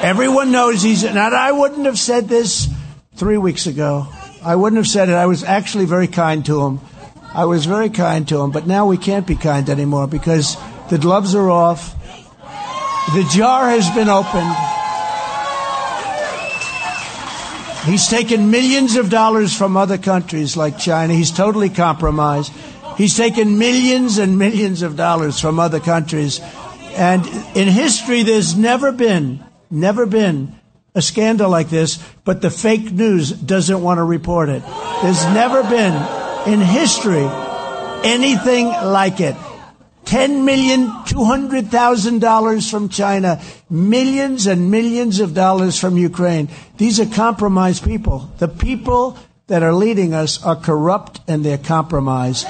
Everyone 0.03 0.51
knows 0.51 0.81
he's, 0.81 1.03
and 1.03 1.17
I 1.17 1.51
wouldn't 1.51 1.85
have 1.85 1.97
said 1.97 2.27
this 2.27 2.67
three 3.15 3.37
weeks 3.37 3.65
ago. 3.65 4.07
I 4.43 4.55
wouldn't 4.55 4.77
have 4.77 4.87
said 4.87 5.09
it. 5.09 5.13
I 5.13 5.25
was 5.25 5.43
actually 5.43 5.85
very 5.85 6.07
kind 6.07 6.45
to 6.45 6.63
him. 6.63 6.79
I 7.33 7.45
was 7.45 7.65
very 7.65 7.89
kind 7.89 8.27
to 8.29 8.41
him, 8.41 8.51
but 8.51 8.67
now 8.67 8.87
we 8.87 8.97
can't 8.97 9.27
be 9.27 9.35
kind 9.35 9.69
anymore 9.69 10.07
because 10.07 10.55
the 10.89 10.97
gloves 10.97 11.35
are 11.35 11.49
off. 11.49 11.95
The 13.13 13.27
jar 13.33 13.69
has 13.69 13.89
been 13.91 14.09
opened. 14.09 14.66
He's 17.87 18.07
taken 18.07 18.51
millions 18.51 18.95
of 18.97 19.09
dollars 19.09 19.55
from 19.55 19.77
other 19.77 19.97
countries 19.97 20.57
like 20.57 20.77
China. 20.77 21.13
He's 21.13 21.31
totally 21.31 21.69
compromised. 21.69 22.51
He's 22.97 23.15
taken 23.15 23.57
millions 23.57 24.17
and 24.17 24.37
millions 24.37 24.81
of 24.81 24.95
dollars 24.95 25.39
from 25.39 25.59
other 25.59 25.79
countries. 25.79 26.41
And 26.95 27.25
in 27.55 27.67
history, 27.67 28.23
there's 28.23 28.57
never 28.57 28.91
been, 28.91 29.43
never 29.71 30.05
been 30.05 30.59
a 30.95 31.01
scandal 31.01 31.49
like 31.49 31.69
this, 31.69 32.03
but 32.25 32.41
the 32.41 32.49
fake 32.49 32.91
news 32.91 33.31
doesn't 33.31 33.81
want 33.81 33.99
to 33.99 34.03
report 34.03 34.49
it. 34.49 34.63
There's 35.01 35.23
never 35.25 35.63
been 35.63 35.93
in 36.51 36.59
history 36.59 37.27
anything 38.03 38.67
like 38.67 39.19
it. 39.19 39.35
Ten 40.07 40.45
million, 40.45 40.89
two 41.05 41.25
hundred 41.25 41.67
thousand 41.67 42.19
dollars 42.19 42.71
from 42.71 42.87
China, 42.87 43.41
millions 43.69 44.47
and 44.47 44.71
millions 44.71 45.19
of 45.19 45.33
dollars 45.33 45.77
from 45.77 45.97
Ukraine. 45.97 46.47
These 46.77 47.01
are 47.01 47.05
compromised 47.05 47.83
people. 47.83 48.31
The 48.37 48.47
people 48.47 49.17
that 49.47 49.63
are 49.63 49.73
leading 49.73 50.13
us 50.13 50.41
are 50.45 50.55
corrupt 50.55 51.19
and 51.27 51.43
they're 51.43 51.57
compromised. 51.57 52.47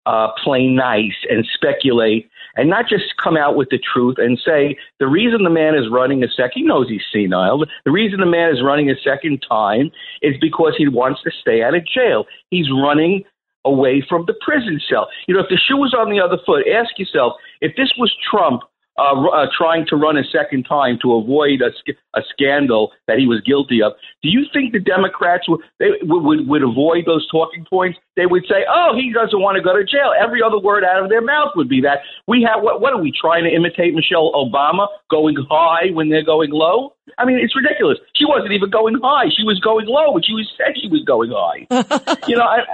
uh, 0.07 0.29
play 0.43 0.67
nice 0.67 1.15
and 1.29 1.47
speculate 1.55 2.29
and 2.57 2.71
not 2.71 2.89
just 2.89 3.05
come 3.23 3.37
out 3.37 3.57
with 3.57 3.69
the 3.71 3.79
truth 3.79 4.17
and 4.19 4.39
say 4.45 4.77
the 4.99 5.07
reason 5.07 5.45
the 5.45 5.51
man 5.51 5.75
is 5.75 5.91
running 5.91 6.25
a 6.25 6.29
second, 6.29 6.53
he 6.55 6.63
knows 6.63 6.89
he's 6.89 7.03
senile. 7.13 7.65
The 7.85 7.91
reason 7.91 8.21
the 8.21 8.27
man 8.27 8.51
is 8.51 8.63
running 8.63 8.91
a 8.91 8.97
second 9.05 9.45
time 9.49 9.91
is 10.23 10.35
because 10.41 10.75
he 10.77 10.89
wants 10.89 11.23
to 11.23 11.31
stay 11.41 11.63
out 11.63 11.75
of 11.75 11.87
jail. 11.87 12.25
He's 12.51 12.71
running 12.71 13.25
away 13.65 14.05
from 14.09 14.25
the 14.27 14.35
prison 14.41 14.81
cell. 14.89 15.09
You 15.27 15.35
know, 15.35 15.41
if 15.41 15.49
the 15.51 15.59
shoe 15.59 15.77
was 15.77 15.93
on 15.93 16.11
the 16.11 16.21
other 16.21 16.39
foot, 16.47 16.65
ask 16.69 16.99
yourself 16.99 17.35
if 17.61 17.77
this 17.77 17.93
was 17.99 18.15
Trump 18.31 18.63
uh, 18.99 19.13
uh, 19.29 19.47
trying 19.57 19.87
to 19.89 19.97
run 19.97 20.17
a 20.17 20.25
second 20.25 20.65
time 20.65 20.99
to 21.03 21.15
avoid 21.15 21.61
a, 21.61 21.71
a 22.19 22.23
scandal 22.33 22.93
that 23.07 23.19
he 23.19 23.27
was 23.27 23.41
guilty 23.43 23.83
of. 23.83 23.93
Do 24.23 24.31
you 24.31 24.47
think 24.53 24.73
the 24.73 24.81
Democrats 24.81 25.49
would, 25.49 25.61
they, 25.79 25.91
would, 26.03 26.49
would 26.49 26.63
avoid 26.63 27.05
those 27.07 27.29
talking 27.31 27.67
points? 27.69 27.99
They 28.17 28.27
would 28.27 28.45
say, 28.49 28.65
"Oh, 28.69 28.93
he 28.97 29.13
doesn't 29.13 29.39
want 29.39 29.57
to 29.57 29.63
go 29.63 29.77
to 29.77 29.85
jail." 29.85 30.13
Every 30.19 30.43
other 30.43 30.59
word 30.59 30.85
out 30.85 31.03
of 31.03 31.11
their 31.11 31.21
mouth 31.21 31.53
would 31.57 31.69
be 31.69 31.83
that. 31.83 32.01
We 32.27 32.47
have 32.49 32.63
what? 32.63 32.81
What 32.81 32.95
are 32.95 33.01
we 33.01 33.13
trying 33.13 33.45
to 33.45 33.51
imitate 33.51 33.95
Michelle 33.95 34.33
Obama, 34.33 34.89
going 35.11 35.37
high 35.51 35.93
when 35.93 36.09
they're 36.09 36.25
going 36.25 36.51
low? 36.51 36.95
I 37.19 37.25
mean, 37.25 37.39
it's 37.39 37.55
ridiculous. 37.55 37.99
She 38.15 38.25
wasn't 38.25 38.53
even 38.53 38.71
going 38.71 38.99
high; 39.03 39.29
she 39.37 39.45
was 39.45 39.61
going 39.61 39.87
low, 39.87 40.15
but 40.15 40.25
she 40.25 40.33
was 40.33 40.49
said 40.57 40.75
she 40.81 40.89
was 40.89 41.05
going 41.05 41.31
high. 41.31 41.69
you 42.29 42.37
know, 42.37 42.45
I, 42.45 42.65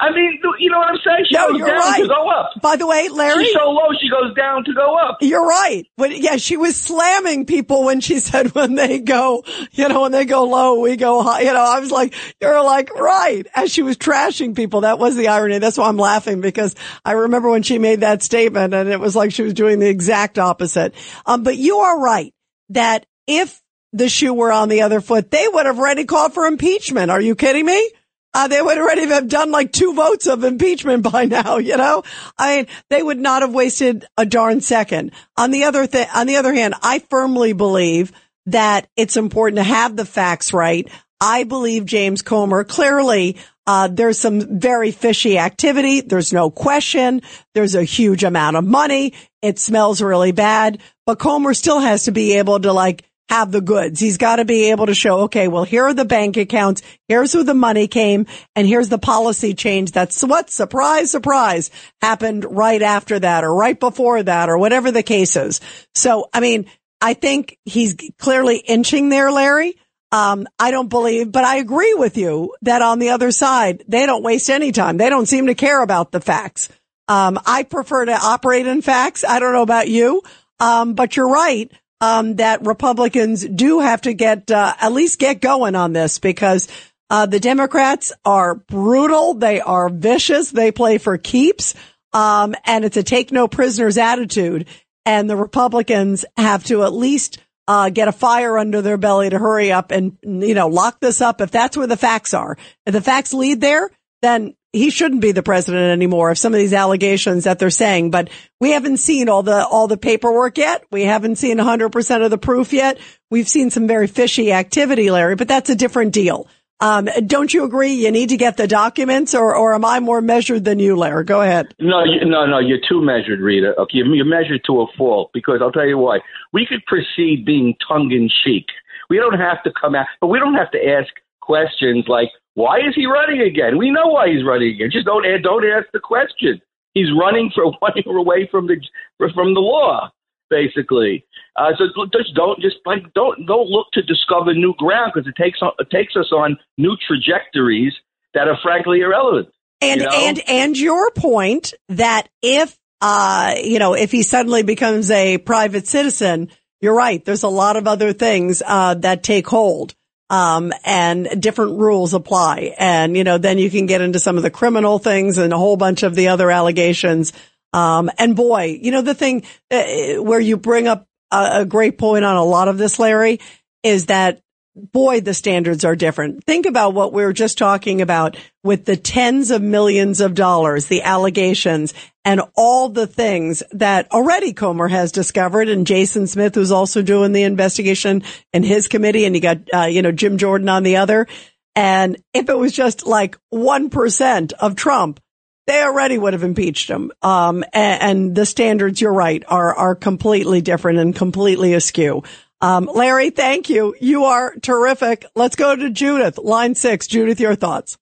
I 0.00 0.10
mean, 0.12 0.40
you 0.58 0.70
know 0.70 0.78
what 0.78 0.88
I'm 0.88 0.98
saying? 1.04 1.26
She 1.28 1.34
No, 1.34 1.48
goes 1.50 1.58
you're 1.58 1.68
down 1.68 1.78
right. 1.78 2.00
to 2.02 2.08
go 2.08 2.28
up. 2.30 2.50
By 2.62 2.76
the 2.76 2.86
way, 2.86 3.08
Larry. 3.08 3.44
She's 3.44 3.54
so 3.54 3.70
low, 3.70 3.88
she 4.00 4.08
goes 4.08 4.34
down 4.34 4.64
to 4.64 4.72
go 4.74 4.96
up. 4.96 5.18
You're 5.20 5.44
right. 5.46 5.84
But 5.96 6.16
yeah, 6.18 6.36
she 6.36 6.56
was 6.56 6.78
slamming 6.80 7.46
people 7.46 7.84
when 7.84 8.00
she 8.00 8.18
said 8.20 8.54
when 8.54 8.74
they 8.74 8.98
go, 8.98 9.44
you 9.72 9.88
know, 9.88 10.02
when 10.02 10.12
they 10.12 10.24
go 10.24 10.44
low, 10.44 10.80
we 10.80 10.96
go 10.96 11.22
high. 11.22 11.40
You 11.42 11.52
know, 11.52 11.60
I 11.64 11.80
was 11.80 11.90
like, 11.90 12.14
you're 12.40 12.62
like, 12.62 12.94
right. 12.94 13.46
As 13.54 13.72
she 13.72 13.82
was 13.82 13.96
trashing 13.96 14.54
people. 14.54 14.82
That 14.82 14.98
was 14.98 15.16
the 15.16 15.28
irony. 15.28 15.58
That's 15.58 15.78
why 15.78 15.88
I'm 15.88 15.96
laughing 15.96 16.40
because 16.40 16.74
I 17.04 17.12
remember 17.12 17.50
when 17.50 17.62
she 17.62 17.78
made 17.78 18.00
that 18.00 18.22
statement 18.22 18.74
and 18.74 18.88
it 18.88 19.00
was 19.00 19.16
like 19.16 19.32
she 19.32 19.42
was 19.42 19.54
doing 19.54 19.78
the 19.78 19.88
exact 19.88 20.38
opposite. 20.38 20.94
Um, 21.24 21.42
but 21.42 21.56
you 21.56 21.78
are 21.78 21.98
right 22.00 22.32
that 22.70 23.06
if 23.26 23.60
the 23.92 24.08
shoe 24.08 24.34
were 24.34 24.52
on 24.52 24.68
the 24.68 24.82
other 24.82 25.00
foot, 25.00 25.30
they 25.30 25.46
would 25.48 25.66
have 25.66 25.78
already 25.78 26.04
called 26.04 26.34
for 26.34 26.44
impeachment. 26.46 27.10
Are 27.10 27.20
you 27.20 27.34
kidding 27.34 27.64
me? 27.64 27.90
Uh, 28.36 28.48
they 28.48 28.60
would 28.60 28.76
already 28.76 29.06
have 29.06 29.28
done 29.28 29.50
like 29.50 29.72
two 29.72 29.94
votes 29.94 30.26
of 30.26 30.44
impeachment 30.44 31.02
by 31.02 31.24
now, 31.24 31.56
you 31.56 31.74
know? 31.74 32.02
I 32.36 32.56
mean, 32.56 32.66
they 32.90 33.02
would 33.02 33.18
not 33.18 33.40
have 33.40 33.54
wasted 33.54 34.04
a 34.18 34.26
darn 34.26 34.60
second. 34.60 35.12
On 35.38 35.50
the 35.50 35.64
other 35.64 35.86
thing, 35.86 36.06
on 36.14 36.26
the 36.26 36.36
other 36.36 36.52
hand, 36.52 36.74
I 36.82 36.98
firmly 36.98 37.54
believe 37.54 38.12
that 38.44 38.88
it's 38.94 39.16
important 39.16 39.56
to 39.56 39.62
have 39.62 39.96
the 39.96 40.04
facts 40.04 40.52
right. 40.52 40.86
I 41.18 41.44
believe 41.44 41.86
James 41.86 42.20
Comer 42.20 42.62
clearly, 42.64 43.38
uh, 43.66 43.88
there's 43.88 44.18
some 44.18 44.60
very 44.60 44.90
fishy 44.90 45.38
activity. 45.38 46.02
There's 46.02 46.34
no 46.34 46.50
question. 46.50 47.22
There's 47.54 47.74
a 47.74 47.84
huge 47.84 48.22
amount 48.22 48.56
of 48.56 48.64
money. 48.64 49.14
It 49.40 49.58
smells 49.58 50.02
really 50.02 50.32
bad, 50.32 50.82
but 51.06 51.18
Comer 51.18 51.54
still 51.54 51.80
has 51.80 52.04
to 52.04 52.12
be 52.12 52.34
able 52.34 52.60
to 52.60 52.74
like 52.74 53.02
have 53.28 53.50
the 53.50 53.60
goods. 53.60 54.00
He's 54.00 54.18
got 54.18 54.36
to 54.36 54.44
be 54.44 54.70
able 54.70 54.86
to 54.86 54.94
show, 54.94 55.20
okay, 55.22 55.48
well, 55.48 55.64
here 55.64 55.84
are 55.84 55.94
the 55.94 56.04
bank 56.04 56.36
accounts. 56.36 56.82
Here's 57.08 57.32
who 57.32 57.42
the 57.42 57.54
money 57.54 57.88
came 57.88 58.26
and 58.54 58.66
here's 58.66 58.88
the 58.88 58.98
policy 58.98 59.54
change. 59.54 59.92
That's 59.92 60.22
what 60.22 60.50
surprise, 60.50 61.10
surprise 61.10 61.70
happened 62.00 62.46
right 62.48 62.80
after 62.80 63.18
that 63.18 63.44
or 63.44 63.52
right 63.52 63.78
before 63.78 64.22
that 64.22 64.48
or 64.48 64.58
whatever 64.58 64.92
the 64.92 65.02
case 65.02 65.36
is. 65.36 65.60
So, 65.94 66.28
I 66.32 66.40
mean, 66.40 66.66
I 67.00 67.14
think 67.14 67.58
he's 67.64 67.96
clearly 68.18 68.58
inching 68.58 69.08
there, 69.08 69.32
Larry. 69.32 69.76
Um, 70.12 70.46
I 70.58 70.70
don't 70.70 70.88
believe, 70.88 71.32
but 71.32 71.44
I 71.44 71.56
agree 71.56 71.94
with 71.94 72.16
you 72.16 72.54
that 72.62 72.80
on 72.80 73.00
the 73.00 73.10
other 73.10 73.32
side, 73.32 73.82
they 73.88 74.06
don't 74.06 74.22
waste 74.22 74.48
any 74.48 74.70
time. 74.70 74.98
They 74.98 75.10
don't 75.10 75.26
seem 75.26 75.48
to 75.48 75.54
care 75.54 75.82
about 75.82 76.12
the 76.12 76.20
facts. 76.20 76.68
Um, 77.08 77.38
I 77.44 77.64
prefer 77.64 78.04
to 78.04 78.12
operate 78.12 78.66
in 78.66 78.82
facts. 78.82 79.24
I 79.24 79.40
don't 79.40 79.52
know 79.52 79.62
about 79.62 79.88
you. 79.88 80.22
Um, 80.58 80.94
but 80.94 81.16
you're 81.16 81.28
right 81.28 81.70
um, 82.00 82.36
that 82.36 82.66
Republicans 82.66 83.46
do 83.46 83.80
have 83.80 84.02
to 84.02 84.14
get 84.14 84.50
uh, 84.50 84.74
at 84.80 84.92
least 84.92 85.18
get 85.18 85.40
going 85.40 85.74
on 85.74 85.92
this 85.92 86.18
because 86.18 86.68
uh, 87.08 87.26
the 87.26 87.40
Democrats 87.40 88.12
are 88.24 88.54
brutal, 88.54 89.34
they 89.34 89.60
are 89.60 89.88
vicious, 89.88 90.50
they 90.50 90.72
play 90.72 90.98
for 90.98 91.16
keeps, 91.18 91.74
um, 92.12 92.54
and 92.64 92.84
it's 92.84 92.96
a 92.96 93.02
take 93.02 93.32
no 93.32 93.48
prisoners 93.48 93.98
attitude. 93.98 94.66
And 95.04 95.30
the 95.30 95.36
Republicans 95.36 96.24
have 96.36 96.64
to 96.64 96.82
at 96.82 96.92
least 96.92 97.38
uh, 97.68 97.90
get 97.90 98.08
a 98.08 98.12
fire 98.12 98.58
under 98.58 98.82
their 98.82 98.96
belly 98.96 99.30
to 99.30 99.38
hurry 99.38 99.72
up 99.72 99.90
and 99.90 100.16
you 100.22 100.54
know 100.54 100.68
lock 100.68 101.00
this 101.00 101.20
up 101.20 101.40
if 101.40 101.50
that's 101.50 101.76
where 101.76 101.86
the 101.86 101.96
facts 101.96 102.34
are. 102.34 102.56
If 102.84 102.92
the 102.92 103.00
facts 103.00 103.32
lead 103.32 103.60
there, 103.60 103.90
then 104.22 104.54
he 104.76 104.90
shouldn't 104.90 105.20
be 105.20 105.32
the 105.32 105.42
president 105.42 105.90
anymore 105.92 106.30
if 106.30 106.38
some 106.38 106.52
of 106.52 106.58
these 106.58 106.72
allegations 106.72 107.44
that 107.44 107.58
they're 107.58 107.70
saying, 107.70 108.10
but 108.10 108.30
we 108.60 108.70
haven't 108.70 108.98
seen 108.98 109.28
all 109.28 109.42
the, 109.42 109.66
all 109.66 109.88
the 109.88 109.96
paperwork 109.96 110.58
yet. 110.58 110.84
We 110.90 111.02
haven't 111.02 111.36
seen 111.36 111.58
100% 111.58 112.24
of 112.24 112.30
the 112.30 112.38
proof 112.38 112.72
yet. 112.72 112.98
We've 113.30 113.48
seen 113.48 113.70
some 113.70 113.86
very 113.86 114.06
fishy 114.06 114.52
activity, 114.52 115.10
Larry, 115.10 115.36
but 115.36 115.48
that's 115.48 115.70
a 115.70 115.74
different 115.74 116.12
deal. 116.12 116.46
Um, 116.78 117.08
don't 117.26 117.52
you 117.52 117.64
agree? 117.64 117.94
You 117.94 118.10
need 118.10 118.28
to 118.30 118.36
get 118.36 118.58
the 118.58 118.68
documents 118.68 119.34
or, 119.34 119.56
or 119.56 119.74
am 119.74 119.84
I 119.84 120.00
more 120.00 120.20
measured 120.20 120.64
than 120.64 120.78
you, 120.78 120.94
Larry? 120.96 121.24
Go 121.24 121.40
ahead. 121.40 121.74
No, 121.80 122.04
you, 122.04 122.26
no, 122.26 122.44
no. 122.44 122.58
You're 122.58 122.80
too 122.86 123.02
measured, 123.02 123.40
Rita. 123.40 123.74
Okay, 123.78 123.98
you're 124.04 124.26
measured 124.26 124.60
to 124.66 124.82
a 124.82 124.86
fault 124.98 125.30
because 125.32 125.60
I'll 125.62 125.72
tell 125.72 125.86
you 125.86 125.96
why. 125.96 126.18
We 126.52 126.66
could 126.66 126.84
proceed 126.86 127.46
being 127.46 127.74
tongue 127.88 128.12
in 128.12 128.28
cheek. 128.44 128.66
We 129.08 129.16
don't 129.16 129.38
have 129.38 129.62
to 129.62 129.72
come 129.80 129.94
out, 129.94 130.06
but 130.20 130.26
we 130.26 130.38
don't 130.38 130.54
have 130.54 130.70
to 130.72 130.86
ask 130.86 131.08
questions 131.40 132.04
like, 132.08 132.28
"Why 132.56 132.78
is 132.78 132.94
he 132.96 133.06
running 133.06 133.40
again?" 133.40 133.78
We 133.78 133.92
know 133.92 134.08
why 134.08 134.28
he's 134.28 134.44
running 134.44 134.74
again. 134.74 134.90
Just 134.90 135.06
don't 135.06 135.24
don't 135.42 135.64
ask 135.64 135.86
the 135.92 136.00
question. 136.00 136.60
He's 136.94 137.12
running 137.12 137.52
for 137.54 137.70
running 137.82 138.08
away 138.08 138.48
from 138.50 138.66
the 138.66 138.76
from 139.18 139.54
the 139.54 139.60
law, 139.60 140.10
basically. 140.50 141.24
Uh, 141.56 141.72
so 141.78 141.84
just 142.12 142.34
don't 142.34 142.60
just 142.60 142.76
like 142.84 143.12
don't 143.14 143.46
don't 143.46 143.68
look 143.68 143.86
to 143.92 144.02
discover 144.02 144.52
new 144.52 144.74
ground 144.78 145.12
because 145.14 145.28
it 145.28 145.36
takes 145.42 145.60
on, 145.62 145.72
it 145.78 145.88
takes 145.90 146.16
us 146.16 146.32
on 146.32 146.56
new 146.76 146.96
trajectories 147.06 147.92
that 148.34 148.48
are 148.48 148.58
frankly 148.62 149.00
irrelevant. 149.00 149.48
And 149.80 150.00
you 150.00 150.06
know? 150.06 150.12
and 150.14 150.40
and 150.48 150.78
your 150.78 151.10
point 151.12 151.74
that 151.90 152.28
if 152.42 152.76
uh 153.00 153.54
you 153.62 153.78
know 153.78 153.94
if 153.94 154.10
he 154.10 154.22
suddenly 154.22 154.62
becomes 154.62 155.10
a 155.10 155.38
private 155.38 155.86
citizen, 155.86 156.50
you're 156.80 156.96
right. 156.96 157.24
There's 157.24 157.42
a 157.42 157.48
lot 157.48 157.76
of 157.76 157.86
other 157.86 158.12
things 158.12 158.62
uh 158.64 158.94
that 158.94 159.22
take 159.22 159.46
hold. 159.46 159.94
Um, 160.28 160.72
and 160.84 161.40
different 161.40 161.78
rules 161.78 162.12
apply. 162.12 162.74
And, 162.78 163.16
you 163.16 163.22
know, 163.22 163.38
then 163.38 163.58
you 163.58 163.70
can 163.70 163.86
get 163.86 164.00
into 164.00 164.18
some 164.18 164.36
of 164.36 164.42
the 164.42 164.50
criminal 164.50 164.98
things 164.98 165.38
and 165.38 165.52
a 165.52 165.58
whole 165.58 165.76
bunch 165.76 166.02
of 166.02 166.16
the 166.16 166.28
other 166.28 166.50
allegations. 166.50 167.32
Um, 167.72 168.10
and 168.18 168.34
boy, 168.34 168.78
you 168.82 168.90
know, 168.90 169.02
the 169.02 169.14
thing 169.14 169.44
uh, 169.70 170.20
where 170.22 170.40
you 170.40 170.56
bring 170.56 170.88
up 170.88 171.06
a, 171.30 171.60
a 171.60 171.64
great 171.64 171.96
point 171.98 172.24
on 172.24 172.36
a 172.36 172.44
lot 172.44 172.68
of 172.68 172.78
this, 172.78 172.98
Larry, 172.98 173.38
is 173.82 174.06
that 174.06 174.40
boy, 174.76 175.20
the 175.20 175.34
standards 175.34 175.84
are 175.84 175.96
different. 175.96 176.44
Think 176.44 176.66
about 176.66 176.94
what 176.94 177.12
we 177.12 177.24
were 177.24 177.32
just 177.32 177.58
talking 177.58 178.02
about 178.02 178.36
with 178.62 178.84
the 178.84 178.96
tens 178.96 179.50
of 179.50 179.62
millions 179.62 180.20
of 180.20 180.34
dollars, 180.34 180.86
the 180.86 181.02
allegations 181.02 181.94
and 182.24 182.42
all 182.56 182.88
the 182.88 183.06
things 183.06 183.62
that 183.72 184.10
already 184.12 184.52
Comer 184.52 184.88
has 184.88 185.12
discovered 185.12 185.68
and 185.68 185.86
Jason 185.86 186.26
Smith, 186.26 186.54
who's 186.54 186.72
also 186.72 187.00
doing 187.00 187.32
the 187.32 187.44
investigation 187.44 188.22
in 188.52 188.62
his 188.62 188.88
committee. 188.88 189.24
And 189.24 189.34
you 189.34 189.40
got, 189.40 189.58
uh, 189.72 189.86
you 189.86 190.02
know, 190.02 190.12
Jim 190.12 190.36
Jordan 190.36 190.68
on 190.68 190.82
the 190.82 190.96
other. 190.96 191.26
And 191.74 192.16
if 192.34 192.48
it 192.48 192.58
was 192.58 192.72
just 192.72 193.06
like 193.06 193.38
1% 193.52 194.52
of 194.54 194.76
Trump, 194.76 195.20
they 195.66 195.82
already 195.82 196.16
would 196.16 196.32
have 196.32 196.44
impeached 196.44 196.88
him. 196.88 197.12
Um, 197.22 197.64
and, 197.72 198.02
and, 198.02 198.34
the 198.34 198.46
standards, 198.46 199.00
you're 199.00 199.12
right, 199.12 199.42
are, 199.48 199.74
are 199.74 199.94
completely 199.94 200.60
different 200.60 200.98
and 200.98 201.14
completely 201.14 201.74
askew. 201.74 202.22
Um, 202.60 202.88
Larry, 202.92 203.30
thank 203.30 203.68
you. 203.68 203.94
You 204.00 204.24
are 204.24 204.54
terrific. 204.56 205.26
Let's 205.34 205.56
go 205.56 205.76
to 205.76 205.90
Judith, 205.90 206.38
line 206.38 206.74
six. 206.74 207.06
Judith, 207.06 207.38
your 207.40 207.54
thoughts. 207.54 207.98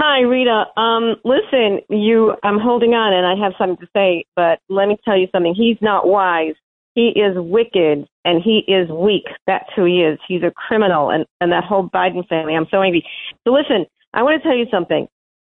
Hi, 0.00 0.20
Rita. 0.20 0.64
Um, 0.76 1.16
listen, 1.24 1.80
you, 1.88 2.34
I'm 2.44 2.58
holding 2.60 2.94
on 2.94 3.12
and 3.12 3.26
I 3.26 3.44
have 3.44 3.54
something 3.58 3.84
to 3.84 3.90
say, 3.94 4.24
but 4.36 4.60
let 4.68 4.86
me 4.86 4.96
tell 5.04 5.18
you 5.18 5.26
something. 5.32 5.54
He's 5.56 5.76
not 5.80 6.06
wise. 6.06 6.54
He 6.94 7.08
is 7.08 7.34
wicked 7.36 8.06
and 8.24 8.42
he 8.42 8.62
is 8.66 8.88
weak. 8.88 9.24
That's 9.46 9.68
who 9.74 9.84
he 9.84 10.02
is. 10.02 10.18
He's 10.26 10.42
a 10.42 10.52
criminal 10.52 11.10
and, 11.10 11.26
and 11.40 11.52
that 11.52 11.64
whole 11.64 11.88
Biden 11.88 12.26
family. 12.28 12.54
I'm 12.54 12.68
so 12.70 12.80
angry. 12.80 13.04
So 13.44 13.52
listen, 13.52 13.86
I 14.14 14.22
want 14.22 14.40
to 14.40 14.48
tell 14.48 14.56
you 14.56 14.66
something. 14.70 15.08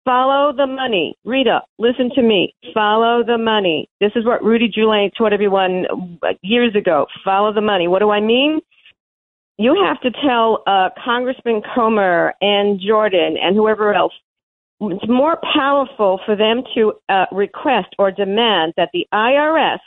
Follow 0.08 0.54
the 0.56 0.66
money. 0.66 1.14
Rita, 1.26 1.60
listen 1.78 2.08
to 2.14 2.22
me. 2.22 2.54
Follow 2.72 3.22
the 3.22 3.36
money. 3.36 3.90
This 4.00 4.12
is 4.16 4.24
what 4.24 4.42
Rudy 4.42 4.70
Giuliani 4.70 5.10
taught 5.14 5.34
everyone 5.34 5.84
uh, 6.22 6.28
years 6.40 6.74
ago. 6.74 7.04
Follow 7.22 7.52
the 7.52 7.60
money. 7.60 7.88
What 7.88 7.98
do 7.98 8.08
I 8.08 8.18
mean? 8.18 8.60
You 9.58 9.76
have 9.84 10.00
to 10.00 10.10
tell 10.26 10.62
uh, 10.66 10.88
Congressman 11.04 11.60
Comer 11.74 12.32
and 12.40 12.80
Jordan 12.80 13.36
and 13.38 13.54
whoever 13.54 13.92
else 13.92 14.14
it's 14.80 15.08
more 15.08 15.38
powerful 15.54 16.20
for 16.24 16.36
them 16.36 16.62
to 16.74 16.94
uh, 17.10 17.26
request 17.30 17.88
or 17.98 18.10
demand 18.10 18.72
that 18.78 18.88
the 18.94 19.06
IRS, 19.12 19.80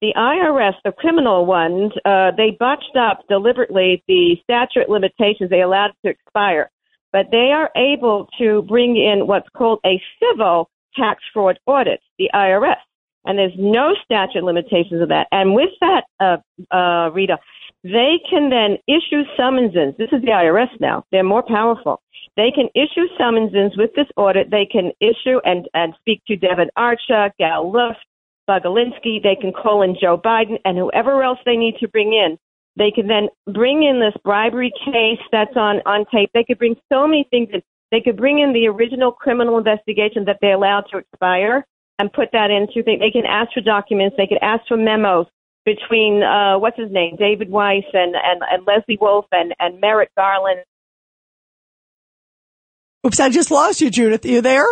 the 0.00 0.14
IRS, 0.16 0.72
the 0.82 0.90
criminal 0.90 1.46
ones, 1.46 1.92
uh, 2.04 2.32
they 2.36 2.56
botched 2.58 2.96
up 2.98 3.20
deliberately 3.28 4.02
the 4.08 4.34
statute 4.42 4.88
limitations. 4.88 5.48
They 5.48 5.60
allowed 5.60 5.90
it 5.90 5.96
to 6.06 6.10
expire 6.10 6.70
but 7.12 7.26
they 7.30 7.52
are 7.52 7.70
able 7.76 8.28
to 8.38 8.62
bring 8.62 8.96
in 8.96 9.26
what's 9.26 9.48
called 9.56 9.80
a 9.84 10.00
civil 10.20 10.70
tax 10.96 11.22
fraud 11.32 11.58
audit, 11.66 12.00
the 12.18 12.30
IRS. 12.34 12.76
And 13.24 13.38
there's 13.38 13.52
no 13.58 13.94
statute 14.04 14.44
limitations 14.44 15.02
of 15.02 15.08
that. 15.08 15.26
And 15.30 15.54
with 15.54 15.70
that, 15.80 16.04
uh, 16.20 16.74
uh, 16.74 17.10
Rita, 17.10 17.38
they 17.84 18.20
can 18.28 18.50
then 18.50 18.78
issue 18.86 19.22
summonses. 19.36 19.94
This 19.98 20.08
is 20.12 20.22
the 20.22 20.32
IRS 20.32 20.68
now. 20.80 21.04
They're 21.12 21.24
more 21.24 21.42
powerful. 21.46 22.02
They 22.36 22.50
can 22.54 22.68
issue 22.74 23.06
summonses 23.18 23.76
with 23.76 23.90
this 23.94 24.06
audit. 24.16 24.50
They 24.50 24.66
can 24.70 24.92
issue 25.00 25.40
and, 25.44 25.68
and 25.74 25.94
speak 26.00 26.22
to 26.28 26.36
Devon 26.36 26.70
Archer, 26.76 27.30
Gal 27.38 27.70
Luft, 27.70 28.04
Bobulinski. 28.48 29.22
They 29.22 29.36
can 29.38 29.52
call 29.52 29.82
in 29.82 29.96
Joe 30.00 30.18
Biden 30.18 30.58
and 30.64 30.78
whoever 30.78 31.22
else 31.22 31.38
they 31.44 31.56
need 31.56 31.76
to 31.80 31.88
bring 31.88 32.12
in 32.12 32.38
they 32.76 32.92
could 32.94 33.08
then 33.08 33.28
bring 33.52 33.82
in 33.82 34.00
this 34.00 34.14
bribery 34.22 34.72
case 34.84 35.20
that's 35.32 35.56
on, 35.56 35.80
on 35.86 36.06
tape. 36.12 36.30
They 36.32 36.44
could 36.44 36.58
bring 36.58 36.76
so 36.92 37.06
many 37.06 37.26
things 37.30 37.48
in. 37.52 37.62
They 37.90 38.00
could 38.00 38.16
bring 38.16 38.38
in 38.38 38.52
the 38.52 38.68
original 38.68 39.10
criminal 39.10 39.58
investigation 39.58 40.24
that 40.26 40.38
they 40.40 40.52
allowed 40.52 40.84
to 40.92 40.98
expire 40.98 41.66
and 41.98 42.12
put 42.12 42.28
that 42.32 42.50
into 42.50 42.82
things. 42.84 43.00
They 43.00 43.10
can 43.10 43.26
ask 43.26 43.52
for 43.52 43.60
documents. 43.60 44.16
They 44.16 44.28
could 44.28 44.38
ask 44.40 44.62
for 44.68 44.76
memos 44.76 45.26
between, 45.64 46.22
uh, 46.22 46.58
what's 46.58 46.78
his 46.78 46.90
name, 46.90 47.16
David 47.16 47.50
Weiss 47.50 47.84
and, 47.92 48.14
and, 48.14 48.42
and 48.50 48.66
Lesley 48.66 48.96
Wolf 49.00 49.26
and, 49.32 49.54
and 49.58 49.80
Merrick 49.80 50.10
Garland. 50.16 50.60
Oops, 53.06 53.18
I 53.18 53.28
just 53.28 53.50
lost 53.50 53.80
you, 53.80 53.90
Judith. 53.90 54.24
Are 54.24 54.28
you 54.28 54.40
there? 54.40 54.66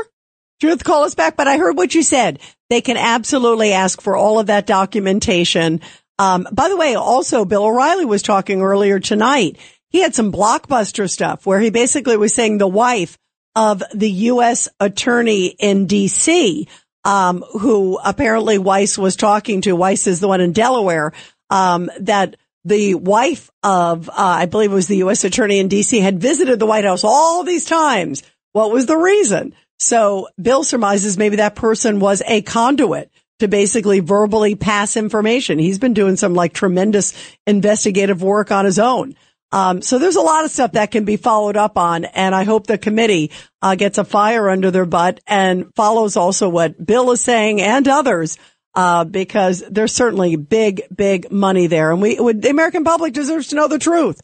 Judith, 0.61 0.85
call 0.85 1.05
us 1.05 1.15
back. 1.15 1.37
But 1.37 1.49
I 1.49 1.59
heard 1.59 1.77
what 1.77 1.95
you 1.95 2.03
said. 2.03 2.41
They 2.71 2.81
can 2.81 2.97
absolutely 2.97 3.73
ask 3.73 4.01
for 4.01 4.17
all 4.17 4.39
of 4.39 4.47
that 4.47 4.67
documentation. 4.67 5.81
Um, 6.19 6.47
by 6.53 6.69
the 6.69 6.77
way, 6.77 6.95
also 6.95 7.45
Bill 7.45 7.65
O'Reilly 7.65 8.05
was 8.05 8.23
talking 8.23 8.61
earlier 8.61 8.99
tonight. 8.99 9.59
He 9.91 10.01
had 10.01 10.15
some 10.15 10.33
blockbuster 10.33 11.09
stuff 11.09 11.47
where 11.47 11.61
he 11.61 11.71
basically 11.71 12.17
was 12.17 12.35
saying 12.35 12.59
the 12.59 12.67
wife 12.69 13.17
of 13.55 13.83
the 13.95 14.11
U.S. 14.11 14.69
attorney 14.79 15.47
in 15.47 15.87
D.C., 15.87 16.69
um, 17.05 17.43
who 17.53 17.99
apparently 18.05 18.59
Weiss 18.59 18.99
was 18.99 19.17
talking 19.17 19.63
to. 19.63 19.77
Weiss 19.77 20.07
is 20.07 20.21
the 20.21 20.29
one 20.29 20.41
in 20.41 20.53
Delaware. 20.53 21.13
Um, 21.51 21.91
that 22.01 22.37
the 22.65 22.95
wife 22.95 23.51
of, 23.63 24.11
uh, 24.11 24.13
I 24.17 24.47
believe 24.47 24.71
it 24.71 24.75
was 24.75 24.89
the 24.89 24.99
U.S. 24.99 25.25
attorney 25.25 25.59
in 25.59 25.69
D.C. 25.69 25.99
had 26.01 26.21
visited 26.21 26.59
the 26.59 26.67
White 26.67 26.85
House 26.85 27.05
all 27.05 27.45
these 27.45 27.65
times. 27.65 28.23
What 28.53 28.71
was 28.71 28.87
the 28.87 28.97
reason? 28.97 29.55
So 29.79 30.29
Bill 30.41 30.65
surmises 30.65 31.17
maybe 31.17 31.37
that 31.37 31.55
person 31.55 32.01
was 32.01 32.23
a 32.27 32.43
conduit 32.43 33.11
to 33.39 33.49
basically 33.49 34.01
verbally 34.01 34.55
pass 34.55 34.97
information. 34.97 35.59
He's 35.59 35.79
been 35.79 35.95
doing 35.95 36.17
some 36.17 36.35
like 36.35 36.53
tremendous 36.53 37.13
investigative 37.47 38.23
work 38.23 38.51
on 38.51 38.65
his 38.65 38.79
own. 38.79 39.15
Um, 39.51 39.81
so 39.81 39.99
there's 39.99 40.17
a 40.17 40.21
lot 40.21 40.45
of 40.45 40.51
stuff 40.51 40.73
that 40.73 40.91
can 40.91 41.05
be 41.05 41.17
followed 41.17 41.57
up 41.57 41.79
on, 41.79 42.05
and 42.05 42.35
I 42.35 42.45
hope 42.45 42.67
the 42.67 42.77
committee 42.77 43.31
uh, 43.63 43.77
gets 43.77 43.97
a 43.97 44.05
fire 44.05 44.51
under 44.51 44.71
their 44.71 44.85
butt 44.85 45.21
and 45.27 45.75
follows 45.75 46.17
also 46.17 46.51
what 46.51 46.85
Bill 46.85 47.11
is 47.13 47.23
saying 47.23 47.63
and 47.63 47.89
others, 47.89 48.37
uh, 48.75 49.05
because 49.05 49.65
there's 49.71 49.95
certainly 49.95 50.37
big, 50.37 50.83
big 50.95 51.33
money 51.33 51.67
there, 51.67 51.93
and 51.93 52.03
we, 52.03 52.17
the 52.17 52.51
American 52.51 52.85
public 52.85 53.15
deserves 53.15 53.49
to 53.49 53.57
know 53.57 53.69
the 53.69 53.79
truth. 53.79 54.21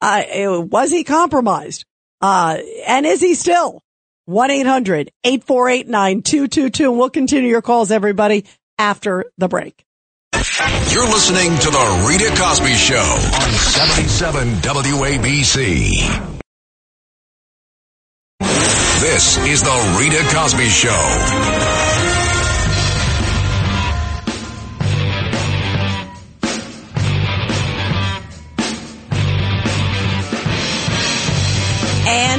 Uh, 0.00 0.22
was 0.70 0.90
he 0.90 1.04
compromised? 1.04 1.84
Uh, 2.22 2.56
and 2.86 3.04
is 3.04 3.20
he 3.20 3.34
still? 3.34 3.82
1-800-848-9222. 4.28 6.88
And 6.88 6.98
we'll 6.98 7.10
continue 7.10 7.48
your 7.48 7.62
calls, 7.62 7.90
everybody, 7.90 8.44
after 8.78 9.32
the 9.38 9.48
break. 9.48 9.84
You're 10.90 11.06
listening 11.06 11.56
to 11.58 11.70
the 11.70 12.04
Rita 12.08 12.34
Cosby 12.36 12.74
Show 12.74 12.96
on 12.96 13.52
77 13.52 14.54
WABC. 14.56 16.38
This 19.00 19.36
is 19.38 19.62
the 19.62 19.96
Rita 19.98 20.22
Cosby 20.34 20.68
Show. 20.68 21.08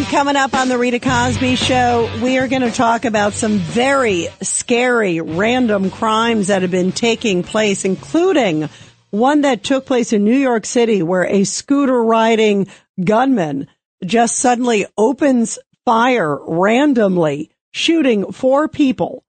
And 0.03 0.11
coming 0.11 0.35
up 0.35 0.53
on 0.53 0.67
the 0.67 0.77
Rita 0.77 0.99
Cosby 0.99 1.55
show, 1.55 2.11
we 2.21 2.37
are 2.37 2.49
going 2.49 2.61
to 2.61 2.71
talk 2.71 3.05
about 3.05 3.31
some 3.31 3.59
very 3.59 4.27
scary 4.41 5.21
random 5.21 5.89
crimes 5.89 6.47
that 6.47 6.61
have 6.61 6.71
been 6.71 6.91
taking 6.91 7.41
place, 7.41 7.85
including 7.85 8.67
one 9.11 9.41
that 9.41 9.63
took 9.63 9.85
place 9.85 10.11
in 10.11 10.25
New 10.25 10.35
York 10.35 10.65
City 10.65 11.01
where 11.01 11.25
a 11.25 11.45
scooter 11.45 12.03
riding 12.03 12.67
gunman 13.01 13.67
just 14.03 14.35
suddenly 14.35 14.85
opens 14.97 15.57
fire 15.85 16.37
randomly, 16.47 17.49
shooting 17.71 18.33
four 18.33 18.67
people 18.67 19.23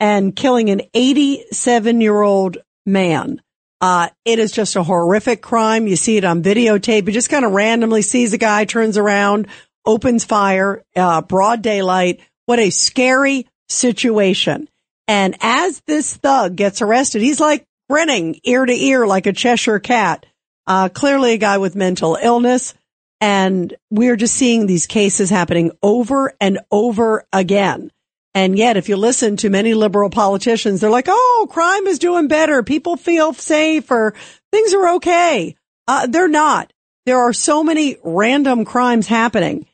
and 0.00 0.34
killing 0.34 0.70
an 0.70 0.80
87 0.94 2.00
year 2.00 2.22
old 2.22 2.56
man. 2.86 3.42
Uh, 3.82 4.08
it 4.24 4.38
is 4.38 4.52
just 4.52 4.74
a 4.74 4.82
horrific 4.82 5.42
crime. 5.42 5.86
You 5.86 5.96
see 5.96 6.16
it 6.16 6.24
on 6.24 6.42
videotape. 6.42 7.06
You 7.06 7.12
just 7.12 7.28
kind 7.28 7.44
of 7.44 7.52
randomly 7.52 8.00
sees 8.00 8.32
a 8.32 8.38
guy, 8.38 8.64
turns 8.64 8.96
around, 8.96 9.48
opens 9.86 10.24
fire, 10.24 10.82
uh, 10.96 11.22
broad 11.22 11.62
daylight. 11.62 12.20
What 12.46 12.58
a 12.58 12.70
scary 12.70 13.46
situation. 13.68 14.68
And 15.06 15.36
as 15.40 15.80
this 15.86 16.16
thug 16.16 16.56
gets 16.56 16.82
arrested, 16.82 17.22
he's 17.22 17.40
like 17.40 17.66
grinning 17.88 18.40
ear 18.44 18.64
to 18.64 18.72
ear 18.72 19.06
like 19.06 19.26
a 19.26 19.32
Cheshire 19.32 19.80
cat. 19.80 20.26
Uh, 20.66 20.88
clearly 20.88 21.34
a 21.34 21.38
guy 21.38 21.58
with 21.58 21.76
mental 21.76 22.16
illness. 22.20 22.74
And 23.20 23.74
we're 23.90 24.16
just 24.16 24.34
seeing 24.34 24.66
these 24.66 24.86
cases 24.86 25.30
happening 25.30 25.72
over 25.82 26.34
and 26.40 26.58
over 26.70 27.26
again. 27.32 27.90
And 28.34 28.58
yet, 28.58 28.76
if 28.76 28.88
you 28.88 28.96
listen 28.96 29.36
to 29.38 29.50
many 29.50 29.74
liberal 29.74 30.10
politicians, 30.10 30.80
they're 30.80 30.90
like, 30.90 31.06
oh, 31.08 31.46
crime 31.50 31.86
is 31.86 32.00
doing 32.00 32.26
better. 32.26 32.62
People 32.62 32.96
feel 32.96 33.32
safe 33.32 33.90
or 33.90 34.14
things 34.50 34.74
are 34.74 34.94
okay. 34.96 35.54
Uh, 35.86 36.06
they're 36.08 36.28
not. 36.28 36.72
There 37.06 37.18
are 37.18 37.32
so 37.32 37.62
many 37.62 37.96
random 38.02 38.64
crimes 38.64 39.06
happening. 39.06 39.66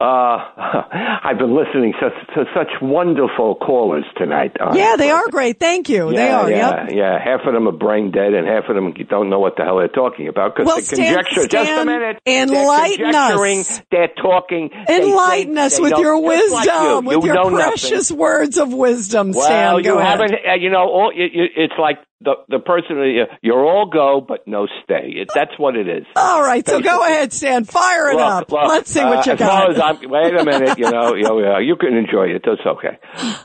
Uh, 0.00 0.04
I've 1.24 1.38
been 1.38 1.54
listening 1.56 1.92
to, 2.00 2.10
to 2.34 2.44
such 2.54 2.68
wonderful 2.82 3.54
callers 3.56 4.04
tonight. 4.16 4.52
Uh, 4.60 4.72
yeah, 4.74 4.96
they 4.96 5.10
are 5.10 5.28
great. 5.30 5.58
Thank 5.58 5.88
you. 5.88 6.10
yeah, 6.10 6.16
they 6.16 6.30
are. 6.30 6.50
Yeah, 6.50 6.84
Yep. 6.84 6.90
yeah. 6.94 7.18
Half 7.24 7.40
of 7.46 7.54
them 7.54 7.68
are 7.68 7.72
brain 7.72 8.10
dead, 8.10 8.34
and 8.34 8.46
half 8.46 8.64
of 8.68 8.74
them 8.74 8.92
don't 9.08 9.30
know 9.30 9.38
what 9.38 9.56
the 9.56 9.64
hell 9.64 9.78
they're 9.78 9.88
talking 9.88 10.28
about 10.28 10.54
because 10.54 10.66
Well, 10.66 10.76
the 10.76 10.82
Stan- 10.82 11.14
conjecture. 11.14 11.46
just 11.48 11.70
a 11.70 11.84
minute. 11.84 12.18
enlighten 12.26 13.10
they're 13.12 13.44
us. 13.46 13.82
They're 13.90 14.08
talking. 14.20 14.70
they 14.86 15.02
Enlighten 15.02 15.54
think 15.54 15.58
us 15.66 15.76
they 15.76 15.82
with 15.82 15.98
your 15.98 16.16
just 16.20 16.52
like 16.52 16.66
wisdom, 16.66 17.04
you. 17.06 17.18
with 17.18 17.24
your 17.26 17.34
know 17.34 17.48
nothing. 17.50 17.56
precious 17.68 18.12
words 18.12 18.58
of 18.58 18.72
wisdom, 18.72 19.32
Well, 19.32 19.44
Stan. 19.44 19.84
you 19.84 19.98
ahead. 19.98 20.20
haven't. 20.20 20.32
Uh, 20.48 20.54
you 20.54 20.70
know, 20.70 20.78
all, 20.88 21.12
you, 21.14 21.24
you, 21.32 21.44
it's 21.56 21.74
like 21.78 21.98
the 22.20 22.34
the 22.48 22.58
person. 22.58 22.98
uh, 22.98 23.34
You're 23.42 23.64
all 23.64 23.86
go, 23.86 24.20
but 24.26 24.46
no 24.46 24.66
stay. 24.84 25.08
It, 25.16 25.30
that's 25.34 25.58
what 25.58 25.76
it 25.76 25.88
is. 25.88 26.04
All 26.16 26.42
right, 26.42 26.66
so 26.66 26.80
go 26.80 27.02
ahead, 27.02 27.32
Stan. 27.32 27.64
Fire 27.64 28.10
it 28.10 28.14
Look, 28.16 28.22
up. 28.24 28.52
look, 28.52 28.68
Let's 28.68 28.90
see 28.90 29.04
what 29.04 29.26
uh, 29.26 29.32
you 29.32 29.36
got. 29.36 29.63
As 29.70 29.80
I'm, 29.80 29.98
wait 30.08 30.34
a 30.34 30.44
minute, 30.44 30.78
you 30.78 30.90
know, 30.90 31.14
you, 31.14 31.24
know, 31.24 31.58
you 31.58 31.76
can 31.76 31.94
enjoy 31.94 32.28
it. 32.28 32.42
That's 32.44 32.66
okay. 32.66 32.98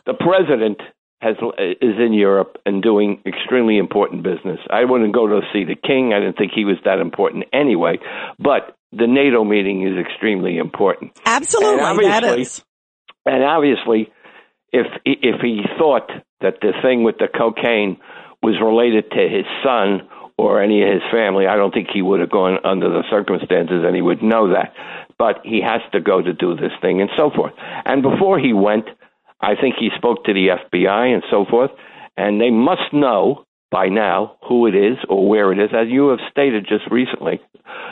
The 0.06 0.14
president 0.14 0.80
has 1.22 1.36
is 1.60 1.96
in 2.00 2.14
Europe 2.14 2.58
and 2.66 2.82
doing 2.82 3.22
extremely 3.26 3.78
important 3.78 4.24
business. 4.24 4.60
I 4.70 4.86
wouldn't 4.86 5.14
go 5.14 5.28
to 5.28 5.42
see 5.52 5.66
the 5.66 5.76
king. 5.76 6.14
I 6.14 6.20
didn't 6.20 6.38
think 6.38 6.52
he 6.56 6.66
was 6.66 6.78
that 6.86 7.00
important 7.00 7.46
anyway. 7.52 8.00
But 8.38 8.78
the 8.92 9.08
NATO 9.08 9.44
meeting 9.44 9.86
is 9.86 9.98
extremely 10.00 10.58
important. 10.58 11.20
Absolutely, 11.26 11.84
And 11.84 12.00
that 12.06 12.24
is. 12.24 12.64
And 13.26 13.44
obviously, 13.44 14.12
if 14.72 14.88
if 15.06 15.42
he 15.42 15.62
thought 15.78 16.10
that 16.42 16.56
the 16.62 16.72
thing 16.82 17.04
with 17.04 17.18
the 17.18 17.28
cocaine 17.28 17.98
was 18.42 18.56
related 18.64 19.12
to 19.12 19.20
his 19.20 19.46
son 19.64 20.08
or 20.38 20.64
any 20.64 20.82
of 20.82 20.88
his 20.88 21.02
family, 21.12 21.48
I 21.48 21.58
don't 21.58 21.74
think 21.74 21.90
he 21.94 22.02
would 22.02 22.22
have 22.22 22.32
gone 22.32 22.60
under 22.64 22.88
the 22.90 23.04
circumstances, 23.10 23.84
and 23.86 23.94
he 23.94 24.02
would 24.02 24.24
know 24.24 24.54
that. 24.54 24.74
But 25.20 25.42
he 25.44 25.62
has 25.62 25.82
to 25.92 26.00
go 26.00 26.22
to 26.22 26.34
do 26.34 26.56
this 26.56 26.72
thing 26.82 27.02
and 27.02 27.10
so 27.18 27.30
forth. 27.30 27.54
And 27.86 28.02
before 28.02 28.40
he 28.40 28.54
went, 28.54 28.86
I 29.42 29.56
think 29.60 29.76
he 29.78 29.90
spoke 29.98 30.24
to 30.26 30.34
the 30.34 30.48
FBI 30.48 31.14
and 31.14 31.24
so 31.30 31.46
forth, 31.50 31.72
and 32.18 32.42
they 32.42 32.50
must 32.50 32.94
know 32.94 33.46
by 33.72 33.88
now 33.88 34.38
who 34.48 34.66
it 34.66 34.76
is 34.76 34.98
or 35.08 35.28
where 35.30 35.52
it 35.52 35.60
is, 35.60 35.70
as 35.74 35.88
you 35.90 36.08
have 36.10 36.20
stated 36.32 36.66
just 36.68 36.90
recently, 36.90 37.40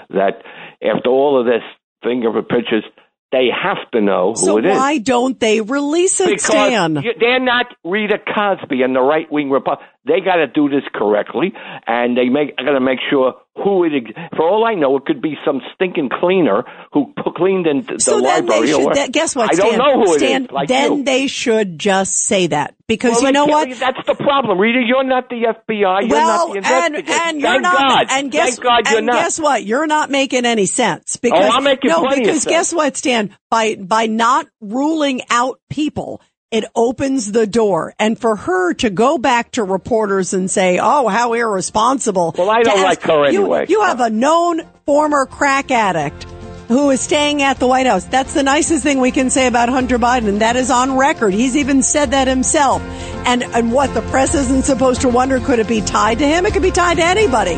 that 0.10 0.42
after 0.82 1.10
all 1.10 1.40
of 1.40 1.46
this 1.46 1.62
fingerprint 2.04 2.50
pictures, 2.50 2.84
they 3.32 3.48
have 3.52 3.78
to 3.92 4.00
know 4.02 4.30
who 4.32 4.46
So 4.46 4.58
it 4.58 4.66
is 4.66 4.72
why 4.72 4.98
don't 5.00 5.38
they 5.40 5.60
release 5.60 6.20
it, 6.22 6.28
because 6.30 6.44
Stan? 6.46 6.96
you- 7.04 7.14
they're 7.20 7.42
not 7.42 7.66
Rita 7.84 8.20
Cosby 8.20 8.82
and 8.82 8.96
the 8.96 9.02
right 9.02 9.30
wing 9.32 9.50
Republic. 9.50 9.86
They 10.06 10.22
got 10.22 10.38
to 10.38 10.48
do 10.48 10.70
this 10.70 10.84
correctly, 10.94 11.54
and 11.86 12.18
they 12.18 12.30
make 12.30 12.56
got 12.56 12.72
to 12.72 12.80
make 12.80 13.00
sure 13.10 13.36
who 13.64 13.84
it. 13.84 14.16
For 14.36 14.48
all 14.48 14.66
I 14.66 14.74
know, 14.74 14.98
it 14.98 15.06
could 15.06 15.22
be 15.22 15.36
some 15.46 15.62
stinking 15.76 16.10
cleaner 16.20 16.64
who 16.94 17.14
cleaned 17.36 17.68
in 17.68 17.84
th- 17.84 17.98
the 17.98 18.04
so 18.04 18.22
then 18.22 18.46
library. 18.46 18.68
they 18.68 18.74
or 18.74 18.82
should. 18.84 18.94
that- 18.96 19.12
guess 19.12 19.36
what, 19.36 19.52
I 19.52 19.56
Stan? 19.56 19.66
don't 19.66 19.78
know 19.78 20.04
who 20.06 20.16
it 20.16 20.22
is. 20.22 20.52
Like 20.52 20.68
then 20.68 20.98
you. 21.00 21.04
they 21.04 21.28
should 21.28 21.80
just 21.80 22.14
say 22.14 22.48
that 22.48 22.76
because 22.88 23.14
Well, 23.16 23.24
you 23.26 23.32
know 23.32 23.46
what? 23.46 23.70
That's 23.78 24.06
the 24.06 24.16
problem, 24.16 24.60
Rita. 24.60 24.82
You're 24.86 25.04
not 25.04 25.30
the 25.30 25.44
FBI. 25.70 26.02
You're 26.02 26.10
well, 26.10 26.48
not 26.50 26.64
the 26.64 26.68
and 26.74 26.96
investigator. 26.96 27.22
and 27.30 27.42
you're 27.42 27.52
Thank 27.52 27.64
not. 27.64 27.90
God. 27.90 28.08
And 28.12 28.32
guess 28.32 28.50
Thank 28.50 28.64
God 28.64 28.90
you're 28.90 28.98
and 29.00 29.08
not. 29.08 29.16
Oh, 29.16 29.20
guess 29.20 29.40
what? 29.40 29.64
You're 29.66 29.88
not 29.88 30.10
making 30.10 30.46
any 30.46 30.66
sense 30.66 31.16
oh, 31.16 31.20
because 31.22 31.52
I'm 31.54 31.64
making 31.64 31.90
no, 31.90 32.02
plenty 32.02 32.22
of 32.22 32.28
because 32.28 32.46
guess 32.46 32.74
what, 32.74 32.96
Stan? 32.98 33.36
By 33.50 33.76
by 33.76 34.06
not 34.08 34.48
ruling 34.62 35.22
out 35.30 35.60
people. 35.70 36.22
It 36.50 36.64
opens 36.78 37.34
the 37.34 37.46
door, 37.46 37.94
and 38.00 38.18
for 38.18 38.38
her 38.38 38.74
to 38.76 38.90
go 38.90 39.18
back 39.18 39.52
to 39.52 39.66
reporters 39.66 40.34
and 40.34 40.50
say, 40.50 40.80
"Oh, 40.82 41.10
how 41.10 41.34
irresponsible!" 41.34 42.34
Well, 42.38 42.50
I 42.50 42.64
don't 42.64 42.82
like 42.84 43.02
her 43.02 43.30
you- 43.30 43.40
anyway. 43.42 43.66
You 43.68 43.82
have 43.82 44.00
a 44.00 44.10
known 44.10 44.62
former 44.86 45.26
crack 45.26 45.72
addict 45.72 46.26
who 46.70 46.90
is 46.90 47.02
staying 47.02 47.42
at 47.42 47.60
the 47.60 47.68
White 47.68 47.86
House. 47.86 48.06
That's 48.06 48.34
the 48.34 48.44
nicest 48.44 48.82
thing 48.82 49.02
we 49.02 49.12
can 49.12 49.30
say 49.30 49.48
about 49.48 49.68
Hunter 49.68 50.00
Biden, 50.00 50.40
that 50.40 50.56
is 50.56 50.72
on 50.72 50.96
record. 50.96 51.34
He's 51.34 51.58
even 51.58 51.84
said 51.84 52.12
that 52.12 52.30
himself. 52.30 52.82
And 53.26 53.44
and 53.44 53.74
what 53.74 53.94
the 53.94 54.02
press 54.04 54.34
isn't 54.34 54.64
supposed 54.64 55.02
to 55.02 55.10
wonder 55.10 55.42
could 55.42 55.60
it 55.60 55.68
be 55.68 55.82
tied 55.82 56.20
to 56.20 56.26
him? 56.26 56.46
It 56.46 56.54
could 56.54 56.62
be 56.62 56.72
tied 56.72 56.96
to 56.96 57.04
anybody. 57.04 57.58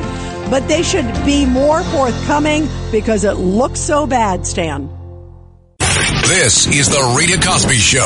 But 0.50 0.68
they 0.68 0.82
should 0.82 1.06
be 1.28 1.46
more 1.46 1.84
forthcoming 1.84 2.68
because 2.92 3.24
it 3.24 3.34
looks 3.34 3.80
so 3.80 4.08
bad, 4.08 4.48
Stan. 4.48 4.90
This 5.90 6.68
is 6.68 6.88
the 6.88 7.16
Rita 7.18 7.44
Cosby 7.44 7.74
Show. 7.74 8.02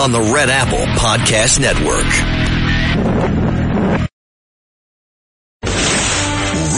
on 0.00 0.10
the 0.10 0.20
Red 0.34 0.50
Apple 0.50 0.84
Podcast 0.98 1.60
Network. 1.60 2.04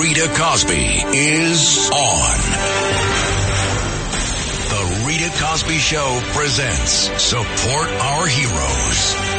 Rita 0.01 0.29
Cosby 0.37 1.03
is 1.17 1.91
on. 1.91 2.39
The 4.69 5.05
Rita 5.07 5.31
Cosby 5.43 5.79
Show 5.79 6.21
presents 6.35 6.93
Support 7.23 7.89
Our 7.89 8.27
Heroes. 8.27 9.30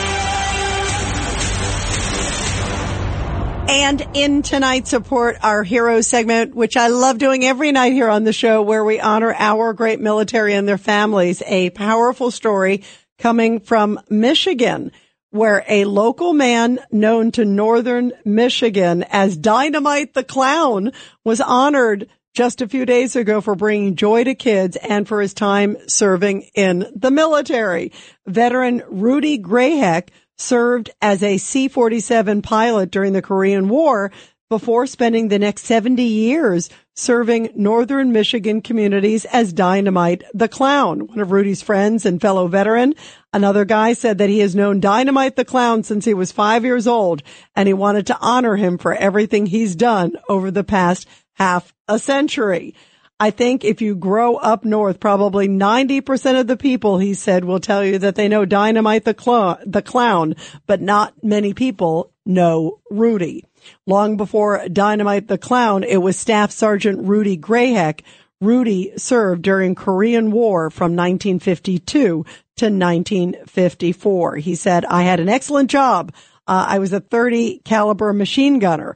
And 3.70 4.05
in 4.14 4.41
tonight's 4.41 4.89
support 4.89 5.38
our 5.41 5.64
heroes 5.64 6.07
segment, 6.07 6.55
which 6.55 6.78
I 6.78 6.88
love 6.88 7.18
doing 7.18 7.45
every 7.45 7.72
night 7.72 7.93
here 7.93 8.09
on 8.09 8.24
the 8.24 8.34
show, 8.34 8.62
where 8.62 8.84
we 8.84 8.99
honor 8.99 9.34
our 9.38 9.74
great 9.74 9.99
military 9.99 10.53
and 10.53 10.68
their 10.68 10.78
families, 10.78 11.41
a 11.45 11.70
powerful 11.72 12.32
story 12.32 12.84
coming 13.18 13.59
from 13.59 13.99
Michigan, 14.09 14.91
where 15.30 15.64
a 15.68 15.86
local 15.86 16.34
man 16.34 16.80
known 16.91 17.32
to 17.32 17.45
northern 17.45 18.12
Michigan 18.26 19.03
as 19.09 19.38
Dynamite 19.38 20.14
the 20.14 20.24
Clown 20.24 20.91
was 21.24 21.39
honored 21.39 22.09
just 22.34 22.62
a 22.62 22.68
few 22.68 22.86
days 22.86 23.16
ago 23.16 23.41
for 23.41 23.55
bringing 23.55 23.95
joy 23.95 24.24
to 24.24 24.36
kids 24.36 24.78
and 24.78 25.07
for 25.07 25.22
his 25.22 25.34
time 25.34 25.78
serving 25.88 26.43
in 26.55 26.91
the 26.95 27.12
military. 27.12 27.91
Veteran 28.26 28.84
Rudy 28.88 29.38
Grayheck 29.38 30.09
served 30.41 30.89
as 31.01 31.23
a 31.23 31.37
C-47 31.37 32.43
pilot 32.43 32.91
during 32.91 33.13
the 33.13 33.21
Korean 33.21 33.69
War 33.69 34.11
before 34.49 34.85
spending 34.85 35.29
the 35.29 35.39
next 35.39 35.63
70 35.63 36.03
years 36.03 36.69
serving 36.93 37.51
northern 37.55 38.11
Michigan 38.11 38.61
communities 38.61 39.23
as 39.23 39.53
Dynamite 39.53 40.23
the 40.33 40.49
Clown. 40.49 41.07
One 41.07 41.19
of 41.19 41.31
Rudy's 41.31 41.61
friends 41.61 42.05
and 42.05 42.19
fellow 42.19 42.47
veteran, 42.47 42.93
another 43.31 43.63
guy 43.63 43.93
said 43.93 44.17
that 44.17 44.29
he 44.29 44.39
has 44.39 44.53
known 44.53 44.81
Dynamite 44.81 45.37
the 45.37 45.45
Clown 45.45 45.83
since 45.83 46.03
he 46.03 46.13
was 46.13 46.33
five 46.33 46.65
years 46.65 46.85
old 46.85 47.23
and 47.55 47.65
he 47.65 47.73
wanted 47.73 48.07
to 48.07 48.17
honor 48.19 48.57
him 48.57 48.77
for 48.77 48.93
everything 48.93 49.45
he's 49.45 49.73
done 49.73 50.17
over 50.27 50.51
the 50.51 50.65
past 50.65 51.07
half 51.35 51.73
a 51.87 51.97
century. 51.97 52.75
I 53.22 53.30
think 53.30 53.63
if 53.63 53.82
you 53.82 53.93
grow 53.93 54.38
up 54.38 54.65
north, 54.65 54.99
probably 54.99 55.47
90% 55.47 56.39
of 56.39 56.47
the 56.47 56.57
people, 56.57 56.97
he 56.97 57.13
said, 57.13 57.45
will 57.45 57.59
tell 57.59 57.86
you 57.86 57.99
that 57.99 58.15
they 58.15 58.28
know 58.28 58.45
Dynamite 58.45 59.05
the, 59.05 59.15
cl- 59.15 59.59
the 59.63 59.84
clown, 59.84 60.36
but 60.65 60.82
not 60.82 61.13
many 61.24 61.53
people 61.53 62.11
know 62.26 62.80
Rudy. 62.89 63.45
Long 63.86 64.17
before 64.17 64.67
Dynamite 64.67 65.28
the 65.28 65.38
clown, 65.38 65.84
it 65.84 65.97
was 65.97 66.17
Staff 66.17 66.49
Sergeant 66.49 67.07
Rudy 67.07 67.38
Grayheck. 67.38 68.01
Rudy 68.41 68.91
served 68.97 69.43
during 69.43 69.76
Korean 69.76 70.32
War 70.32 70.72
from 70.72 70.95
1952 70.95 71.91
to 71.91 72.65
1954. 72.65 74.38
He 74.38 74.55
said, 74.55 74.84
I 74.86 75.03
had 75.03 75.19
an 75.19 75.30
excellent 75.30 75.69
job. 75.69 76.11
Uh, 76.47 76.65
I 76.69 76.80
was 76.80 76.91
a 76.91 76.99
30 76.99 77.61
caliber 77.65 78.13
machine 78.13 78.57
gunner. 78.57 78.95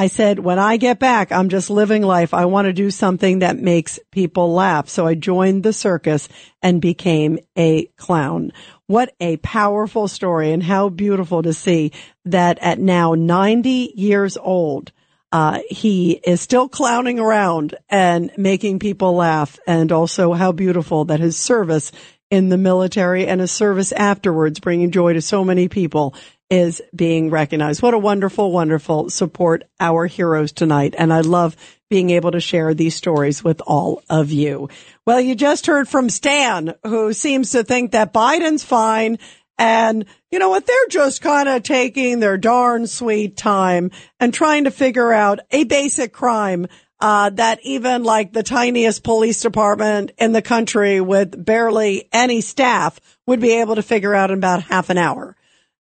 I 0.00 0.06
said, 0.06 0.38
when 0.38 0.58
I 0.58 0.78
get 0.78 0.98
back, 0.98 1.30
I'm 1.30 1.50
just 1.50 1.68
living 1.68 2.00
life. 2.00 2.32
I 2.32 2.46
want 2.46 2.64
to 2.64 2.72
do 2.72 2.90
something 2.90 3.40
that 3.40 3.58
makes 3.58 3.98
people 4.10 4.54
laugh. 4.54 4.88
So 4.88 5.06
I 5.06 5.14
joined 5.14 5.62
the 5.62 5.74
circus 5.74 6.26
and 6.62 6.80
became 6.80 7.38
a 7.54 7.84
clown. 7.98 8.54
What 8.86 9.14
a 9.20 9.36
powerful 9.36 10.08
story 10.08 10.52
and 10.52 10.62
how 10.62 10.88
beautiful 10.88 11.42
to 11.42 11.52
see 11.52 11.92
that 12.24 12.58
at 12.62 12.78
now 12.78 13.12
90 13.12 13.92
years 13.94 14.38
old, 14.38 14.90
uh, 15.32 15.58
he 15.68 16.12
is 16.12 16.40
still 16.40 16.70
clowning 16.70 17.18
around 17.18 17.74
and 17.90 18.32
making 18.38 18.78
people 18.78 19.16
laugh. 19.16 19.58
And 19.66 19.92
also 19.92 20.32
how 20.32 20.52
beautiful 20.52 21.04
that 21.04 21.20
his 21.20 21.36
service 21.36 21.92
in 22.30 22.48
the 22.48 22.56
military 22.56 23.26
and 23.26 23.38
his 23.38 23.52
service 23.52 23.92
afterwards, 23.92 24.60
bringing 24.60 24.92
joy 24.92 25.12
to 25.12 25.20
so 25.20 25.44
many 25.44 25.68
people 25.68 26.14
is 26.50 26.82
being 26.94 27.30
recognized. 27.30 27.80
What 27.80 27.94
a 27.94 27.98
wonderful, 27.98 28.52
wonderful 28.52 29.08
support 29.08 29.64
our 29.78 30.06
heroes 30.06 30.52
tonight. 30.52 30.94
And 30.98 31.12
I 31.12 31.20
love 31.20 31.56
being 31.88 32.10
able 32.10 32.32
to 32.32 32.40
share 32.40 32.74
these 32.74 32.94
stories 32.94 33.42
with 33.42 33.62
all 33.66 34.02
of 34.10 34.30
you. 34.30 34.68
Well, 35.06 35.20
you 35.20 35.34
just 35.34 35.66
heard 35.66 35.88
from 35.88 36.10
Stan, 36.10 36.74
who 36.84 37.12
seems 37.12 37.52
to 37.52 37.64
think 37.64 37.92
that 37.92 38.12
Biden's 38.12 38.64
fine 38.64 39.18
And 39.60 40.06
you 40.30 40.38
know 40.38 40.48
what? 40.48 40.66
They're 40.66 40.88
just 40.88 41.20
kind 41.20 41.48
of 41.48 41.62
taking 41.62 42.18
their 42.18 42.38
darn 42.38 42.86
sweet 42.86 43.36
time 43.36 43.90
and 44.18 44.32
trying 44.32 44.64
to 44.64 44.70
figure 44.70 45.12
out 45.12 45.40
a 45.50 45.64
basic 45.64 46.14
crime 46.14 46.66
uh, 46.98 47.30
that 47.30 47.60
even 47.62 48.02
like 48.02 48.32
the 48.32 48.42
tiniest 48.42 49.04
police 49.04 49.42
department 49.42 50.12
in 50.16 50.32
the 50.32 50.42
country 50.42 51.00
with 51.02 51.44
barely 51.44 52.08
any 52.10 52.40
staff 52.40 53.00
would 53.26 53.40
be 53.40 53.60
able 53.60 53.74
to 53.74 53.82
figure 53.82 54.14
out 54.14 54.30
in 54.30 54.38
about 54.38 54.62
half 54.62 54.88
an 54.88 54.96
hour. 54.96 55.36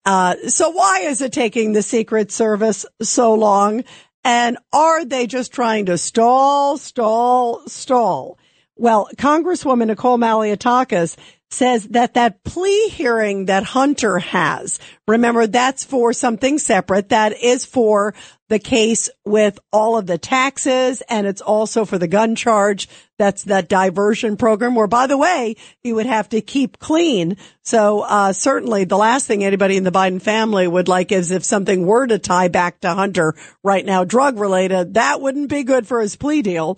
Uh, 0.07 0.37
so 0.47 0.69
why 0.69 1.01
is 1.01 1.21
it 1.21 1.33
taking 1.33 1.73
the 1.73 1.81
Secret 1.81 2.31
Service 2.31 2.85
so 3.01 3.33
long? 3.33 3.83
And 4.23 4.57
are 4.71 5.03
they 5.03 5.27
just 5.27 5.51
trying 5.51 5.87
to 5.87 5.97
stall, 5.97 6.77
stall, 6.77 7.67
stall? 7.67 8.39
Well, 8.77 9.09
Congresswoman 9.17 9.87
Nicole 9.87 10.17
Malliotakis 10.17 11.17
says 11.49 11.89
that 11.89 12.13
that 12.13 12.41
plea 12.45 12.87
hearing 12.87 13.47
that 13.47 13.63
Hunter 13.63 14.19
has, 14.19 14.79
remember 15.09 15.45
that's 15.45 15.83
for 15.83 16.13
something 16.13 16.57
separate. 16.57 17.09
That 17.09 17.33
is 17.41 17.65
for 17.65 18.13
the 18.49 18.59
case 18.59 19.09
with 19.25 19.59
all 19.71 19.97
of 19.97 20.07
the 20.07 20.17
taxes 20.17 21.01
and 21.09 21.27
it's 21.27 21.41
also 21.41 21.85
for 21.85 21.97
the 21.97 22.07
gun 22.07 22.35
charge. 22.35 22.87
That's 23.17 23.45
that 23.45 23.67
diversion 23.67 24.37
program 24.37 24.75
where, 24.75 24.87
by 24.87 25.07
the 25.07 25.17
way, 25.17 25.55
he 25.81 25.91
would 25.91 26.05
have 26.05 26.29
to 26.29 26.41
keep 26.41 26.79
clean. 26.79 27.37
So, 27.63 28.01
uh, 28.01 28.31
certainly 28.31 28.83
the 28.83 28.97
last 28.97 29.27
thing 29.27 29.43
anybody 29.43 29.75
in 29.75 29.83
the 29.83 29.91
Biden 29.91 30.21
family 30.21 30.67
would 30.67 30.87
like 30.87 31.11
is 31.11 31.31
if 31.31 31.43
something 31.43 31.85
were 31.85 32.05
to 32.07 32.19
tie 32.19 32.47
back 32.47 32.81
to 32.81 32.93
Hunter 32.93 33.35
right 33.63 33.85
now, 33.85 34.03
drug 34.03 34.39
related, 34.39 34.93
that 34.93 35.19
wouldn't 35.19 35.49
be 35.49 35.63
good 35.63 35.87
for 35.87 35.99
his 35.99 36.15
plea 36.15 36.41
deal. 36.41 36.77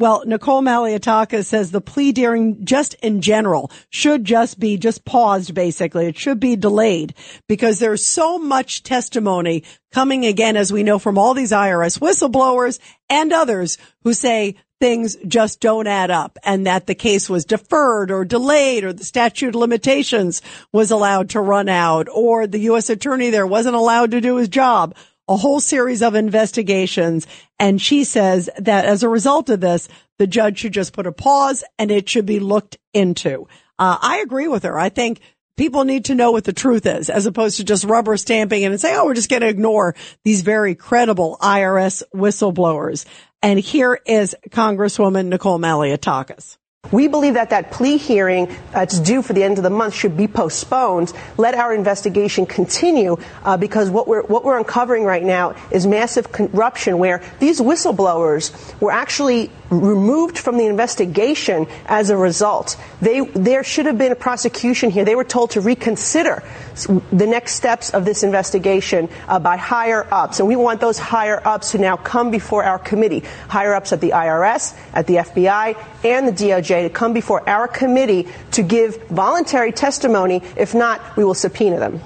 Well, 0.00 0.22
Nicole 0.24 0.62
Malliotakis 0.62 1.44
says 1.44 1.70
the 1.70 1.82
plea 1.82 2.14
hearing 2.16 2.64
just 2.64 2.94
in 2.94 3.20
general 3.20 3.70
should 3.90 4.24
just 4.24 4.58
be 4.58 4.78
just 4.78 5.04
paused 5.04 5.54
basically. 5.54 6.06
It 6.06 6.18
should 6.18 6.40
be 6.40 6.56
delayed 6.56 7.12
because 7.48 7.78
there's 7.78 8.10
so 8.10 8.38
much 8.38 8.82
testimony 8.82 9.62
coming 9.92 10.24
again, 10.24 10.56
as 10.56 10.72
we 10.72 10.84
know 10.84 10.98
from 10.98 11.18
all 11.18 11.34
these 11.34 11.52
IRS 11.52 11.98
whistleblowers 11.98 12.78
and 13.10 13.30
others 13.30 13.76
who 14.02 14.14
say 14.14 14.56
things 14.80 15.16
just 15.28 15.60
don't 15.60 15.86
add 15.86 16.10
up 16.10 16.38
and 16.42 16.66
that 16.66 16.86
the 16.86 16.94
case 16.94 17.28
was 17.28 17.44
deferred 17.44 18.10
or 18.10 18.24
delayed 18.24 18.84
or 18.84 18.94
the 18.94 19.04
statute 19.04 19.48
of 19.48 19.54
limitations 19.54 20.40
was 20.72 20.90
allowed 20.90 21.28
to 21.28 21.40
run 21.42 21.68
out 21.68 22.08
or 22.10 22.46
the 22.46 22.60
U.S. 22.60 22.88
attorney 22.88 23.28
there 23.28 23.46
wasn't 23.46 23.76
allowed 23.76 24.12
to 24.12 24.22
do 24.22 24.36
his 24.36 24.48
job 24.48 24.94
a 25.30 25.36
whole 25.36 25.60
series 25.60 26.02
of 26.02 26.14
investigations. 26.14 27.26
And 27.58 27.80
she 27.80 28.04
says 28.04 28.50
that 28.58 28.84
as 28.84 29.02
a 29.02 29.08
result 29.08 29.48
of 29.48 29.60
this, 29.60 29.88
the 30.18 30.26
judge 30.26 30.58
should 30.58 30.72
just 30.72 30.92
put 30.92 31.06
a 31.06 31.12
pause 31.12 31.64
and 31.78 31.90
it 31.90 32.08
should 32.08 32.26
be 32.26 32.40
looked 32.40 32.76
into. 32.92 33.46
Uh, 33.78 33.96
I 34.02 34.18
agree 34.18 34.48
with 34.48 34.64
her. 34.64 34.78
I 34.78 34.90
think 34.90 35.20
people 35.56 35.84
need 35.84 36.06
to 36.06 36.16
know 36.16 36.32
what 36.32 36.44
the 36.44 36.52
truth 36.52 36.84
is 36.84 37.08
as 37.08 37.26
opposed 37.26 37.58
to 37.58 37.64
just 37.64 37.84
rubber 37.84 38.16
stamping 38.16 38.64
and 38.64 38.78
say, 38.80 38.94
oh, 38.96 39.06
we're 39.06 39.14
just 39.14 39.30
going 39.30 39.42
to 39.42 39.48
ignore 39.48 39.94
these 40.24 40.42
very 40.42 40.74
credible 40.74 41.38
IRS 41.40 42.02
whistleblowers. 42.12 43.06
And 43.40 43.58
here 43.58 44.00
is 44.04 44.34
Congresswoman 44.50 45.26
Nicole 45.26 45.60
Malliotakis. 45.60 46.58
We 46.92 47.06
believe 47.08 47.34
that 47.34 47.50
that 47.50 47.70
plea 47.70 47.98
hearing 47.98 48.48
that's 48.72 48.98
due 48.98 49.22
for 49.22 49.32
the 49.32 49.44
end 49.44 49.58
of 49.58 49.62
the 49.62 49.70
month 49.70 49.94
should 49.94 50.16
be 50.16 50.26
postponed. 50.26 51.12
Let 51.36 51.54
our 51.54 51.74
investigation 51.74 52.46
continue 52.46 53.18
uh, 53.44 53.58
because 53.58 53.90
what 53.90 54.08
we're 54.08 54.22
what 54.22 54.44
we're 54.44 54.58
uncovering 54.58 55.04
right 55.04 55.22
now 55.22 55.54
is 55.70 55.86
massive 55.86 56.32
corruption 56.32 56.98
where 56.98 57.22
these 57.38 57.60
whistleblowers 57.60 58.50
were 58.80 58.90
actually 58.90 59.50
removed 59.70 60.36
from 60.36 60.56
the 60.58 60.66
investigation 60.66 61.66
as 61.86 62.10
a 62.10 62.16
result. 62.16 62.76
They, 63.00 63.20
there 63.20 63.62
should 63.62 63.86
have 63.86 63.98
been 63.98 64.10
a 64.10 64.16
prosecution 64.16 64.90
here. 64.90 65.04
They 65.04 65.14
were 65.14 65.24
told 65.24 65.52
to 65.52 65.60
reconsider 65.60 66.42
the 66.86 67.26
next 67.26 67.54
steps 67.54 67.90
of 67.90 68.04
this 68.04 68.22
investigation 68.22 69.08
uh, 69.28 69.38
by 69.38 69.56
higher 69.56 70.06
ups. 70.12 70.40
And 70.40 70.48
we 70.48 70.56
want 70.56 70.80
those 70.80 70.98
higher 70.98 71.46
ups 71.46 71.72
to 71.72 71.78
now 71.78 71.96
come 71.96 72.30
before 72.30 72.64
our 72.64 72.78
committee, 72.78 73.22
higher 73.48 73.74
ups 73.74 73.92
at 73.92 74.00
the 74.00 74.10
IRS, 74.10 74.76
at 74.92 75.06
the 75.06 75.16
FBI, 75.16 75.76
and 76.04 76.28
the 76.28 76.32
DOJ 76.32 76.84
to 76.84 76.90
come 76.90 77.12
before 77.12 77.48
our 77.48 77.68
committee 77.68 78.28
to 78.52 78.62
give 78.62 78.96
voluntary 79.08 79.72
testimony. 79.72 80.42
If 80.56 80.74
not, 80.74 81.16
we 81.16 81.24
will 81.24 81.34
subpoena 81.34 81.78
them. 81.78 82.00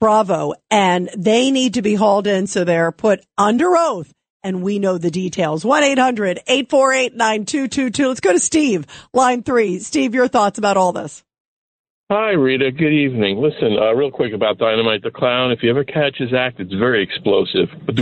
Bravo. 0.00 0.54
And 0.70 1.10
they 1.16 1.50
need 1.50 1.74
to 1.74 1.82
be 1.82 1.94
hauled 1.94 2.26
in 2.26 2.46
so 2.46 2.64
they're 2.64 2.92
put 2.92 3.24
under 3.36 3.76
oath 3.76 4.12
and 4.42 4.62
we 4.62 4.78
know 4.78 4.96
the 4.98 5.10
details. 5.10 5.64
1-800-848-9222. 5.64 8.08
Let's 8.08 8.20
go 8.20 8.32
to 8.32 8.38
Steve, 8.38 8.86
line 9.12 9.42
three. 9.42 9.80
Steve, 9.80 10.14
your 10.14 10.28
thoughts 10.28 10.58
about 10.58 10.76
all 10.76 10.92
this. 10.92 11.24
Hi, 12.10 12.30
Rita. 12.30 12.70
Good 12.70 12.94
evening. 12.94 13.36
Listen, 13.36 13.76
uh, 13.78 13.92
real 13.92 14.10
quick 14.10 14.32
about 14.32 14.56
Dynamite 14.56 15.02
the 15.02 15.10
Clown. 15.10 15.52
If 15.52 15.62
you 15.62 15.68
ever 15.68 15.84
catch 15.84 16.16
his 16.16 16.32
act, 16.32 16.58
it's 16.58 16.72
very 16.72 17.02
explosive. 17.02 17.68
by 17.84 17.92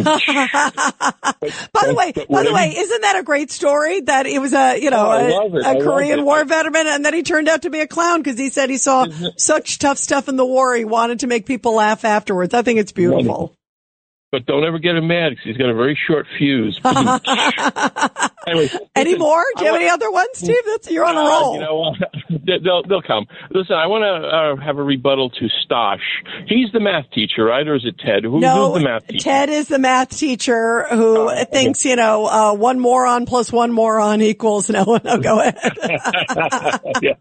the 1.82 1.92
way, 1.92 2.12
by 2.12 2.44
the 2.44 2.52
way, 2.52 2.72
isn't 2.76 3.02
that 3.02 3.16
a 3.18 3.24
great 3.24 3.50
story? 3.50 4.02
That 4.02 4.26
it 4.26 4.38
was 4.38 4.52
a 4.52 4.80
you 4.80 4.90
know 4.90 5.10
oh, 5.10 5.58
a, 5.58 5.78
a 5.78 5.82
Korean 5.82 6.24
War 6.24 6.44
veteran, 6.44 6.86
and 6.86 7.04
then 7.04 7.14
he 7.14 7.24
turned 7.24 7.48
out 7.48 7.62
to 7.62 7.70
be 7.70 7.80
a 7.80 7.88
clown 7.88 8.22
because 8.22 8.38
he 8.38 8.48
said 8.48 8.70
he 8.70 8.78
saw 8.78 9.06
such 9.36 9.80
tough 9.80 9.98
stuff 9.98 10.28
in 10.28 10.36
the 10.36 10.46
war. 10.46 10.76
He 10.76 10.84
wanted 10.84 11.18
to 11.20 11.26
make 11.26 11.44
people 11.44 11.74
laugh 11.74 12.04
afterwards. 12.04 12.54
I 12.54 12.62
think 12.62 12.78
it's 12.78 12.92
beautiful. 12.92 13.56
But 14.30 14.46
don't 14.46 14.64
ever 14.64 14.78
get 14.78 14.94
him 14.94 15.08
mad 15.08 15.30
because 15.30 15.46
he's 15.46 15.56
got 15.56 15.70
a 15.70 15.74
very 15.74 15.98
short 16.06 16.26
fuse. 16.38 16.78
anyway, 18.46 18.70
any 18.94 19.16
more? 19.16 19.44
Do 19.56 19.64
you 19.64 19.72
have 19.72 19.80
any 19.80 19.88
other 19.88 20.10
ones, 20.10 20.30
Steve? 20.34 20.56
That's 20.66 20.90
you're 20.90 21.04
on 21.04 21.16
a 21.16 21.20
roll. 21.20 21.50
Uh, 21.50 21.54
you 21.54 21.60
know, 21.60 22.58
they'll 22.62 22.82
they'll 22.82 23.02
come. 23.02 23.26
Listen, 23.50 23.76
I 23.76 23.86
want 23.86 24.02
to 24.02 24.62
uh, 24.62 24.64
have 24.64 24.78
a 24.78 24.82
rebuttal 24.82 25.30
to 25.30 25.48
Stosh. 25.64 25.98
He's 26.46 26.70
the 26.72 26.80
math 26.80 27.10
teacher, 27.12 27.44
right, 27.44 27.66
or 27.66 27.76
is 27.76 27.84
it 27.84 27.98
Ted? 27.98 28.24
Who, 28.24 28.40
no, 28.40 28.72
who's 28.72 28.82
the 28.82 28.88
math 28.88 29.06
teacher? 29.06 29.24
Ted 29.24 29.48
is 29.50 29.68
the 29.68 29.78
math 29.78 30.10
teacher 30.10 30.86
who 30.90 31.30
oh, 31.30 31.44
thinks 31.44 31.84
you 31.84 31.96
know 31.96 32.26
uh, 32.26 32.54
one 32.54 32.80
moron 32.80 33.26
plus 33.26 33.52
one 33.52 33.72
moron 33.72 34.22
equals 34.22 34.70
no. 34.70 34.98
No, 35.04 35.18
go 35.18 35.40
ahead. 35.40 35.56
yeah. 37.02 37.14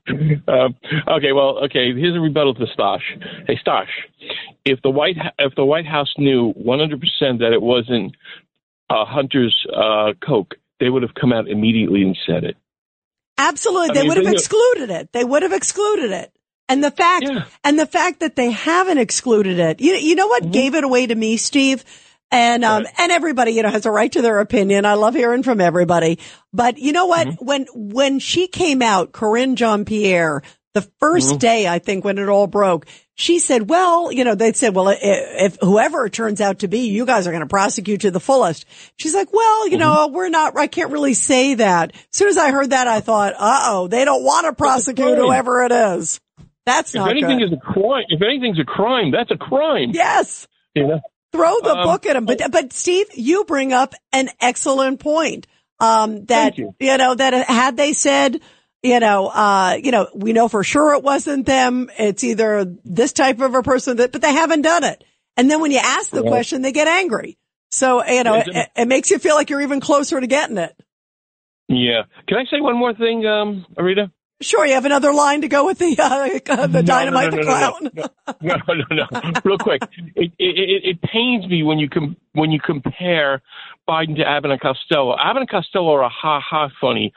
Um, 0.48 0.76
okay. 1.08 1.32
Well. 1.34 1.66
Okay. 1.66 1.94
Here's 1.94 2.16
a 2.16 2.20
rebuttal 2.20 2.56
to 2.56 2.66
Stosh. 2.78 3.02
Hey, 3.48 3.58
Stosh 3.66 3.88
if 4.66 4.82
the 4.82 4.90
White 4.90 5.18
if 5.38 5.56
the 5.56 5.66
White 5.66 5.86
House 5.86 6.14
knew 6.18 6.52
100 6.54 7.00
percent 7.00 7.40
that 7.40 7.54
it 7.54 7.62
wasn't 7.62 8.16
uh, 8.90 9.06
Hunter's 9.06 9.56
uh, 9.76 10.14
coke, 10.26 10.56
they 10.80 10.90
would 10.90 11.04
have 11.04 11.14
come 11.14 11.34
out 11.34 11.48
immediately 11.48 12.02
and 12.02 12.18
said 12.26 12.44
it. 12.44 12.58
Absolutely, 13.38 13.92
I 13.92 13.94
they 13.94 14.00
mean, 14.02 14.10
would 14.10 14.26
have 14.26 14.34
excluded 14.34 14.90
it. 14.90 15.12
They 15.12 15.24
would 15.24 15.44
have 15.44 15.54
excluded 15.54 16.12
it. 16.12 16.32
And 16.68 16.84
the 16.84 16.92
fact 16.92 17.26
yeah. 17.28 17.46
and 17.64 17.78
the 17.78 17.86
fact 17.86 18.22
that 18.22 18.36
they 18.36 18.50
haven't 18.52 18.98
excluded 18.98 19.60
it, 19.60 19.82
you 19.82 19.94
you 19.94 20.16
know 20.16 20.28
what 20.28 20.44
mm-hmm. 20.44 20.52
gave 20.52 20.76
it 20.76 20.84
away 20.84 21.06
to 21.06 21.16
me, 21.16 21.38
Steve. 21.38 21.84
And 22.32 22.66
um 22.66 22.84
right. 22.84 22.94
and 22.98 23.12
everybody, 23.12 23.52
you 23.52 23.62
know, 23.62 23.70
has 23.70 23.86
a 23.86 23.92
right 23.92 24.12
to 24.14 24.22
their 24.22 24.40
opinion. 24.40 24.86
I 24.86 24.96
love 24.96 25.14
hearing 25.14 25.44
from 25.44 25.62
everybody. 25.62 26.18
But 26.54 26.80
you 26.80 26.92
know 26.92 27.06
what? 27.06 27.28
Mm-hmm. 27.28 27.46
When 27.46 27.66
when 27.74 28.20
she 28.20 28.48
came 28.48 28.82
out, 28.82 29.12
Karine 29.12 29.56
Jean 29.56 29.86
Pierre, 29.86 30.42
the 30.76 30.82
1st 30.82 30.92
mm-hmm. 31.02 31.38
day, 31.38 31.68
I 31.68 31.80
think, 31.80 32.04
when 32.04 32.18
it 32.18 32.28
all 32.28 32.48
broke, 32.48 32.86
she 33.14 33.40
said, 33.40 33.70
well, 33.70 34.12
you 34.12 34.26
know, 34.26 34.36
they 34.36 34.52
said, 34.52 34.76
well, 34.76 34.90
if, 34.90 35.00
if 35.02 35.58
whoever 35.62 36.06
it 36.06 36.12
turns 36.12 36.42
out 36.42 36.60
to 36.60 36.68
be, 36.68 36.90
you 36.90 37.06
guys 37.06 37.26
are 37.26 37.32
going 37.32 37.44
to 37.44 37.48
prosecute 37.48 38.02
to 38.02 38.12
the 38.12 38.20
fullest. 38.20 38.66
She's 38.98 39.16
like, 39.16 39.32
well, 39.32 39.70
you 39.70 39.78
mm-hmm. 39.78 39.80
know, 39.80 40.08
we're 40.08 40.28
not, 40.28 40.58
I 40.58 40.68
can't 40.68 40.92
really 40.92 41.14
say 41.14 41.56
that. 41.56 41.96
As 41.96 42.02
soon 42.12 42.28
as 42.28 42.38
I 42.38 42.52
heard 42.52 42.72
that, 42.72 42.90
I 42.90 43.00
thought, 43.00 43.34
uh 43.40 43.60
oh, 43.64 43.88
they 43.88 44.04
don't 44.04 44.24
want 44.24 44.48
to 44.48 44.54
prosecute 44.54 45.18
whoever 45.18 45.64
it 45.64 45.72
is. 45.72 46.20
That's 46.66 46.94
if 46.94 47.00
not 47.00 47.12
anything 47.12 47.40
good. 47.40 47.54
is 47.54 47.54
a 47.54 47.62
crime, 47.62 48.04
if 48.10 48.22
anything's 48.22 48.60
a 48.60 48.66
crime, 48.66 49.12
that's 49.12 49.32
a 49.32 49.38
crime. 49.38 49.92
Yes. 49.94 50.46
You 50.74 50.88
know? 50.88 51.00
Throw 51.32 51.58
the 51.62 51.74
um, 51.74 51.84
book 51.84 52.06
at 52.06 52.18
him. 52.18 52.26
But, 52.26 52.42
but 52.52 52.74
Steve, 52.74 53.08
you 53.14 53.46
bring 53.46 53.72
up 53.72 53.94
an 54.12 54.30
excellent 54.42 55.00
point. 55.00 55.48
Um, 55.80 56.26
that, 56.26 56.58
you. 56.58 56.76
you 56.80 56.98
know, 56.98 57.16
that 57.16 57.48
had 57.48 57.78
they 57.78 57.94
said, 57.94 58.42
you 58.86 59.00
know, 59.00 59.28
uh, 59.28 59.78
you 59.82 59.92
know, 59.92 60.08
we 60.14 60.32
know 60.32 60.48
for 60.48 60.64
sure 60.64 60.94
it 60.94 61.04
wasn't 61.04 61.46
them. 61.46 61.90
It's 61.98 62.24
either 62.24 62.66
this 62.84 63.14
type 63.14 63.40
of 63.42 63.56
a 63.56 63.64
person 63.64 63.98
that, 63.98 64.12
but 64.12 64.22
they 64.22 64.32
haven't 64.32 64.62
done 64.62 64.84
it. 64.84 65.04
And 65.36 65.50
then 65.50 65.60
when 65.60 65.72
you 65.72 65.80
ask 65.82 66.12
the 66.12 66.24
question, 66.24 66.62
they 66.62 66.72
get 66.72 66.88
angry. 66.88 67.38
So, 67.72 68.06
you 68.06 68.24
know, 68.24 68.36
it, 68.36 68.70
it, 68.76 68.88
makes 68.88 69.10
you 69.10 69.20
feel 69.20 69.36
like 69.36 69.50
you're 69.50 69.62
even 69.62 69.82
closer 69.82 70.20
to 70.20 70.28
getting 70.28 70.58
it. 70.58 70.74
Yeah. 71.68 72.04
Can 72.28 72.38
I 72.38 72.46
say 72.46 72.62
one 72.62 72.78
more 72.78 72.94
thing, 72.94 73.26
um, 73.26 73.66
Arita? 73.78 74.12
Sure, 74.42 74.66
you 74.66 74.74
have 74.74 74.86
another 74.86 75.14
line 75.14 75.42
to 75.42 75.48
go 75.48 75.66
with 75.66 75.80
the 75.80 75.98
uh, 75.98 76.68
the 76.68 76.84
dynamite 76.84 77.32
no, 77.32 77.38
no, 77.38 77.44
no, 77.44 77.92
the 77.92 78.02
clown. 78.02 78.36
No, 78.42 78.56
no, 78.68 78.84
no, 78.92 79.06
no, 79.14 79.32
Real 79.46 79.58
quick, 79.58 79.82
it, 80.16 80.32
it, 80.38 80.84
it 80.84 81.02
pains 81.02 81.48
me 81.48 81.64
when 81.64 81.80
you 81.80 81.90
com- 81.90 82.18
when 82.34 82.52
you 82.52 82.60
compare 82.60 83.42
Biden 83.88 84.18
to 84.18 84.28
Abbott 84.28 84.52
and 84.52 84.60
Costello. 84.60 85.16
Abbott 85.18 85.42
and 85.42 85.50
Costello 85.50 85.94
are 85.94 86.04
a 86.04 86.10
ha 86.10 86.42
ha 86.42 86.70
funny. 86.82 87.14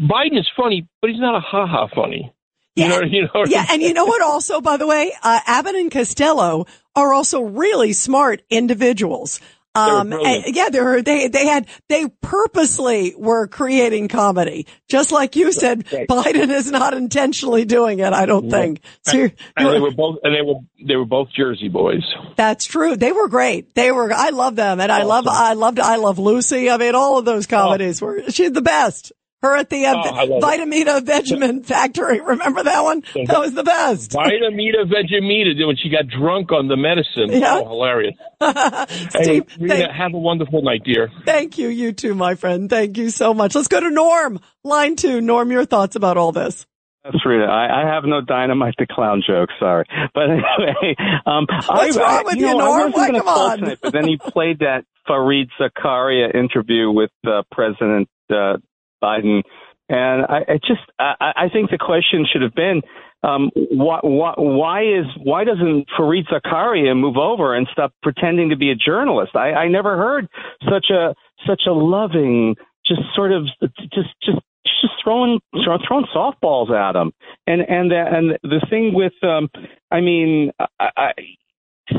Biden 0.00 0.38
is 0.38 0.48
funny, 0.56 0.88
but 1.02 1.10
he's 1.10 1.20
not 1.20 1.36
a 1.36 1.40
ha 1.40 1.66
ha 1.66 1.88
funny. 1.94 2.32
Yeah, 2.76 2.86
you 2.88 2.90
know, 2.90 3.02
you 3.02 3.22
know 3.22 3.44
yeah, 3.46 3.66
and 3.70 3.82
you 3.82 3.92
know 3.92 4.06
what? 4.06 4.22
Also, 4.22 4.62
by 4.62 4.78
the 4.78 4.86
way, 4.86 5.12
uh, 5.22 5.40
Abbott 5.46 5.74
and 5.74 5.90
Costello 5.90 6.66
are 6.96 7.12
also 7.12 7.42
really 7.42 7.92
smart 7.92 8.42
individuals. 8.48 9.38
Um, 9.74 10.12
yeah, 10.46 10.68
they 10.70 10.80
were, 10.80 11.02
they, 11.02 11.28
they 11.28 11.46
had, 11.46 11.66
they 11.88 12.06
purposely 12.20 13.14
were 13.16 13.48
creating 13.48 14.08
comedy. 14.08 14.66
Just 14.88 15.10
like 15.12 15.36
you 15.36 15.50
said, 15.52 15.84
Right. 15.92 16.06
Biden 16.08 16.50
is 16.50 16.70
not 16.70 16.94
intentionally 16.94 17.64
doing 17.64 17.98
it, 17.98 18.12
I 18.12 18.26
don't 18.26 18.50
think. 18.50 18.80
So 19.02 19.18
and 19.56 19.66
they 19.74 19.80
were 19.80 19.90
both 19.90 20.18
and 20.22 20.34
they 20.34 20.42
were 20.42 20.60
they 20.86 20.96
were 20.96 21.04
both 21.04 21.28
Jersey 21.36 21.68
boys. 21.68 22.02
that's 22.36 22.66
true. 22.66 22.96
They 22.96 23.12
were 23.12 23.28
great. 23.28 23.74
They 23.74 23.90
were, 23.90 24.12
I 24.12 24.30
love 24.30 24.54
them. 24.56 24.80
And 24.80 24.92
I 24.92 25.02
love, 25.02 25.26
I 25.28 25.54
loved, 25.54 25.80
I 25.80 25.96
love 25.96 26.18
Lucy. 26.18 26.70
I 26.70 26.76
mean, 26.76 26.94
all 26.94 27.18
of 27.18 27.24
those 27.24 27.46
comedies 27.46 28.00
were, 28.02 28.30
she's 28.30 28.52
the 28.52 28.62
best. 28.62 29.12
Her 29.44 29.56
at 29.56 29.68
the 29.68 29.84
uh, 29.84 29.94
Oh, 29.94 30.00
I 30.08 30.24
love 30.24 30.42
it. 30.42 30.42
Vitameatavegamin 30.42 31.66
Factory. 31.66 32.20
Remember 32.20 32.62
that 32.62 32.82
one? 32.82 33.02
That 33.26 33.38
was 33.40 33.52
the 33.52 33.62
best. 33.62 34.12
Vitamita 34.12 34.84
Vegemita 34.86 35.66
when 35.66 35.76
she 35.76 35.90
got 35.90 36.08
drunk 36.08 36.50
on 36.50 36.68
the 36.68 36.76
medicine. 36.76 37.28
Yeah. 37.40 37.60
Oh, 37.62 37.68
hilarious. 37.68 38.14
Hey, 38.40 39.22
Steve, 39.22 39.44
Rita, 39.60 39.74
thank- 39.74 39.90
have 39.92 40.14
a 40.14 40.18
wonderful 40.18 40.62
night, 40.62 40.82
dear. 40.84 41.10
Thank 41.26 41.58
you. 41.58 41.68
You 41.68 41.92
too, 41.92 42.14
my 42.14 42.34
friend. 42.36 42.68
Thank 42.70 42.96
you 42.96 43.10
so 43.10 43.34
much. 43.34 43.54
Let's 43.54 43.68
go 43.68 43.80
to 43.80 43.90
Norm. 43.90 44.40
Line 44.64 44.96
two. 44.96 45.20
Norm, 45.20 45.50
your 45.52 45.64
thoughts 45.66 45.94
about 45.96 46.16
all 46.16 46.32
this. 46.32 46.66
That's 47.04 47.24
Rita. 47.26 47.44
I, 47.44 47.82
I 47.82 47.94
have 47.94 48.04
no 48.04 48.22
dynamite 48.22 48.76
to 48.78 48.86
clown 48.86 49.22
joke. 49.26 49.50
Sorry, 49.60 49.84
but 50.14 50.22
anyway, 50.30 50.96
um, 51.26 51.46
What's 51.50 51.96
I, 51.98 52.00
wrong 52.00 52.18
I, 52.20 52.22
with 52.24 52.36
you 52.36 52.46
you, 52.48 52.52
know, 52.54 52.58
Norm? 52.60 52.80
I 52.80 52.84
wasn't 52.86 52.94
Why, 52.96 53.06
going 53.08 53.12
to 53.14 53.18
come 53.20 53.26
call 53.34 53.50
on. 53.50 53.58
tonight, 53.58 53.78
but 53.82 53.92
then 53.92 54.08
he 54.08 54.16
played 54.16 54.60
that 54.60 54.84
Fareed 55.06 55.48
Zakaria 55.60 56.34
interview 56.34 56.90
with 56.90 57.10
uh, 57.26 57.42
President 57.52 58.08
uh, 58.30 58.56
Biden, 59.04 59.42
and 59.88 60.18
I, 60.36 60.38
I 60.48 60.56
just 60.70 60.84
I, 60.98 61.32
I 61.44 61.48
think 61.52 61.70
the 61.70 61.78
question 61.78 62.26
should 62.30 62.42
have 62.42 62.54
been. 62.54 62.80
Um, 63.22 63.50
why, 63.54 64.00
why, 64.02 64.34
why 64.36 64.82
is 64.82 65.06
why 65.22 65.44
doesn't 65.44 65.86
Fareed 65.98 66.26
Zakaria 66.32 66.94
move 66.94 67.16
over 67.16 67.54
and 67.54 67.66
stop 67.72 67.92
pretending 68.02 68.50
to 68.50 68.56
be 68.56 68.70
a 68.70 68.74
journalist? 68.74 69.34
I, 69.34 69.52
I 69.52 69.68
never 69.68 69.96
heard 69.96 70.28
such 70.70 70.86
a 70.90 71.14
such 71.46 71.62
a 71.66 71.72
loving, 71.72 72.56
just 72.86 73.00
sort 73.16 73.32
of 73.32 73.46
just 73.94 74.12
just 74.22 74.40
just 74.64 74.94
throwing 75.02 75.40
throw- 75.64 75.78
throwing 75.86 76.06
softballs 76.14 76.70
at 76.70 76.96
him. 76.96 77.12
And 77.46 77.62
and 77.62 77.90
the, 77.90 78.04
and 78.16 78.38
the 78.42 78.66
thing 78.68 78.92
with 78.94 79.14
um, 79.22 79.48
I 79.90 80.00
mean, 80.00 80.52
I, 80.78 80.90
I, 80.96 81.12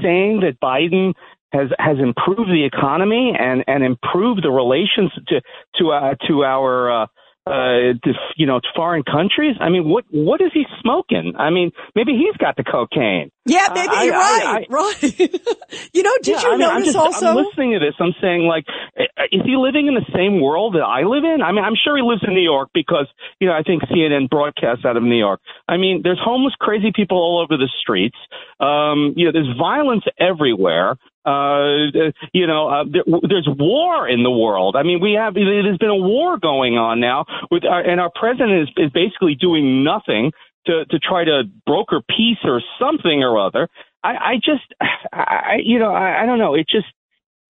saying 0.02 0.42
that 0.42 0.60
Biden 0.62 1.14
has 1.56 1.70
has 1.80 1.98
improved 2.00 2.50
the 2.52 2.64
economy 2.72 3.34
and 3.38 3.64
and 3.68 3.84
improved 3.84 4.44
the 4.44 4.52
relations 4.52 5.12
to 5.30 5.42
to 5.78 5.92
uh, 5.92 6.16
to 6.28 6.44
our 6.44 7.04
uh, 7.04 7.08
uh, 7.48 7.94
to, 8.04 8.12
you 8.38 8.48
know 8.48 8.60
to 8.60 8.68
foreign 8.76 9.04
countries. 9.04 9.56
I 9.62 9.70
mean, 9.70 9.88
what 9.88 10.04
what 10.12 10.42
is 10.42 10.52
he 10.54 10.64
smoking? 10.82 11.34
I 11.38 11.50
mean, 11.52 11.72
maybe 11.96 12.14
he's 12.14 12.36
got 12.38 12.56
the 12.58 12.64
cocaine. 12.64 13.30
Yeah, 13.46 13.68
maybe 13.76 13.94
I- 13.94 14.04
you're 14.04 14.16
I- 14.16 14.44
right. 14.56 14.68
right. 14.70 15.04
you 15.94 16.02
know, 16.02 16.16
did 16.24 16.28
Yeah, 16.34 16.42
you 16.42 16.54
I 16.54 16.58
mean, 16.58 16.68
I'm 16.68 16.80
notice 16.82 16.94
just, 16.94 16.98
also? 16.98 17.28
I'm 17.28 17.36
listening 17.46 17.74
to 17.74 17.80
this. 17.80 17.94
I'm 18.00 18.16
saying, 18.20 18.48
like, 18.50 18.66
uh, 19.00 19.04
is 19.32 19.42
he 19.46 19.56
living 19.56 19.86
in 19.86 19.94
the 19.94 20.06
same 20.16 20.42
world 20.42 20.74
that 20.74 20.82
I 20.82 21.04
live 21.04 21.24
in? 21.24 21.44
I 21.44 21.52
mean, 21.52 21.64
I'm 21.64 21.76
sure 21.84 21.96
he 21.96 22.02
lives 22.02 22.24
in 22.28 22.34
New 22.34 22.42
York 22.42 22.70
because, 22.74 23.06
you 23.40 23.46
know, 23.48 23.54
I 23.54 23.62
think 23.62 23.84
CNN 23.84 24.28
broadcasts 24.30 24.84
out 24.84 24.98
of 24.98 25.04
New 25.04 25.20
York. 25.28 25.42
I 25.68 25.78
mean, 25.78 26.02
there's 26.04 26.20
homeless, 26.24 26.56
crazy 26.60 26.92
people 26.96 27.18
all 27.18 27.38
over 27.44 27.56
the 27.58 27.70
streets. 27.82 28.18
Um, 28.60 29.14
you 29.16 29.26
know, 29.26 29.32
there's 29.32 29.54
violence 29.56 30.04
everywhere. 30.20 30.96
Uh, 31.26 31.90
you 32.34 32.46
know, 32.46 32.70
uh, 32.70 32.84
there, 32.90 33.04
there's 33.28 33.50
war 33.58 34.08
in 34.08 34.22
the 34.22 34.32
world. 34.32 34.76
I 34.76 34.84
mean, 34.84 35.02
we 35.02 35.14
have 35.14 35.34
there's 35.34 35.78
been 35.78 35.90
a 35.90 35.96
war 35.96 36.38
going 36.38 36.78
on 36.78 37.00
now 37.00 37.26
with, 37.50 37.66
our, 37.66 37.82
and 37.82 38.00
our 38.00 38.12
president 38.14 38.70
is, 38.70 38.70
is 38.78 38.92
basically 38.92 39.34
doing 39.34 39.84
nothing 39.84 40.32
to 40.68 40.86
to 40.86 41.00
try 41.00 41.24
to 41.24 41.44
broker 41.66 42.02
peace 42.08 42.38
or 42.44 42.62
something 42.80 43.24
or 43.24 43.40
other. 43.40 43.68
I, 44.04 44.10
I 44.10 44.36
just, 44.36 44.64
I, 45.14 45.58
you 45.64 45.80
know, 45.80 45.94
I, 45.94 46.24
I 46.24 46.26
don't 46.26 46.40
know. 46.40 46.54
It 46.54 46.68
just, 46.70 46.88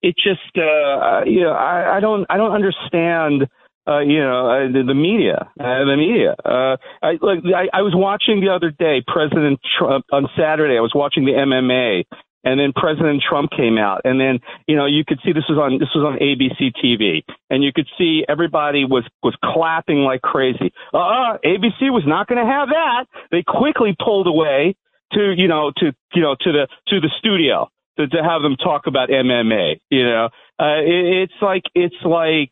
it 0.02 0.16
just, 0.16 0.58
uh, 0.58 1.24
you 1.26 1.42
know, 1.42 1.52
I, 1.52 1.98
I 1.98 2.00
don't, 2.00 2.26
I 2.30 2.38
don't 2.38 2.52
understand. 2.52 3.48
Uh, 3.88 4.00
you 4.00 4.18
know, 4.20 4.50
uh, 4.50 4.72
the, 4.74 4.82
the 4.82 4.96
media, 4.96 5.48
uh, 5.60 5.86
the 5.86 5.96
media. 5.96 6.34
Uh, 6.44 6.76
I, 7.04 7.20
like, 7.22 7.46
I, 7.46 7.70
I 7.72 7.82
was 7.84 7.94
watching 7.94 8.42
the 8.42 8.50
other 8.50 8.72
day, 8.72 9.04
President 9.06 9.60
Trump 9.78 10.06
on 10.12 10.28
Saturday. 10.36 10.76
I 10.76 10.82
was 10.82 10.94
watching 10.96 11.24
the 11.24 11.34
MMA, 11.34 12.06
and 12.46 12.60
then 12.60 12.72
President 12.74 13.24
Trump 13.28 13.50
came 13.52 13.78
out, 13.78 14.02
and 14.06 14.20
then 14.20 14.40
you 14.68 14.76
know 14.76 14.86
you 14.86 15.04
could 15.06 15.20
see 15.26 15.34
this 15.34 15.44
was 15.50 15.58
on 15.58 15.80
this 15.80 15.90
was 15.94 16.06
on 16.06 16.20
ABC 16.22 16.72
TV, 16.82 17.24
and 17.50 17.64
you 17.64 17.72
could 17.74 17.88
see 17.98 18.24
everybody 18.30 18.86
was 18.86 19.04
was 19.24 19.36
clapping 19.44 20.00
like 20.00 20.22
crazy. 20.22 20.72
Uh, 20.94 21.42
ABC 21.44 21.92
was 21.92 22.04
not 22.06 22.28
going 22.28 22.44
to 22.44 22.50
have 22.50 22.70
that. 22.70 23.06
They 23.32 23.44
quickly 23.46 23.96
pulled 24.00 24.28
away 24.28 24.76
to 25.14 25.34
you 25.36 25.48
know 25.48 25.72
to 25.78 25.92
you 26.14 26.22
know 26.22 26.36
to 26.40 26.52
the 26.52 26.68
to 26.88 27.02
the 27.02 27.10
studio 27.18 27.70
to, 27.98 28.08
to 28.08 28.24
have 28.24 28.44
them 28.44 28.56
talk 28.56 28.84
about 28.86 29.10
MMA. 29.10 29.80
You 29.90 30.06
know, 30.06 30.30
uh, 30.60 30.80
it, 30.80 31.30
it's 31.30 31.42
like 31.42 31.64
it's 31.74 31.96
like 32.06 32.52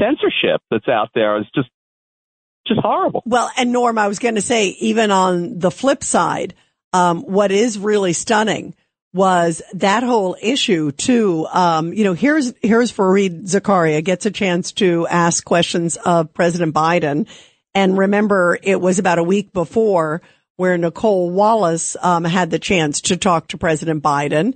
censorship 0.00 0.62
that's 0.70 0.88
out 0.88 1.10
there. 1.14 1.36
It's 1.38 1.50
just 1.54 1.68
just 2.66 2.80
horrible. 2.80 3.22
Well, 3.26 3.50
and 3.56 3.72
Norm, 3.72 3.98
I 3.98 4.08
was 4.08 4.18
going 4.18 4.34
to 4.34 4.42
say, 4.42 4.68
even 4.80 5.10
on 5.10 5.58
the 5.58 5.70
flip 5.70 6.02
side, 6.02 6.54
um, 6.92 7.22
what 7.22 7.52
is 7.52 7.78
really 7.78 8.12
stunning 8.12 8.74
was 9.16 9.62
that 9.72 10.02
whole 10.02 10.36
issue 10.40 10.92
too. 10.92 11.46
Um, 11.50 11.94
you 11.94 12.04
know, 12.04 12.12
here's, 12.12 12.52
here's 12.62 12.92
Fareed 12.92 13.44
Zakaria 13.44 14.04
gets 14.04 14.26
a 14.26 14.30
chance 14.30 14.72
to 14.72 15.06
ask 15.08 15.44
questions 15.44 15.96
of 15.96 16.34
President 16.34 16.74
Biden. 16.74 17.26
And 17.74 17.96
remember, 17.96 18.58
it 18.62 18.80
was 18.80 18.98
about 18.98 19.18
a 19.18 19.24
week 19.24 19.52
before 19.52 20.20
where 20.56 20.76
Nicolle 20.76 21.30
Wallace, 21.30 21.96
um, 22.00 22.24
had 22.24 22.50
the 22.50 22.58
chance 22.58 23.00
to 23.02 23.16
talk 23.16 23.48
to 23.48 23.58
President 23.58 24.02
Biden. 24.02 24.54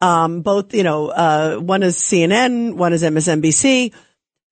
Um, 0.00 0.42
both, 0.42 0.74
you 0.74 0.82
know, 0.82 1.08
uh, 1.08 1.56
one 1.56 1.82
is 1.82 1.96
CNN, 1.96 2.74
one 2.74 2.92
is 2.92 3.02
MSNBC. 3.02 3.92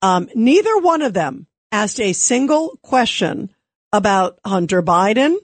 Um, 0.02 0.28
neither 0.34 0.78
one 0.78 1.02
of 1.02 1.14
them 1.14 1.46
asked 1.72 2.00
a 2.00 2.12
single 2.12 2.78
question 2.82 3.50
about 3.92 4.38
Hunter 4.44 4.82
Biden, 4.82 5.36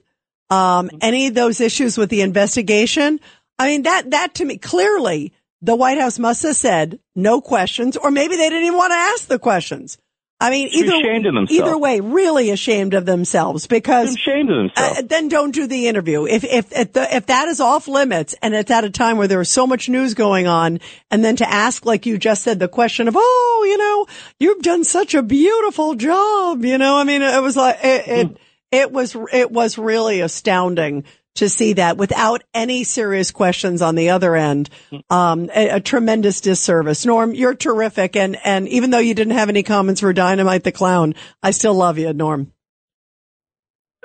um, 0.51 0.91
any 1.01 1.29
of 1.29 1.35
those 1.35 1.61
issues 1.61 1.97
with 1.97 2.11
the 2.11 2.21
investigation. 2.21 3.19
I 3.59 3.69
mean, 3.69 3.83
that, 3.83 4.11
that 4.11 4.35
to 4.37 4.45
me, 4.45 4.59
clearly 4.59 5.33
the 5.63 5.77
White 5.77 5.99
House 5.99 6.19
must 6.19 6.43
have 6.43 6.57
said 6.57 6.99
no 7.15 7.41
questions, 7.41 7.97
or 7.97 8.11
maybe 8.11 8.37
they 8.37 8.49
didn't 8.49 8.67
even 8.67 8.79
want 8.79 8.91
to 8.91 8.97
ask 8.97 9.27
the 9.29 9.39
questions. 9.39 9.99
I 10.41 10.51
mean, 10.51 10.69
either, 10.73 10.97
ashamed 10.97 11.27
of 11.27 11.35
themselves. 11.35 11.53
either 11.53 11.79
way, 11.79 12.01
really 12.01 12.51
ashamed 12.51 12.93
of 12.93 13.07
themselves 13.07 13.67
because 13.67 14.15
ashamed 14.15 14.51
of 14.51 14.57
themselves. 14.57 14.99
uh, 14.99 15.03
then 15.03 15.29
don't 15.29 15.53
do 15.53 15.67
the 15.67 15.87
interview. 15.87 16.27
If 16.27 16.45
if 16.45 16.73
if, 16.73 16.93
the, 16.93 17.17
if 17.17 17.27
that 17.27 17.49
is 17.49 17.61
off 17.61 17.89
limits 17.89 18.35
and 18.43 18.53
it's 18.53 18.71
at 18.71 18.85
a 18.85 18.91
time 18.91 19.17
where 19.17 19.29
there 19.29 19.41
is 19.41 19.49
so 19.49 19.67
much 19.67 19.89
news 19.89 20.13
going 20.13 20.47
on, 20.47 20.81
and 21.11 21.25
then 21.25 21.37
to 21.37 21.49
ask, 21.49 21.87
like 21.87 22.05
you 22.05 22.19
just 22.19 22.43
said, 22.43 22.59
the 22.59 22.69
question 22.69 23.07
of, 23.09 23.15
oh, 23.17 23.67
you 23.67 23.79
know, 23.79 24.07
you've 24.41 24.63
done 24.63 24.85
such 24.85 25.15
a 25.15 25.23
beautiful 25.23 25.95
job. 25.95 26.65
You 26.65 26.79
know, 26.79 26.99
I 26.99 27.05
mean, 27.05 27.23
it 27.23 27.41
was 27.41 27.57
like 27.57 27.79
it 27.83 28.09
it, 28.09 28.37
it 28.73 28.93
was 28.93 29.17
it 29.33 29.51
was 29.51 29.79
really 29.79 30.21
astounding 30.21 31.05
to 31.37 31.49
see 31.49 31.75
that 31.75 31.97
without 31.97 32.43
any 32.53 32.85
serious 32.85 33.31
questions 33.31 33.83
on 33.83 33.95
the 33.95 34.11
other 34.11 34.37
end. 34.37 34.71
Um, 35.11 35.51
a, 35.55 35.71
a 35.71 35.81
tremendous 35.81 36.41
disservice. 36.41 37.05
Norm, 37.05 37.35
you're 37.35 37.55
terrific, 37.55 38.17
and 38.17 38.37
and 38.45 38.69
even 38.69 38.91
though 38.91 38.99
you 38.99 39.15
didn't 39.15 39.35
have 39.35 39.49
any 39.49 39.63
comments 39.63 40.01
for 40.01 40.13
Dynamite 40.13 40.65
the 40.65 40.73
Clown, 40.73 41.15
I 41.43 41.51
still 41.51 41.75
love 41.75 41.99
you, 41.99 42.13
Norm. 42.13 42.53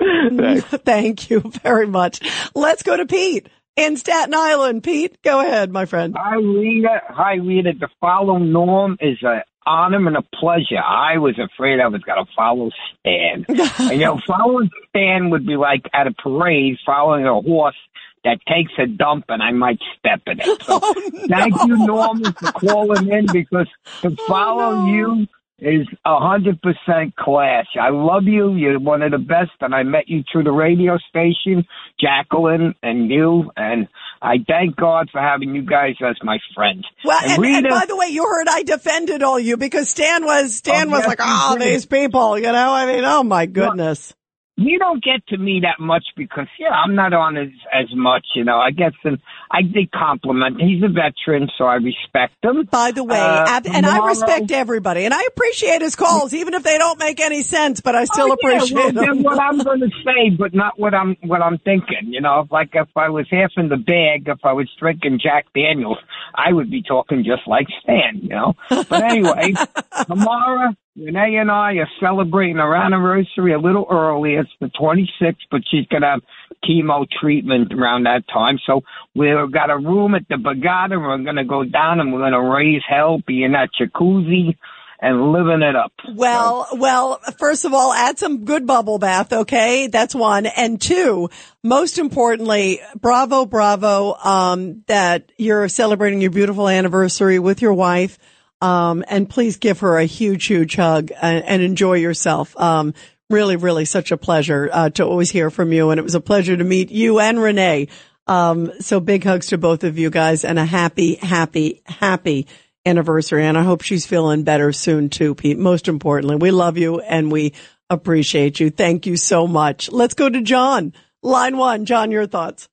Thank 0.00 1.30
you 1.30 1.40
very 1.62 1.86
much. 1.86 2.20
Let's 2.54 2.82
go 2.82 2.96
to 2.96 3.06
Pete 3.06 3.48
in 3.76 3.96
Staten 3.96 4.34
Island. 4.34 4.82
Pete, 4.82 5.22
go 5.22 5.40
ahead, 5.40 5.70
my 5.70 5.84
friend. 5.84 6.14
Hi, 6.18 6.36
Rita. 6.36 7.00
Hi, 7.08 7.34
Rita. 7.34 7.74
To 7.74 7.88
follow 8.00 8.38
Norm 8.38 8.96
is 9.00 9.18
an 9.22 9.42
honor 9.66 10.06
and 10.06 10.16
a 10.16 10.22
pleasure. 10.22 10.78
I 10.78 11.18
was 11.18 11.38
afraid 11.38 11.80
I 11.80 11.88
was 11.88 12.02
going 12.02 12.24
to 12.24 12.32
follow 12.34 12.70
Stan. 13.00 13.44
you 13.90 13.98
know, 13.98 14.20
following 14.26 14.70
Stan 14.88 15.30
would 15.30 15.46
be 15.46 15.56
like 15.56 15.82
at 15.92 16.06
a 16.06 16.12
parade 16.12 16.78
following 16.84 17.26
a 17.26 17.40
horse 17.40 17.76
that 18.24 18.38
takes 18.46 18.72
a 18.78 18.86
dump 18.86 19.24
and 19.28 19.42
I 19.42 19.50
might 19.52 19.78
step 19.98 20.22
in 20.26 20.40
it. 20.40 20.62
So 20.70 20.78
oh, 20.82 20.94
thank 21.28 21.54
you, 21.66 21.86
Norman, 21.86 22.32
for 22.32 22.52
calling 22.52 23.10
in 23.10 23.26
because 23.32 23.68
to 24.02 24.08
oh, 24.08 24.26
follow 24.26 24.86
you 24.86 25.26
is 25.58 25.86
a 26.04 26.18
hundred 26.18 26.60
percent 26.62 27.16
class. 27.16 27.66
I 27.80 27.90
love 27.90 28.24
you. 28.24 28.54
You're 28.54 28.78
one 28.78 29.02
of 29.02 29.10
the 29.10 29.18
best, 29.18 29.52
and 29.60 29.74
I 29.74 29.82
met 29.82 30.08
you 30.08 30.22
through 30.30 30.44
the 30.44 30.52
radio 30.52 30.98
station, 31.08 31.66
Jacqueline 32.00 32.74
and 32.82 33.10
you, 33.10 33.50
and 33.56 33.88
I 34.22 34.36
thank 34.46 34.76
God 34.76 35.08
for 35.10 35.20
having 35.20 35.54
you 35.54 35.62
guys 35.62 35.94
as 36.06 36.16
my 36.22 36.38
friends. 36.54 36.84
Well, 37.04 37.18
and, 37.22 37.32
and 37.32 37.42
Rita, 37.42 37.68
by 37.70 37.86
the 37.86 37.96
way, 37.96 38.08
you 38.08 38.24
heard 38.24 38.48
I 38.48 38.62
defended 38.62 39.22
all 39.22 39.40
you 39.40 39.56
because 39.56 39.88
Stan 39.88 40.24
was 40.24 40.56
Stan 40.56 40.88
Oh, 40.88 40.90
was 40.90 41.00
yes, 41.00 41.08
like, 41.08 41.18
oh, 41.22 41.56
these 41.58 41.86
people, 41.86 42.38
you 42.38 42.52
know. 42.52 42.72
I 42.72 42.86
mean, 42.86 43.04
oh 43.04 43.22
my 43.22 43.46
goodness. 43.46 44.14
We 44.60 44.76
don't 44.78 45.02
get 45.02 45.26
to 45.28 45.38
me 45.38 45.60
that 45.62 45.82
much 45.82 46.04
because 46.16 46.46
yeah, 46.58 46.68
I'm 46.68 46.94
not 46.94 47.12
on 47.12 47.36
as 47.36 47.48
as 47.72 47.86
much, 47.94 48.26
you 48.36 48.44
know. 48.44 48.58
I 48.58 48.70
guess 48.70 48.92
and 49.04 49.18
I 49.50 49.62
did 49.62 49.90
compliment. 49.90 50.60
He's 50.60 50.82
a 50.82 50.88
veteran, 50.88 51.48
so 51.58 51.64
I 51.64 51.74
respect 51.76 52.34
him. 52.44 52.66
By 52.70 52.92
the 52.92 53.02
way, 53.02 53.18
Uh, 53.18 53.44
ab- 53.48 53.66
and 53.66 53.86
I 53.86 54.06
respect 54.06 54.50
everybody, 54.52 55.04
and 55.06 55.14
I 55.14 55.22
appreciate 55.28 55.80
his 55.82 55.96
calls, 55.96 56.34
even 56.34 56.54
if 56.54 56.62
they 56.62 56.78
don't 56.78 56.98
make 56.98 57.20
any 57.20 57.42
sense. 57.42 57.80
But 57.80 57.94
I 57.96 58.04
still 58.04 58.26
Oh, 58.30 58.36
yeah, 58.42 58.56
appreciate 58.56 58.94
well, 58.94 59.06
them. 59.06 59.22
what 59.22 59.40
I'm 59.40 59.58
going 59.64 59.80
to 59.80 59.90
say, 60.04 60.30
but 60.38 60.52
not 60.54 60.78
what 60.78 60.94
I'm 60.94 61.16
what 61.22 61.42
I'm 61.42 61.58
thinking. 61.58 62.04
You 62.12 62.20
know, 62.20 62.46
like 62.50 62.70
if 62.74 62.88
I 62.96 63.08
was 63.08 63.26
half 63.30 63.50
in 63.56 63.68
the 63.70 63.76
bag, 63.78 64.28
if 64.28 64.44
I 64.44 64.52
was 64.52 64.68
drinking 64.78 65.20
Jack 65.22 65.46
Daniels, 65.54 65.98
I 66.34 66.52
would 66.52 66.70
be 66.70 66.82
talking 66.82 67.24
just 67.24 67.46
like 67.48 67.66
Stan. 67.82 68.18
You 68.22 68.28
know. 68.28 68.54
But 68.68 69.02
anyway, 69.02 69.54
tomorrow 70.06 70.74
Renee 71.00 71.36
and 71.36 71.50
I 71.50 71.74
are 71.74 71.88
celebrating 71.98 72.58
our 72.58 72.74
anniversary 72.74 73.54
a 73.54 73.58
little 73.58 73.86
early. 73.90 74.34
It's 74.34 74.50
the 74.60 74.66
26th, 74.66 75.36
but 75.50 75.62
she's 75.70 75.86
going 75.86 76.02
to 76.02 76.08
have 76.08 76.20
chemo 76.62 77.06
treatment 77.20 77.72
around 77.72 78.04
that 78.04 78.24
time. 78.30 78.58
So 78.66 78.82
we've 79.14 79.50
got 79.50 79.70
a 79.70 79.78
room 79.78 80.14
at 80.14 80.28
the 80.28 80.34
and 80.34 81.02
We're 81.02 81.18
going 81.24 81.36
to 81.36 81.44
go 81.44 81.64
down 81.64 82.00
and 82.00 82.12
we're 82.12 82.18
going 82.18 82.32
to 82.32 82.42
raise 82.42 82.82
hell, 82.86 83.18
be 83.26 83.44
in 83.44 83.52
that 83.52 83.70
jacuzzi 83.80 84.56
and 85.00 85.32
living 85.32 85.62
it 85.62 85.74
up. 85.74 85.92
Well, 86.14 86.68
well, 86.74 87.18
first 87.38 87.64
of 87.64 87.72
all, 87.72 87.94
add 87.94 88.18
some 88.18 88.44
good 88.44 88.66
bubble 88.66 88.98
bath, 88.98 89.32
okay? 89.32 89.86
That's 89.86 90.14
one. 90.14 90.44
And 90.44 90.78
two, 90.78 91.30
most 91.62 91.96
importantly, 91.96 92.82
bravo, 93.00 93.46
bravo, 93.46 94.16
um, 94.16 94.84
that 94.86 95.32
you're 95.38 95.68
celebrating 95.68 96.20
your 96.20 96.30
beautiful 96.30 96.68
anniversary 96.68 97.38
with 97.38 97.62
your 97.62 97.72
wife. 97.72 98.18
Um, 98.60 99.04
and 99.08 99.28
please 99.28 99.56
give 99.56 99.80
her 99.80 99.98
a 99.98 100.04
huge, 100.04 100.46
huge 100.46 100.76
hug 100.76 101.10
and, 101.20 101.44
and 101.44 101.62
enjoy 101.62 101.94
yourself. 101.94 102.58
Um, 102.58 102.94
really, 103.30 103.56
really 103.56 103.84
such 103.84 104.10
a 104.10 104.16
pleasure, 104.16 104.68
uh, 104.72 104.90
to 104.90 105.04
always 105.04 105.30
hear 105.30 105.50
from 105.50 105.72
you. 105.72 105.90
And 105.90 105.98
it 105.98 106.02
was 106.02 106.14
a 106.14 106.20
pleasure 106.20 106.56
to 106.56 106.64
meet 106.64 106.90
you 106.90 107.20
and 107.20 107.40
Renee. 107.40 107.88
Um, 108.26 108.72
so 108.80 109.00
big 109.00 109.24
hugs 109.24 109.48
to 109.48 109.58
both 109.58 109.82
of 109.84 109.98
you 109.98 110.10
guys 110.10 110.44
and 110.44 110.58
a 110.58 110.64
happy, 110.64 111.14
happy, 111.16 111.82
happy 111.86 112.46
anniversary. 112.84 113.46
And 113.46 113.56
I 113.56 113.62
hope 113.62 113.82
she's 113.82 114.06
feeling 114.06 114.44
better 114.44 114.72
soon 114.72 115.10
too, 115.10 115.34
Pete. 115.34 115.58
Most 115.58 115.88
importantly, 115.88 116.36
we 116.36 116.50
love 116.50 116.76
you 116.76 117.00
and 117.00 117.32
we 117.32 117.54
appreciate 117.88 118.60
you. 118.60 118.70
Thank 118.70 119.06
you 119.06 119.16
so 119.16 119.46
much. 119.46 119.90
Let's 119.90 120.14
go 120.14 120.28
to 120.28 120.42
John. 120.42 120.92
Line 121.22 121.56
one. 121.56 121.86
John, 121.86 122.10
your 122.10 122.26
thoughts. 122.26 122.68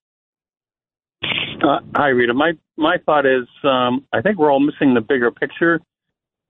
Uh, 1.63 1.79
hi, 1.95 2.09
Rita. 2.09 2.33
My 2.33 2.53
my 2.75 2.97
thought 3.05 3.25
is, 3.25 3.47
um, 3.63 4.05
I 4.13 4.21
think 4.21 4.37
we're 4.37 4.51
all 4.51 4.59
missing 4.59 4.93
the 4.93 5.01
bigger 5.01 5.31
picture. 5.31 5.79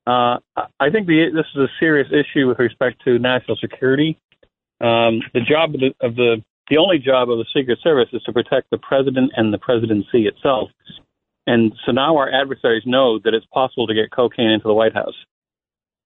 Uh, 0.05 0.37
I- 0.79 0.89
think 0.91 1.07
the, 1.07 1.27
this 1.33 1.45
is 1.55 1.61
a 1.61 1.67
serious 1.79 2.07
issue 2.11 2.47
with 2.47 2.59
respect 2.59 3.01
to 3.05 3.19
national 3.19 3.57
security. 3.57 4.17
Um, 4.79 5.21
the 5.33 5.41
job 5.41 5.73
of 5.75 5.79
the, 5.81 5.93
of 6.01 6.15
the 6.15 6.43
the 6.69 6.77
only 6.77 6.99
job 6.99 7.29
of 7.29 7.37
the 7.37 7.45
Secret 7.55 7.79
Service 7.81 8.09
is 8.11 8.21
to 8.23 8.33
protect 8.33 8.69
the 8.71 8.77
president 8.77 9.31
and 9.37 9.53
the 9.53 9.57
presidency 9.57 10.27
itself. 10.27 10.69
And 11.45 11.71
so 11.85 11.93
now 11.93 12.17
our 12.17 12.29
adversaries 12.29 12.83
know 12.85 13.19
that 13.19 13.33
it's 13.33 13.45
possible 13.53 13.87
to 13.87 13.93
get 13.93 14.11
cocaine 14.11 14.49
into 14.49 14.67
the 14.67 14.73
White 14.73 14.93
House. 14.93 15.15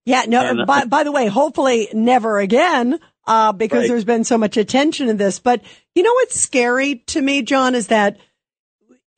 Yeah, 0.06 0.24
no, 0.28 0.42
And, 0.42 0.62
uh, 0.62 0.66
by, 0.66 0.86
by 0.86 1.04
the 1.04 1.12
way, 1.12 1.26
hopefully 1.28 1.88
never 1.94 2.40
again, 2.40 3.00
uh, 3.26 3.52
because 3.54 3.82
Right. 3.82 3.88
there's 3.90 4.06
been 4.06 4.24
so 4.24 4.38
much 4.38 4.58
attention 4.58 5.08
to 5.08 5.14
this. 5.16 5.40
But 5.40 5.62
you 5.96 6.04
know 6.04 6.14
what's 6.14 6.40
scary 6.40 6.96
to 7.08 7.22
me, 7.22 7.42
John, 7.42 7.74
is 7.74 7.88
that 7.88 8.18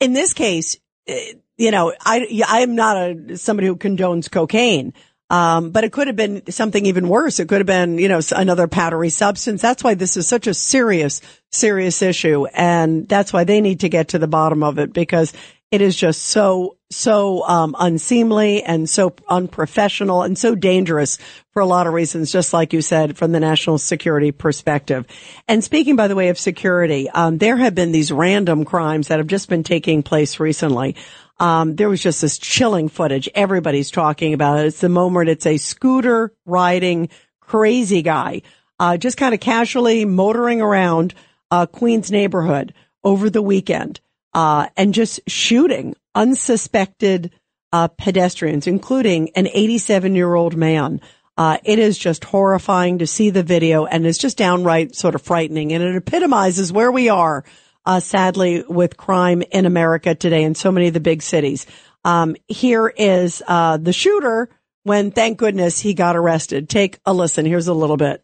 in 0.00 0.12
this 0.12 0.34
case, 0.34 0.76
eh, 1.06 1.34
you 1.56 1.70
know, 1.70 1.92
I, 2.00 2.42
I'm 2.46 2.74
not 2.74 2.96
a, 2.96 3.36
somebody 3.36 3.68
who 3.68 3.76
condones 3.76 4.30
cocaine. 4.30 4.92
Um, 5.30 5.70
but 5.70 5.84
it 5.84 5.92
could 5.92 6.06
have 6.06 6.16
been 6.16 6.50
something 6.52 6.84
even 6.84 7.08
worse. 7.08 7.40
It 7.40 7.48
could 7.48 7.58
have 7.58 7.66
been, 7.66 7.98
you 7.98 8.08
know, 8.08 8.20
another 8.36 8.68
powdery 8.68 9.08
substance. 9.08 9.62
That's 9.62 9.82
why 9.82 9.94
this 9.94 10.16
is 10.18 10.28
such 10.28 10.46
a 10.46 10.54
serious, 10.54 11.22
serious 11.50 12.02
issue. 12.02 12.46
And 12.46 13.08
that's 13.08 13.32
why 13.32 13.44
they 13.44 13.60
need 13.62 13.80
to 13.80 13.88
get 13.88 14.08
to 14.08 14.18
the 14.18 14.28
bottom 14.28 14.62
of 14.62 14.78
it 14.78 14.92
because 14.92 15.32
it 15.74 15.80
is 15.80 15.96
just 15.96 16.22
so, 16.22 16.76
so, 16.88 17.42
um, 17.48 17.74
unseemly 17.76 18.62
and 18.62 18.88
so 18.88 19.12
unprofessional 19.28 20.22
and 20.22 20.38
so 20.38 20.54
dangerous 20.54 21.18
for 21.52 21.60
a 21.60 21.66
lot 21.66 21.88
of 21.88 21.92
reasons, 21.92 22.30
just 22.30 22.52
like 22.52 22.72
you 22.72 22.80
said, 22.80 23.16
from 23.16 23.32
the 23.32 23.40
national 23.40 23.78
security 23.78 24.30
perspective. 24.30 25.04
And 25.48 25.64
speaking, 25.64 25.96
by 25.96 26.06
the 26.06 26.14
way, 26.14 26.28
of 26.28 26.38
security, 26.38 27.10
um, 27.10 27.38
there 27.38 27.56
have 27.56 27.74
been 27.74 27.90
these 27.90 28.12
random 28.12 28.64
crimes 28.64 29.08
that 29.08 29.18
have 29.18 29.26
just 29.26 29.48
been 29.48 29.64
taking 29.64 30.04
place 30.04 30.38
recently. 30.38 30.94
Um, 31.40 31.74
there 31.74 31.88
was 31.88 32.00
just 32.00 32.22
this 32.22 32.38
chilling 32.38 32.88
footage. 32.88 33.28
Everybody's 33.34 33.90
talking 33.90 34.32
about 34.32 34.60
it. 34.60 34.66
It's 34.66 34.80
the 34.80 34.88
moment 34.88 35.28
it's 35.28 35.46
a 35.46 35.56
scooter 35.56 36.32
riding 36.46 37.08
crazy 37.40 38.02
guy, 38.02 38.42
uh, 38.78 38.96
just 38.96 39.16
kind 39.16 39.34
of 39.34 39.40
casually 39.40 40.04
motoring 40.04 40.62
around, 40.62 41.14
uh, 41.50 41.66
Queens 41.66 42.12
neighborhood 42.12 42.72
over 43.02 43.28
the 43.28 43.42
weekend, 43.42 44.00
uh, 44.34 44.68
and 44.76 44.92
just 44.92 45.20
shooting 45.26 45.94
unsuspected, 46.14 47.32
uh, 47.72 47.88
pedestrians, 47.88 48.66
including 48.66 49.30
an 49.36 49.48
87 49.48 50.14
year 50.14 50.34
old 50.34 50.56
man. 50.56 51.00
Uh, 51.36 51.58
it 51.64 51.78
is 51.78 51.98
just 51.98 52.24
horrifying 52.24 52.98
to 52.98 53.06
see 53.06 53.30
the 53.30 53.42
video 53.42 53.86
and 53.86 54.06
it's 54.06 54.18
just 54.18 54.36
downright 54.36 54.94
sort 54.94 55.16
of 55.16 55.22
frightening 55.22 55.72
and 55.72 55.82
it 55.82 55.96
epitomizes 55.96 56.72
where 56.72 56.92
we 56.92 57.08
are 57.08 57.44
uh, 57.86 58.00
sadly, 58.00 58.64
with 58.68 58.96
crime 58.96 59.42
in 59.50 59.66
America 59.66 60.14
today 60.14 60.42
in 60.42 60.54
so 60.54 60.72
many 60.72 60.88
of 60.88 60.94
the 60.94 61.00
big 61.00 61.22
cities. 61.22 61.66
Um, 62.04 62.36
here 62.48 62.88
is 62.88 63.42
uh, 63.46 63.76
the 63.76 63.92
shooter 63.92 64.48
when, 64.82 65.10
thank 65.10 65.38
goodness, 65.38 65.80
he 65.80 65.94
got 65.94 66.16
arrested. 66.16 66.68
Take 66.68 66.98
a 67.04 67.12
listen. 67.12 67.46
Here's 67.46 67.68
a 67.68 67.74
little 67.74 67.96
bit. 67.96 68.23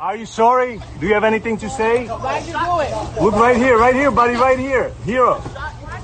Are 0.00 0.14
you 0.14 0.26
sorry? 0.26 0.80
Do 1.00 1.08
you 1.08 1.14
have 1.14 1.24
anything 1.24 1.56
to 1.56 1.68
say? 1.68 2.06
Why'd 2.06 2.46
you 2.46 2.52
do 2.52 2.80
it? 2.82 3.20
Look 3.20 3.34
right 3.34 3.56
here, 3.56 3.76
right 3.76 3.96
here, 3.96 4.12
buddy, 4.12 4.34
right 4.34 4.56
here. 4.56 4.90
Hero. 5.04 5.40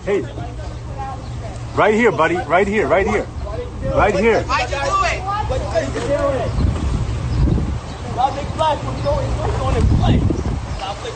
Hey. 0.05 0.23
Right 1.77 1.95
here, 1.95 2.11
buddy. 2.11 2.35
Right 2.35 2.66
here, 2.66 2.89
right 2.89 3.07
here. 3.07 3.23
Right 3.95 4.12
here. 4.12 4.43
Why'd 4.43 4.69
you 4.69 4.79
do 4.79 4.83
it? 4.83 5.23
Why'd 5.23 5.87
you 5.95 6.01
do 6.01 6.11
it? 6.11 6.51
Y'all 8.16 8.35
make 8.35 8.47
flash 8.57 8.83
when 8.85 8.97
you 8.97 9.03
go 9.05 9.15
play. 9.95 10.19
Stop 10.75 10.97
the 11.05 11.11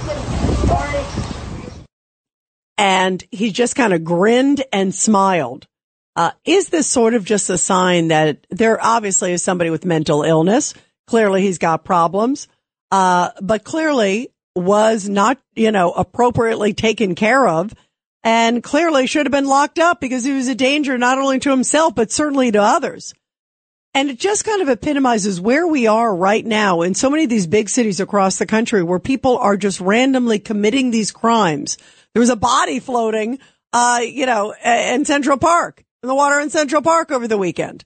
Sorry. 0.69 1.83
and 2.79 3.25
he 3.33 3.51
just 3.51 3.75
kind 3.75 3.93
of 3.93 4.05
grinned 4.05 4.63
and 4.73 4.95
smiled. 4.95 5.67
Uh, 6.15 6.31
is 6.45 6.69
this 6.69 6.87
sort 6.87 7.15
of 7.15 7.25
just 7.25 7.51
a 7.51 7.59
sign 7.59 8.07
that 8.09 8.47
there 8.51 8.79
obviously 8.81 9.33
is 9.33 9.43
somebody 9.43 9.71
with 9.71 9.85
mental 9.85 10.23
illness? 10.23 10.75
Clearly 11.09 11.43
he's 11.43 11.59
got 11.59 11.85
problems, 11.85 12.47
uh, 12.91 13.31
but 13.41 13.65
clearly 13.65 14.31
was 14.55 15.09
not, 15.09 15.39
you 15.55 15.71
know, 15.71 15.93
appropriately 15.93 16.73
taken 16.73 17.15
care 17.15 17.47
of 17.47 17.73
and 18.25 18.63
clearly 18.63 19.07
should 19.07 19.27
have 19.27 19.33
been 19.33 19.47
locked 19.47 19.79
up 19.79 20.01
because 20.01 20.25
he 20.25 20.33
was 20.33 20.49
a 20.49 20.55
danger 20.55 20.99
not 20.99 21.19
only 21.19 21.39
to 21.39 21.51
himself, 21.51 21.95
but 21.95 22.11
certainly 22.11 22.51
to 22.51 22.61
others. 22.61 23.15
And 23.95 24.11
it 24.11 24.19
just 24.19 24.45
kind 24.45 24.61
of 24.61 24.69
epitomizes 24.69 25.41
where 25.41 25.67
we 25.67 25.87
are 25.87 26.15
right 26.15 26.45
now 26.45 26.83
in 26.83 26.95
so 26.95 27.09
many 27.11 27.25
of 27.25 27.31
these 27.31 27.47
big 27.47 27.69
cities 27.69 28.01
across 28.01 28.37
the 28.39 28.47
country 28.47 28.83
where 28.83 28.99
people 28.99 29.39
are 29.39 29.57
just 29.57 29.81
randomly 29.81 30.39
committing 30.39 30.91
these 30.91 31.11
crimes. 31.11 31.79
There 32.13 32.21
was 32.21 32.31
a 32.31 32.37
body 32.37 32.81
floating, 32.81 33.39
uh, 33.73 34.01
you 34.03 34.27
know, 34.27 34.55
in 34.65 35.05
Central 35.05 35.39
Park, 35.39 35.85
in 36.03 36.09
the 36.09 36.15
water 36.15 36.39
in 36.39 36.51
Central 36.51 36.83
Park 36.83 37.11
over 37.11 37.27
the 37.27 37.39
weekend. 37.39 37.85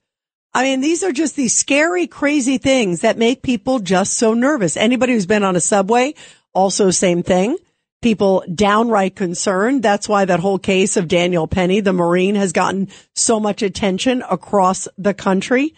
I 0.53 0.63
mean, 0.63 0.81
these 0.81 1.03
are 1.03 1.11
just 1.11 1.35
these 1.35 1.57
scary, 1.57 2.05
crazy 2.05 2.57
things 2.57 3.01
that 3.01 3.17
make 3.17 3.41
people 3.41 3.79
just 3.79 4.17
so 4.17 4.33
nervous. 4.33 4.77
Anybody 4.77 5.13
who's 5.13 5.25
been 5.25 5.43
on 5.43 5.55
a 5.55 5.61
subway, 5.61 6.13
also 6.53 6.91
same 6.91 7.23
thing. 7.23 7.57
People 8.03 8.43
downright 8.53 9.15
concerned. 9.15 9.81
That's 9.81 10.07
why 10.07 10.25
that 10.25 10.41
whole 10.41 10.59
case 10.59 10.97
of 10.97 11.07
Daniel 11.07 11.47
Penny, 11.47 11.79
the 11.79 11.93
Marine, 11.93 12.35
has 12.35 12.51
gotten 12.51 12.89
so 13.15 13.39
much 13.39 13.63
attention 13.63 14.23
across 14.29 14.87
the 14.97 15.13
country. 15.13 15.73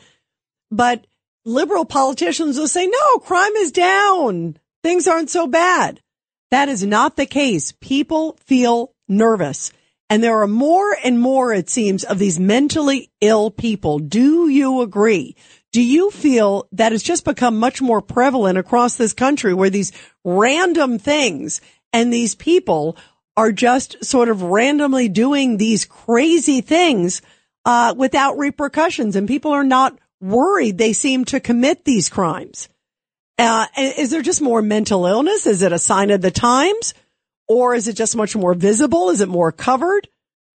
But 0.71 1.05
liberal 1.45 1.85
politicians 1.85 2.57
will 2.57 2.67
say, 2.67 2.87
no, 2.87 3.19
crime 3.19 3.55
is 3.57 3.71
down. 3.71 4.57
Things 4.83 5.07
aren't 5.07 5.29
so 5.29 5.47
bad. 5.47 6.01
That 6.51 6.67
is 6.67 6.85
not 6.85 7.15
the 7.15 7.25
case. 7.25 7.71
People 7.79 8.37
feel 8.45 8.91
nervous. 9.07 9.71
And 10.09 10.23
there 10.23 10.39
are 10.41 10.47
more 10.47 10.95
and 11.03 11.19
more, 11.19 11.53
it 11.53 11.69
seems, 11.69 12.03
of 12.03 12.19
these 12.19 12.39
mentally 12.39 13.11
ill 13.21 13.49
people. 13.49 13.99
Do 13.99 14.47
you 14.47 14.81
agree? 14.81 15.35
Do 15.71 15.81
you 15.81 16.11
feel 16.11 16.67
that 16.71 16.93
it's 16.93 17.03
just 17.03 17.25
become 17.25 17.57
much 17.57 17.81
more 17.81 18.01
prevalent 18.01 18.57
across 18.57 18.95
this 18.95 19.13
country 19.13 19.53
where 19.53 19.69
these 19.69 19.91
random 20.23 20.99
things 20.99 21.59
and 21.91 22.13
these 22.13 22.35
people 22.35 22.97
are 23.35 23.51
just 23.51 24.03
sort 24.05 24.29
of 24.29 24.41
randomly 24.41 25.09
doing 25.09 25.57
these 25.57 25.85
crazy 25.85 26.61
things 26.61 27.21
uh, 27.65 27.93
without 27.97 28.37
repercussions 28.37 29.15
and 29.15 29.27
people 29.27 29.51
are 29.51 29.63
not 29.63 29.97
worried 30.21 30.77
they 30.77 30.93
seem 30.93 31.25
to 31.25 31.39
commit 31.39 31.83
these 31.83 32.09
crimes? 32.09 32.69
Uh, 33.37 33.65
is 33.77 34.11
there 34.11 34.21
just 34.21 34.41
more 34.41 34.61
mental 34.61 35.05
illness? 35.05 35.45
Is 35.45 35.61
it 35.61 35.73
a 35.73 35.79
sign 35.79 36.09
of 36.09 36.21
the 36.21 36.31
times? 36.31 36.93
Or 37.47 37.75
is 37.75 37.87
it 37.87 37.93
just 37.93 38.15
much 38.15 38.35
more 38.35 38.53
visible? 38.53 39.09
Is 39.09 39.21
it 39.21 39.29
more 39.29 39.51
covered? 39.51 40.07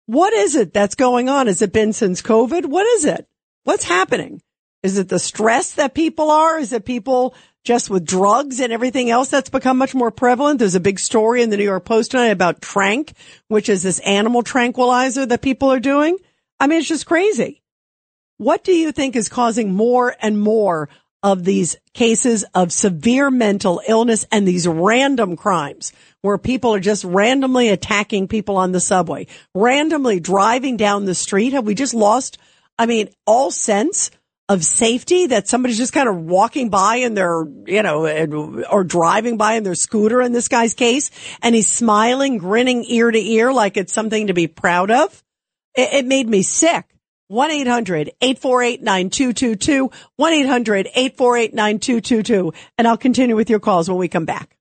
What 0.06 0.34
is 0.34 0.56
it 0.56 0.74
that's 0.74 0.96
going 0.96 1.30
on? 1.30 1.48
Has 1.48 1.62
it 1.62 1.74
been 1.74 1.94
since 1.94 2.22
COVID? 2.22 2.66
What 2.66 2.86
is 2.86 3.06
it? 3.06 3.28
What's 3.64 3.84
happening? 3.84 4.42
Is 4.84 5.00
it 5.00 5.10
the 5.10 5.18
stress 5.18 5.74
that 5.74 5.96
people 5.96 6.30
are? 6.30 6.60
Is 6.60 6.72
it 6.72 6.86
people 6.86 7.34
just 7.66 7.90
with 7.90 8.06
drugs 8.06 8.60
and 8.60 8.72
everything 8.72 9.10
else 9.10 9.30
that's 9.30 9.50
become 9.50 9.78
much 9.78 9.96
more 9.96 10.12
prevalent. 10.12 10.60
There's 10.60 10.76
a 10.76 10.80
big 10.80 11.00
story 11.00 11.42
in 11.42 11.50
the 11.50 11.58
New 11.58 11.64
York 11.64 11.84
Post 11.84 12.12
tonight 12.12 12.28
about 12.28 12.62
Tranq, 12.62 13.12
which 13.48 13.68
is 13.68 13.82
this 13.82 14.00
animal 14.00 14.44
tranquilizer 14.44 15.26
that 15.26 15.42
people 15.42 15.72
are 15.72 15.80
doing. 15.80 16.18
I 16.60 16.68
mean, 16.68 16.80
it's 16.80 16.88
just 16.88 17.08
crazy. 17.08 17.64
What 18.38 18.64
do 18.64 18.72
you 18.72 18.92
think 18.92 19.16
is 19.16 19.30
causing 19.30 19.74
more 19.74 20.16
and 20.22 20.40
more 20.40 20.90
of 21.24 21.44
these 21.44 21.76
cases 21.94 22.46
of 22.54 22.72
severe 22.72 23.32
mental 23.32 23.82
illness 23.88 24.28
and 24.32 24.48
these 24.48 24.68
random 24.68 25.36
crimes 25.36 25.92
where 26.26 26.38
people 26.38 26.74
are 26.74 26.80
just 26.80 27.04
randomly 27.04 27.70
attacking 27.70 28.28
people 28.28 28.58
on 28.58 28.74
the 28.74 28.82
subway, 28.82 29.28
randomly 29.54 30.20
driving 30.20 30.76
down 30.76 31.06
the 31.06 31.16
street? 31.16 31.54
Have 31.54 31.66
we 31.66 31.76
just 31.76 31.94
lost, 31.94 32.38
I 32.78 32.86
mean, 32.86 33.10
all 33.26 33.52
sense 33.52 34.12
of 34.48 34.64
safety 34.64 35.28
that 35.28 35.48
somebody's 35.48 35.78
just 35.78 35.94
kind 35.94 36.08
of 36.08 36.18
walking 36.18 36.70
by 36.70 36.98
in 36.98 37.16
their, 37.16 37.44
you 37.66 37.82
know, 37.82 38.64
or 38.72 38.84
driving 38.84 39.38
by 39.38 39.54
in 39.54 39.64
their 39.64 39.76
scooter 39.76 40.22
in 40.22 40.34
this 40.34 40.48
guy's 40.48 40.74
case 40.74 41.10
and 41.42 41.56
he's 41.56 41.70
smiling, 41.70 42.38
grinning 42.38 42.86
ear 42.88 43.10
to 43.10 43.20
ear 43.20 43.52
like 43.52 43.78
it's 43.78 43.94
something 43.94 44.28
to 44.28 44.34
be 44.34 44.48
proud 44.48 44.92
of? 44.92 45.24
It, 45.76 45.94
it 45.94 46.06
made 46.06 46.30
me 46.30 46.44
sick. 46.44 46.86
1-800-848-9222, 47.32 49.92
1-800-848-9222. 50.20 52.54
And 52.78 52.88
I'll 52.88 52.98
continue 52.98 53.36
with 53.36 53.50
your 53.50 53.60
calls 53.60 53.90
when 53.90 53.98
we 53.98 54.08
come 54.08 54.26
back. 54.26 54.56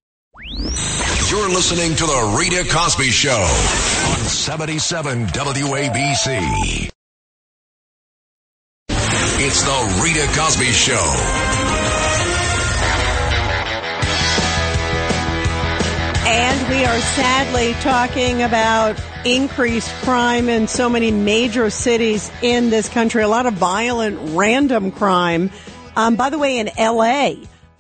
You're 1.31 1.49
listening 1.49 1.97
to 1.97 2.05
the 2.05 2.37
Rita 2.39 2.69
Cosby 2.71 3.11
Show 3.11 3.31
on 3.31 4.19
77 4.19 5.27
WABC. 5.29 6.91
It's 8.89 9.63
the 9.63 10.03
Rita 10.03 10.27
Cosby 10.39 10.67
Show. 10.67 10.95
And 16.27 16.69
we 16.69 16.85
are 16.85 17.01
sadly 17.01 17.73
talking 17.81 18.43
about 18.43 19.01
increased 19.25 19.91
crime 20.03 20.51
in 20.51 20.69
so 20.69 20.91
many 20.91 21.11
major 21.11 21.71
cities 21.71 22.31
in 22.43 22.69
this 22.69 22.91
country. 22.91 23.23
A 23.23 23.29
lot 23.29 23.47
of 23.47 23.55
violent, 23.55 24.37
random 24.37 24.93
crime. 24.93 25.51
Um, 25.97 26.17
by 26.17 26.29
the 26.29 26.39
way, 26.39 26.59
in 26.59 26.69
LA, 26.79 27.35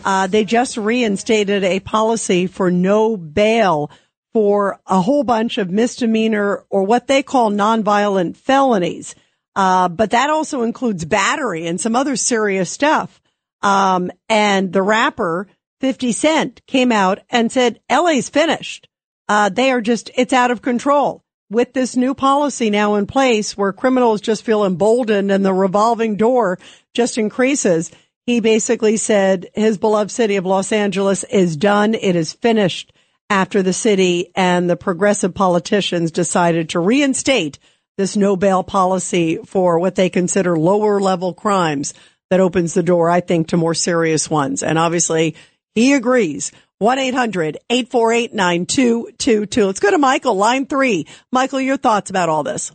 uh, 0.05 0.27
they 0.27 0.45
just 0.45 0.77
reinstated 0.77 1.65
a 1.65 1.81
policy 1.81 2.47
for 2.47 2.71
no 2.71 3.17
bail 3.17 3.91
for 4.35 4.79
a 4.87 5.01
whole 5.01 5.25
bunch 5.25 5.59
of 5.59 5.71
misdemeanor 5.71 6.65
or 6.69 6.83
what 6.83 7.07
they 7.07 7.23
call 7.23 7.51
nonviolent 7.51 8.37
felonies. 8.37 9.15
Uh, 9.57 9.89
but 9.89 10.11
that 10.11 10.31
also 10.31 10.63
includes 10.63 11.05
battery 11.05 11.67
and 11.67 11.81
some 11.81 11.97
other 11.97 12.17
serious 12.17 12.71
stuff. 12.71 13.23
Um, 13.63 14.11
and 14.29 14.73
the 14.73 14.83
rapper 14.83 15.47
50 15.81 16.13
Cent 16.13 16.67
came 16.67 16.93
out 16.93 17.21
and 17.31 17.51
said, 17.51 17.81
LA's 17.91 18.29
finished. 18.29 18.89
Uh, 19.29 19.49
they 19.49 19.71
are 19.71 19.81
just, 19.81 20.11
it's 20.17 20.33
out 20.33 20.51
of 20.51 20.61
control. 20.61 21.23
With 21.51 21.73
this 21.73 21.95
new 21.95 22.15
policy 22.15 22.69
now 22.69 22.97
in 22.97 23.07
place 23.07 23.57
where 23.57 23.73
criminals 23.73 24.21
just 24.21 24.45
feel 24.45 24.65
emboldened 24.65 25.31
and 25.31 25.45
the 25.45 25.55
revolving 25.55 26.17
door 26.17 26.59
just 26.95 27.17
increases, 27.17 27.93
he 28.27 28.41
basically 28.41 28.97
said 28.97 29.47
his 29.55 29.79
beloved 29.79 30.11
city 30.11 30.37
of 30.37 30.47
Los 30.47 30.73
Angeles 30.73 31.25
is 31.25 31.57
done. 31.57 31.95
It 31.95 32.17
is 32.17 32.33
finished 32.33 32.93
after 33.31 33.63
the 33.63 33.73
city 33.73 34.31
and 34.35 34.69
the 34.69 34.77
progressive 34.77 35.35
politicians 35.35 36.11
decided 36.11 36.71
to 36.71 36.81
reinstate 36.81 37.59
this 37.97 38.17
no 38.17 38.37
bail 38.37 38.63
policy 38.63 39.39
for 39.45 39.79
what 39.79 39.95
they 39.95 40.11
consider 40.11 40.59
lower 40.59 41.01
level 41.01 41.33
crimes 41.33 41.95
that 42.31 42.41
opens 42.41 42.75
the 42.75 42.83
door, 42.83 43.11
I 43.11 43.21
think, 43.21 43.49
to 43.49 43.57
more 43.57 43.75
serious 43.75 44.29
ones. 44.29 44.63
And 44.63 44.79
obviously 44.79 45.37
he 45.75 45.95
agrees. 45.95 46.53
1-800-848-9222. 46.83 49.67
Let's 49.67 49.81
go 49.81 49.91
to 49.91 49.99
Michael, 49.99 50.35
line 50.35 50.67
three. 50.67 51.07
Michael, 51.31 51.61
your 51.61 51.77
thoughts 51.77 52.11
about 52.11 52.29
all 52.29 52.43
this. 52.43 52.73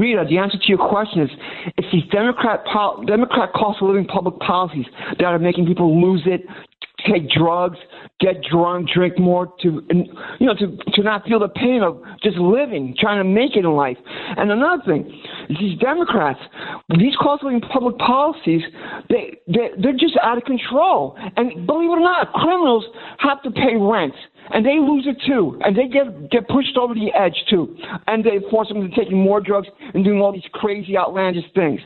Rita, 0.00 0.24
the 0.28 0.38
answer 0.38 0.56
to 0.56 0.66
your 0.66 0.78
question 0.78 1.22
is 1.22 1.30
it's 1.76 1.88
these 1.92 2.08
Democrat 2.10 2.64
pol- 2.64 3.04
Democrat 3.06 3.52
cost 3.52 3.82
of 3.82 3.88
living 3.88 4.06
public 4.06 4.38
policies 4.38 4.86
that 5.18 5.26
are 5.26 5.38
making 5.38 5.66
people 5.66 6.00
lose 6.00 6.22
it, 6.24 6.40
take 7.06 7.28
drugs, 7.30 7.76
get 8.18 8.36
drunk, 8.50 8.88
drink 8.94 9.18
more 9.18 9.52
to, 9.60 9.82
and, 9.90 10.06
you 10.38 10.46
know, 10.46 10.54
to 10.54 10.76
to 10.94 11.02
not 11.02 11.24
feel 11.24 11.38
the 11.38 11.48
pain 11.48 11.82
of 11.82 12.00
just 12.22 12.36
living, 12.36 12.94
trying 12.98 13.18
to 13.18 13.24
make 13.24 13.56
it 13.56 13.64
in 13.64 13.72
life. 13.72 13.96
And 14.36 14.50
another 14.50 14.82
thing, 14.86 15.22
these 15.48 15.78
Democrats, 15.78 16.40
these 16.98 17.14
cost 17.20 17.42
of 17.42 17.52
living 17.52 17.60
public 17.60 17.98
policies, 17.98 18.62
they 19.08 19.38
they 19.48 19.70
they're 19.80 19.92
just 19.92 20.16
out 20.22 20.38
of 20.38 20.44
control. 20.44 21.16
And 21.36 21.66
believe 21.66 21.90
it 21.90 21.94
or 21.94 22.00
not, 22.00 22.32
criminals 22.32 22.84
have 23.18 23.42
to 23.42 23.50
pay 23.50 23.76
rent 23.76 24.14
and 24.52 24.64
they 24.64 24.78
lose 24.78 25.06
it 25.06 25.16
too, 25.26 25.58
and 25.64 25.76
they 25.76 25.88
get 25.88 26.30
get 26.30 26.48
pushed 26.48 26.76
over 26.76 26.94
the 26.94 27.10
edge 27.18 27.36
too, 27.48 27.76
and 28.06 28.24
they 28.24 28.38
force 28.50 28.68
them 28.68 28.88
to 28.88 28.96
taking 28.96 29.18
more 29.18 29.40
drugs 29.40 29.68
and 29.94 30.04
doing 30.04 30.20
all 30.20 30.32
these 30.32 30.48
crazy, 30.52 30.96
outlandish 30.96 31.44
things. 31.54 31.80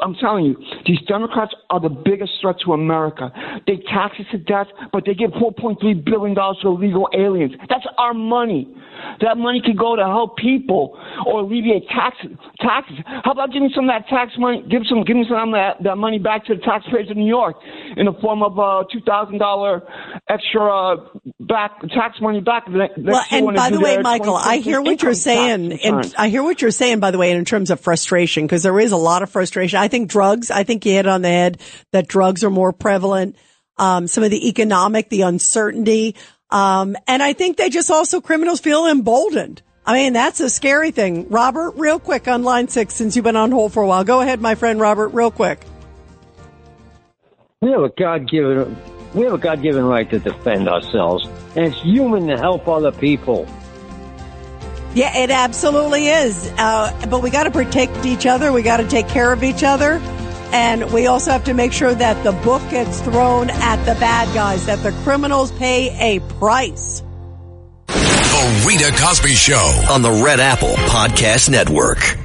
I'm 0.00 0.14
telling 0.20 0.44
you, 0.44 0.56
these 0.86 1.00
Democrats 1.08 1.54
are 1.70 1.80
the 1.80 1.88
biggest 1.88 2.32
threat 2.40 2.56
to 2.64 2.72
America. 2.72 3.32
They 3.66 3.76
tax 3.92 4.14
us 4.20 4.26
to 4.32 4.38
death, 4.38 4.66
but 4.92 5.04
they 5.06 5.14
give 5.14 5.30
4.3 5.32 6.04
billion 6.04 6.34
dollars 6.34 6.58
to 6.62 6.68
illegal 6.68 7.08
aliens. 7.14 7.52
That's 7.68 7.86
our 7.98 8.14
money. 8.14 8.74
That 9.20 9.36
money 9.36 9.60
could 9.64 9.78
go 9.78 9.96
to 9.96 10.04
help 10.04 10.36
people 10.36 10.98
or 11.26 11.40
alleviate 11.40 11.88
taxes. 11.88 12.30
Taxes. 12.60 12.98
How 13.06 13.32
about 13.32 13.52
giving 13.52 13.70
some 13.74 13.88
of 13.88 13.90
that 13.90 14.08
tax 14.08 14.32
money? 14.38 14.64
Give 14.70 14.82
some, 14.88 15.04
give 15.04 15.16
some 15.28 15.48
of 15.48 15.54
that, 15.54 15.82
that 15.82 15.96
money 15.96 16.18
back 16.18 16.44
to 16.46 16.54
the 16.54 16.60
taxpayers 16.62 17.10
of 17.10 17.16
New 17.16 17.26
York 17.26 17.56
in 17.96 18.06
the 18.06 18.12
form 18.20 18.42
of 18.42 18.58
a 18.58 18.84
two 18.92 19.00
thousand 19.06 19.38
dollar 19.38 19.82
extra 20.28 20.94
uh, 20.94 20.96
back 21.40 21.72
tax 21.94 22.20
money 22.20 22.40
back. 22.40 22.68
Next 22.68 22.98
well, 22.98 23.24
and 23.30 23.54
by 23.54 23.70
the 23.70 23.80
way, 23.80 23.98
Michael, 23.98 24.36
I 24.36 24.58
hear 24.58 24.80
what 24.82 25.02
you're 25.02 25.14
saying, 25.14 25.72
and 25.72 26.14
I 26.18 26.28
hear 26.28 26.42
what 26.42 26.60
you're 26.60 26.70
saying. 26.70 27.00
By 27.00 27.10
the 27.10 27.18
way, 27.18 27.30
in 27.30 27.44
terms 27.44 27.70
of 27.70 27.80
frustration, 27.80 28.44
because 28.44 28.62
there 28.62 28.78
is 28.78 28.92
a 28.92 28.96
lot 28.96 29.22
of 29.22 29.30
frustration. 29.30 29.78
I 29.78 29.88
think 29.88 30.10
drugs. 30.10 30.50
I 30.50 30.64
think 30.64 30.84
you 30.84 30.92
hit 30.92 31.06
on 31.06 31.22
the 31.22 31.28
head 31.28 31.60
that 31.92 32.08
drugs 32.08 32.44
are 32.44 32.50
more 32.50 32.72
prevalent. 32.72 33.36
Um, 33.76 34.06
some 34.06 34.22
of 34.22 34.30
the 34.30 34.48
economic, 34.48 35.08
the 35.08 35.22
uncertainty. 35.22 36.14
Um, 36.50 36.96
and 37.08 37.22
I 37.22 37.32
think 37.32 37.56
they 37.56 37.70
just 37.70 37.90
also 37.90 38.20
criminals 38.20 38.60
feel 38.60 38.86
emboldened. 38.86 39.62
I 39.86 39.94
mean, 39.94 40.12
that's 40.12 40.40
a 40.40 40.48
scary 40.48 40.92
thing. 40.92 41.28
Robert, 41.28 41.72
real 41.76 41.98
quick 41.98 42.28
on 42.28 42.42
line 42.42 42.68
six, 42.68 42.94
since 42.94 43.16
you've 43.16 43.24
been 43.24 43.36
on 43.36 43.50
hold 43.50 43.72
for 43.72 43.82
a 43.82 43.86
while. 43.86 44.04
Go 44.04 44.20
ahead, 44.20 44.40
my 44.40 44.54
friend 44.54 44.80
Robert, 44.80 45.08
real 45.08 45.30
quick. 45.30 45.60
We 47.60 47.70
have 47.70 47.82
a 47.82 47.90
God 47.90 48.30
given 48.30 48.76
we 49.14 49.24
have 49.24 49.32
a 49.32 49.38
God 49.38 49.62
given 49.62 49.84
right 49.84 50.08
to 50.10 50.18
defend 50.18 50.68
ourselves, 50.68 51.26
and 51.56 51.66
it's 51.66 51.80
human 51.80 52.26
to 52.28 52.36
help 52.36 52.68
other 52.68 52.92
people. 52.92 53.46
Yeah, 54.94 55.16
it 55.16 55.30
absolutely 55.30 56.08
is. 56.08 56.52
Uh, 56.56 57.06
but 57.10 57.22
we 57.22 57.30
got 57.30 57.44
to 57.44 57.50
protect 57.50 58.06
each 58.06 58.26
other. 58.26 58.52
We 58.52 58.62
got 58.62 58.76
to 58.76 58.86
take 58.86 59.08
care 59.08 59.32
of 59.32 59.42
each 59.42 59.64
other. 59.64 60.00
And 60.52 60.92
we 60.92 61.08
also 61.08 61.32
have 61.32 61.44
to 61.44 61.54
make 61.54 61.72
sure 61.72 61.92
that 61.92 62.22
the 62.22 62.30
book 62.30 62.62
gets 62.70 63.00
thrown 63.00 63.50
at 63.50 63.84
the 63.86 63.98
bad 63.98 64.32
guys, 64.34 64.66
that 64.66 64.84
the 64.84 64.92
criminals 65.02 65.50
pay 65.50 66.16
a 66.16 66.20
price. 66.20 67.02
The 67.88 68.64
Rita 68.68 68.92
Cosby 68.96 69.32
Show 69.32 69.86
on 69.90 70.02
the 70.02 70.22
Red 70.24 70.38
Apple 70.38 70.74
Podcast 70.74 71.50
Network. 71.50 72.23